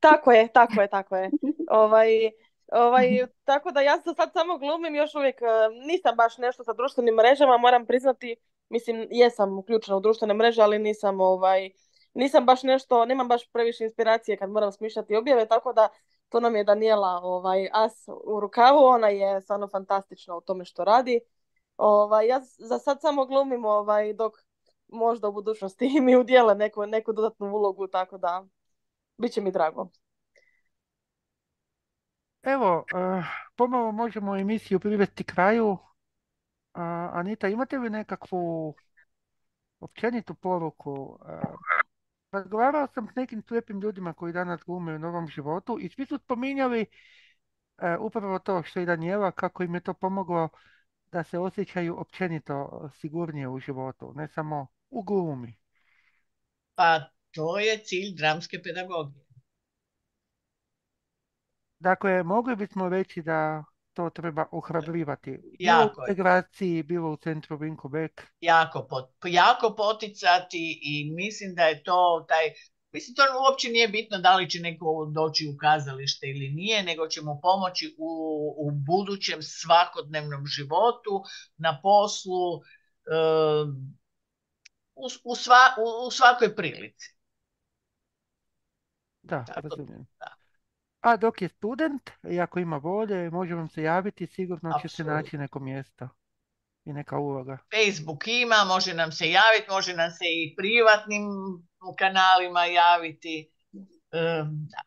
Tako 0.00 0.32
je, 0.32 0.48
tako 0.48 0.80
je, 0.80 0.88
tako 0.88 1.16
je. 1.16 1.30
Ovaj, 1.70 2.30
ovaj, 2.72 3.26
tako 3.44 3.70
da 3.70 3.80
ja 3.80 3.96
se 3.96 4.14
sad 4.16 4.32
samo 4.32 4.58
glumim, 4.58 4.94
još 4.94 5.14
uvijek 5.14 5.42
e, 5.42 5.46
nisam 5.86 6.16
baš 6.16 6.38
nešto 6.38 6.64
sa 6.64 6.72
društvenim 6.72 7.14
mrežama, 7.14 7.58
moram 7.58 7.86
priznati, 7.86 8.36
mislim, 8.68 9.08
jesam 9.10 9.58
uključena 9.58 9.96
u 9.96 10.00
društvene 10.00 10.34
mreže, 10.34 10.62
ali 10.62 10.78
nisam 10.78 11.20
ovaj, 11.20 11.70
nisam 12.14 12.46
baš 12.46 12.62
nešto, 12.62 13.04
nemam 13.04 13.28
baš 13.28 13.50
previše 13.52 13.84
inspiracije 13.84 14.36
kad 14.36 14.50
moram 14.50 14.72
smišljati 14.72 15.16
objave, 15.16 15.48
tako 15.48 15.72
da 15.72 15.88
to 16.28 16.40
nam 16.40 16.56
je 16.56 16.64
Daniela 16.64 17.20
ovaj, 17.22 17.68
as 17.72 18.08
u 18.24 18.40
rukavu, 18.40 18.84
ona 18.84 19.08
je 19.08 19.40
stvarno 19.40 19.68
fantastična 19.68 20.36
u 20.36 20.40
tome 20.40 20.64
što 20.64 20.84
radi. 20.84 21.20
Ovaj, 21.76 22.26
ja 22.26 22.40
za 22.58 22.78
sad 22.78 23.00
samo 23.00 23.26
glumim 23.26 23.64
ovaj, 23.64 24.12
dok 24.12 24.32
možda 24.88 25.28
u 25.28 25.32
budućnosti 25.32 26.00
mi 26.00 26.16
udjele 26.16 26.54
neku, 26.54 26.86
neku 26.86 27.12
dodatnu 27.12 27.54
ulogu, 27.54 27.86
tako 27.86 28.18
da 28.18 28.44
Biće 29.18 29.40
mi 29.40 29.52
drago. 29.52 29.90
Evo, 32.42 32.84
eh, 32.94 33.22
pomalo 33.56 33.92
možemo 33.92 34.36
emisiju 34.36 34.80
privesti 34.80 35.24
kraju. 35.24 35.78
A, 36.74 37.10
Anita, 37.12 37.48
imate 37.48 37.78
li 37.78 37.90
nekakvu 37.90 38.74
općenitu 39.80 40.34
poruku? 40.34 41.18
Eh, 41.28 41.72
Razgovarao 42.32 42.86
sam 42.86 43.08
s 43.08 43.14
nekim 43.14 43.42
slijepim 43.42 43.80
ljudima 43.80 44.12
koji 44.12 44.32
danas 44.32 44.60
glume 44.66 44.94
u 44.94 44.98
novom 44.98 45.28
životu 45.28 45.78
i 45.80 45.88
svi 45.88 46.06
su 46.06 46.18
spominjali 46.18 46.86
eh, 47.78 47.96
upravo 48.00 48.38
to 48.38 48.62
što 48.62 48.80
i 48.80 48.86
Daniela, 48.86 49.30
kako 49.30 49.62
im 49.62 49.74
je 49.74 49.80
to 49.80 49.94
pomoglo 49.94 50.48
da 51.12 51.24
se 51.24 51.38
osjećaju 51.38 52.00
općenito 52.00 52.88
sigurnije 52.94 53.48
u 53.48 53.58
životu, 53.58 54.12
ne 54.16 54.28
samo 54.28 54.66
u 54.90 55.02
glumi. 55.02 55.54
Pa 56.74 57.00
to 57.32 57.58
je 57.58 57.78
cilj 57.78 58.14
dramske 58.16 58.62
pedagogije. 58.62 59.24
Dakle, 61.78 62.22
mogli 62.22 62.56
bismo 62.56 62.88
reći 62.88 63.22
da 63.22 63.64
to 63.94 64.10
treba 64.10 64.46
ohrabrivati. 64.52 65.30
Bilo 65.58 65.84
u 65.84 65.90
integraciji, 66.08 66.82
bilo 66.82 67.12
u 67.12 67.16
centru 67.16 67.56
Vinko 67.56 67.88
Bek. 67.88 68.22
jako, 68.40 68.86
pot- 68.90 69.12
jako 69.24 69.74
poticati 69.76 70.80
i 70.82 71.12
mislim 71.14 71.54
da 71.54 71.62
je 71.62 71.82
to 71.82 72.24
taj, 72.28 72.44
mislim 72.92 73.14
to 73.14 73.22
uopće 73.42 73.68
nije 73.68 73.88
bitno 73.88 74.18
da 74.18 74.36
li 74.36 74.50
će 74.50 74.60
neko 74.60 75.10
doći 75.14 75.46
u 75.54 75.56
kazalište 75.56 76.26
ili 76.26 76.48
nije, 76.48 76.82
nego 76.82 77.08
će 77.08 77.20
mu 77.22 77.38
pomoći 77.42 77.94
u, 77.98 78.10
u 78.58 78.70
budućem 78.70 79.38
svakodnevnom 79.42 80.46
životu, 80.46 81.22
na 81.56 81.80
poslu, 81.82 82.60
eh, 83.06 83.64
u, 84.94 85.04
u, 85.24 85.34
sva- 85.36 85.74
u- 85.78 86.06
u 86.06 86.10
svakoj 86.10 86.56
prilici. 86.56 87.08
Da, 89.22 89.44
Tako, 89.44 89.60
razumijem. 89.68 90.06
da. 90.18 90.34
A 91.00 91.16
dok 91.16 91.42
je 91.42 91.48
student, 91.48 92.10
i 92.30 92.40
ako 92.40 92.58
ima 92.58 92.76
volje, 92.76 93.30
može 93.30 93.54
vam 93.54 93.68
se 93.68 93.82
javiti, 93.82 94.26
sigurno 94.26 94.78
će 94.82 94.88
se 94.88 95.04
naći 95.04 95.38
neko 95.38 95.60
mjesto 95.60 96.08
i 96.84 96.92
neka 96.92 97.18
uloga. 97.18 97.58
Facebook 97.74 98.28
ima, 98.28 98.64
može 98.66 98.94
nam 98.94 99.12
se 99.12 99.30
javiti, 99.30 99.70
može 99.70 99.94
nam 99.96 100.10
se 100.10 100.24
i 100.24 100.54
privatnim 100.56 101.24
kanalima 101.98 102.64
javiti. 102.64 103.50
Da. 104.12 104.82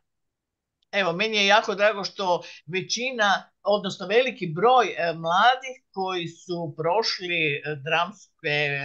Evo, 0.92 1.14
meni 1.14 1.38
je 1.38 1.48
jako 1.48 1.76
drago 1.76 2.04
što 2.04 2.42
većina, 2.66 3.52
odnosno 3.64 4.08
veliki 4.08 4.48
broj 4.48 4.86
mladih 4.98 5.84
koji 5.94 6.28
su 6.28 6.76
prošli 6.78 7.62
dramske 7.84 8.80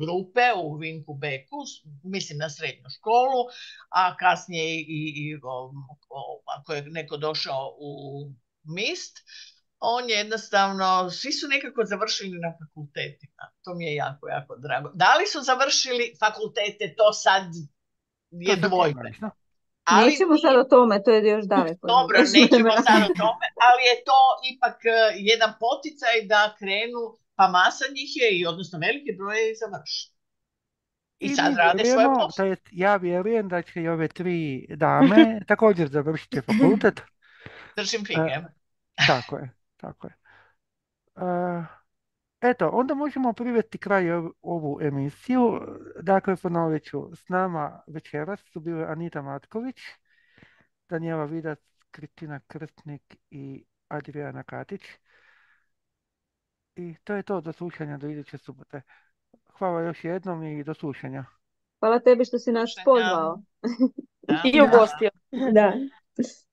grupe 0.00 0.40
u 0.56 0.76
Vinku 0.76 1.14
Beku, 1.14 1.56
mislim 2.04 2.38
na 2.38 2.50
srednju 2.50 2.88
školu, 2.90 3.40
a 3.90 4.16
kasnije 4.16 4.64
i, 4.66 4.80
i, 4.80 5.00
i 5.22 5.38
o- 5.44 5.72
o- 6.10 6.42
ako 6.56 6.72
je 6.72 6.82
neko 6.82 7.16
došao 7.16 7.76
u 7.78 7.92
MIST, 8.66 9.14
on 9.80 10.10
je 10.10 10.16
jednostavno, 10.16 11.10
svi 11.10 11.32
su 11.32 11.48
nekako 11.48 11.84
završili 11.84 12.38
na 12.38 12.50
fakultetima. 12.60 13.44
To 13.62 13.74
mi 13.74 13.84
je 13.84 13.94
jako, 13.94 14.28
jako 14.28 14.56
drago. 14.56 14.90
Da 14.94 15.14
li 15.14 15.26
su 15.26 15.40
završili 15.42 16.14
fakultete, 16.20 16.94
to 16.96 17.12
sad 17.14 17.42
je 18.30 18.56
To 18.56 18.60
sad 18.60 18.70
dvojbe. 18.70 19.00
nevažno. 19.00 19.30
Ali 19.84 20.10
Nećemo 20.10 20.38
sad 20.38 20.56
o 20.56 20.64
tome, 20.64 21.02
to 21.02 21.10
je 21.10 21.28
još 21.28 21.44
daleko. 21.46 21.86
dobro, 21.88 22.18
nećemo 22.36 22.70
sad 22.86 23.00
o 23.02 23.14
tome, 23.16 23.46
ali 23.68 23.82
je 23.90 23.96
to 24.04 24.18
ipak 24.52 24.76
e, 24.84 24.90
jedan 25.16 25.52
poticaj 25.60 26.16
da 26.24 26.54
krenu, 26.58 27.02
pa 27.40 27.48
masa 27.48 27.84
njih 27.94 28.10
je, 28.16 28.28
i 28.38 28.46
odnosno 28.46 28.78
veliki 28.78 29.12
broj 29.18 29.38
je 29.40 29.52
i 29.52 29.56
završio. 29.56 30.10
I 31.20 31.28
I 31.28 31.34
sad 31.36 31.54
rade 31.56 31.84
svoje 31.84 32.08
jest 32.48 32.68
ja 32.72 32.96
vjerujem 32.96 33.48
da 33.48 33.62
će 33.62 33.82
i 33.82 33.88
ove 33.88 34.08
tri 34.08 34.66
dame 34.76 35.40
također 35.48 35.88
završiti 35.88 36.40
fakultet. 36.40 37.00
Držim 37.76 38.04
fige. 38.04 38.36
Tako 39.06 39.36
je, 39.38 39.50
tako 39.76 40.06
je. 40.06 40.14
E, 41.16 41.80
Eto, 42.42 42.70
onda 42.72 42.94
možemo 42.94 43.32
privesti 43.32 43.78
kraj 43.78 44.04
ov- 44.10 44.32
ovu 44.42 44.78
emisiju. 44.82 45.60
Dakle, 46.02 46.36
ponovit 46.36 46.84
ću, 46.84 47.10
s 47.16 47.28
nama 47.28 47.82
večeras 47.86 48.40
su 48.40 48.60
bile 48.60 48.84
Anita 48.84 49.22
Matković, 49.22 49.78
Danijela 50.88 51.24
Vidac, 51.24 51.58
Kristina 51.90 52.40
Krstnik 52.46 53.16
i 53.30 53.64
Adriana 53.88 54.42
Katić. 54.42 54.82
I 56.76 56.94
to 57.04 57.14
je 57.14 57.22
to, 57.22 57.40
do 57.40 57.52
slušanja 57.52 57.96
do 57.96 58.08
iduće 58.08 58.38
subote. 58.38 58.82
Hvala 59.58 59.80
još 59.80 60.04
jednom 60.04 60.42
i 60.44 60.64
do 60.64 60.74
slušanja. 60.74 61.24
Hvala 61.80 62.00
tebi 62.00 62.24
što 62.24 62.38
si 62.38 62.52
nas 62.52 62.70
Slušanja. 62.74 62.84
pozvao. 62.84 63.42
I 64.44 64.58
da. 64.58 64.64
ugostio. 64.64 65.10
Da. 65.52 65.72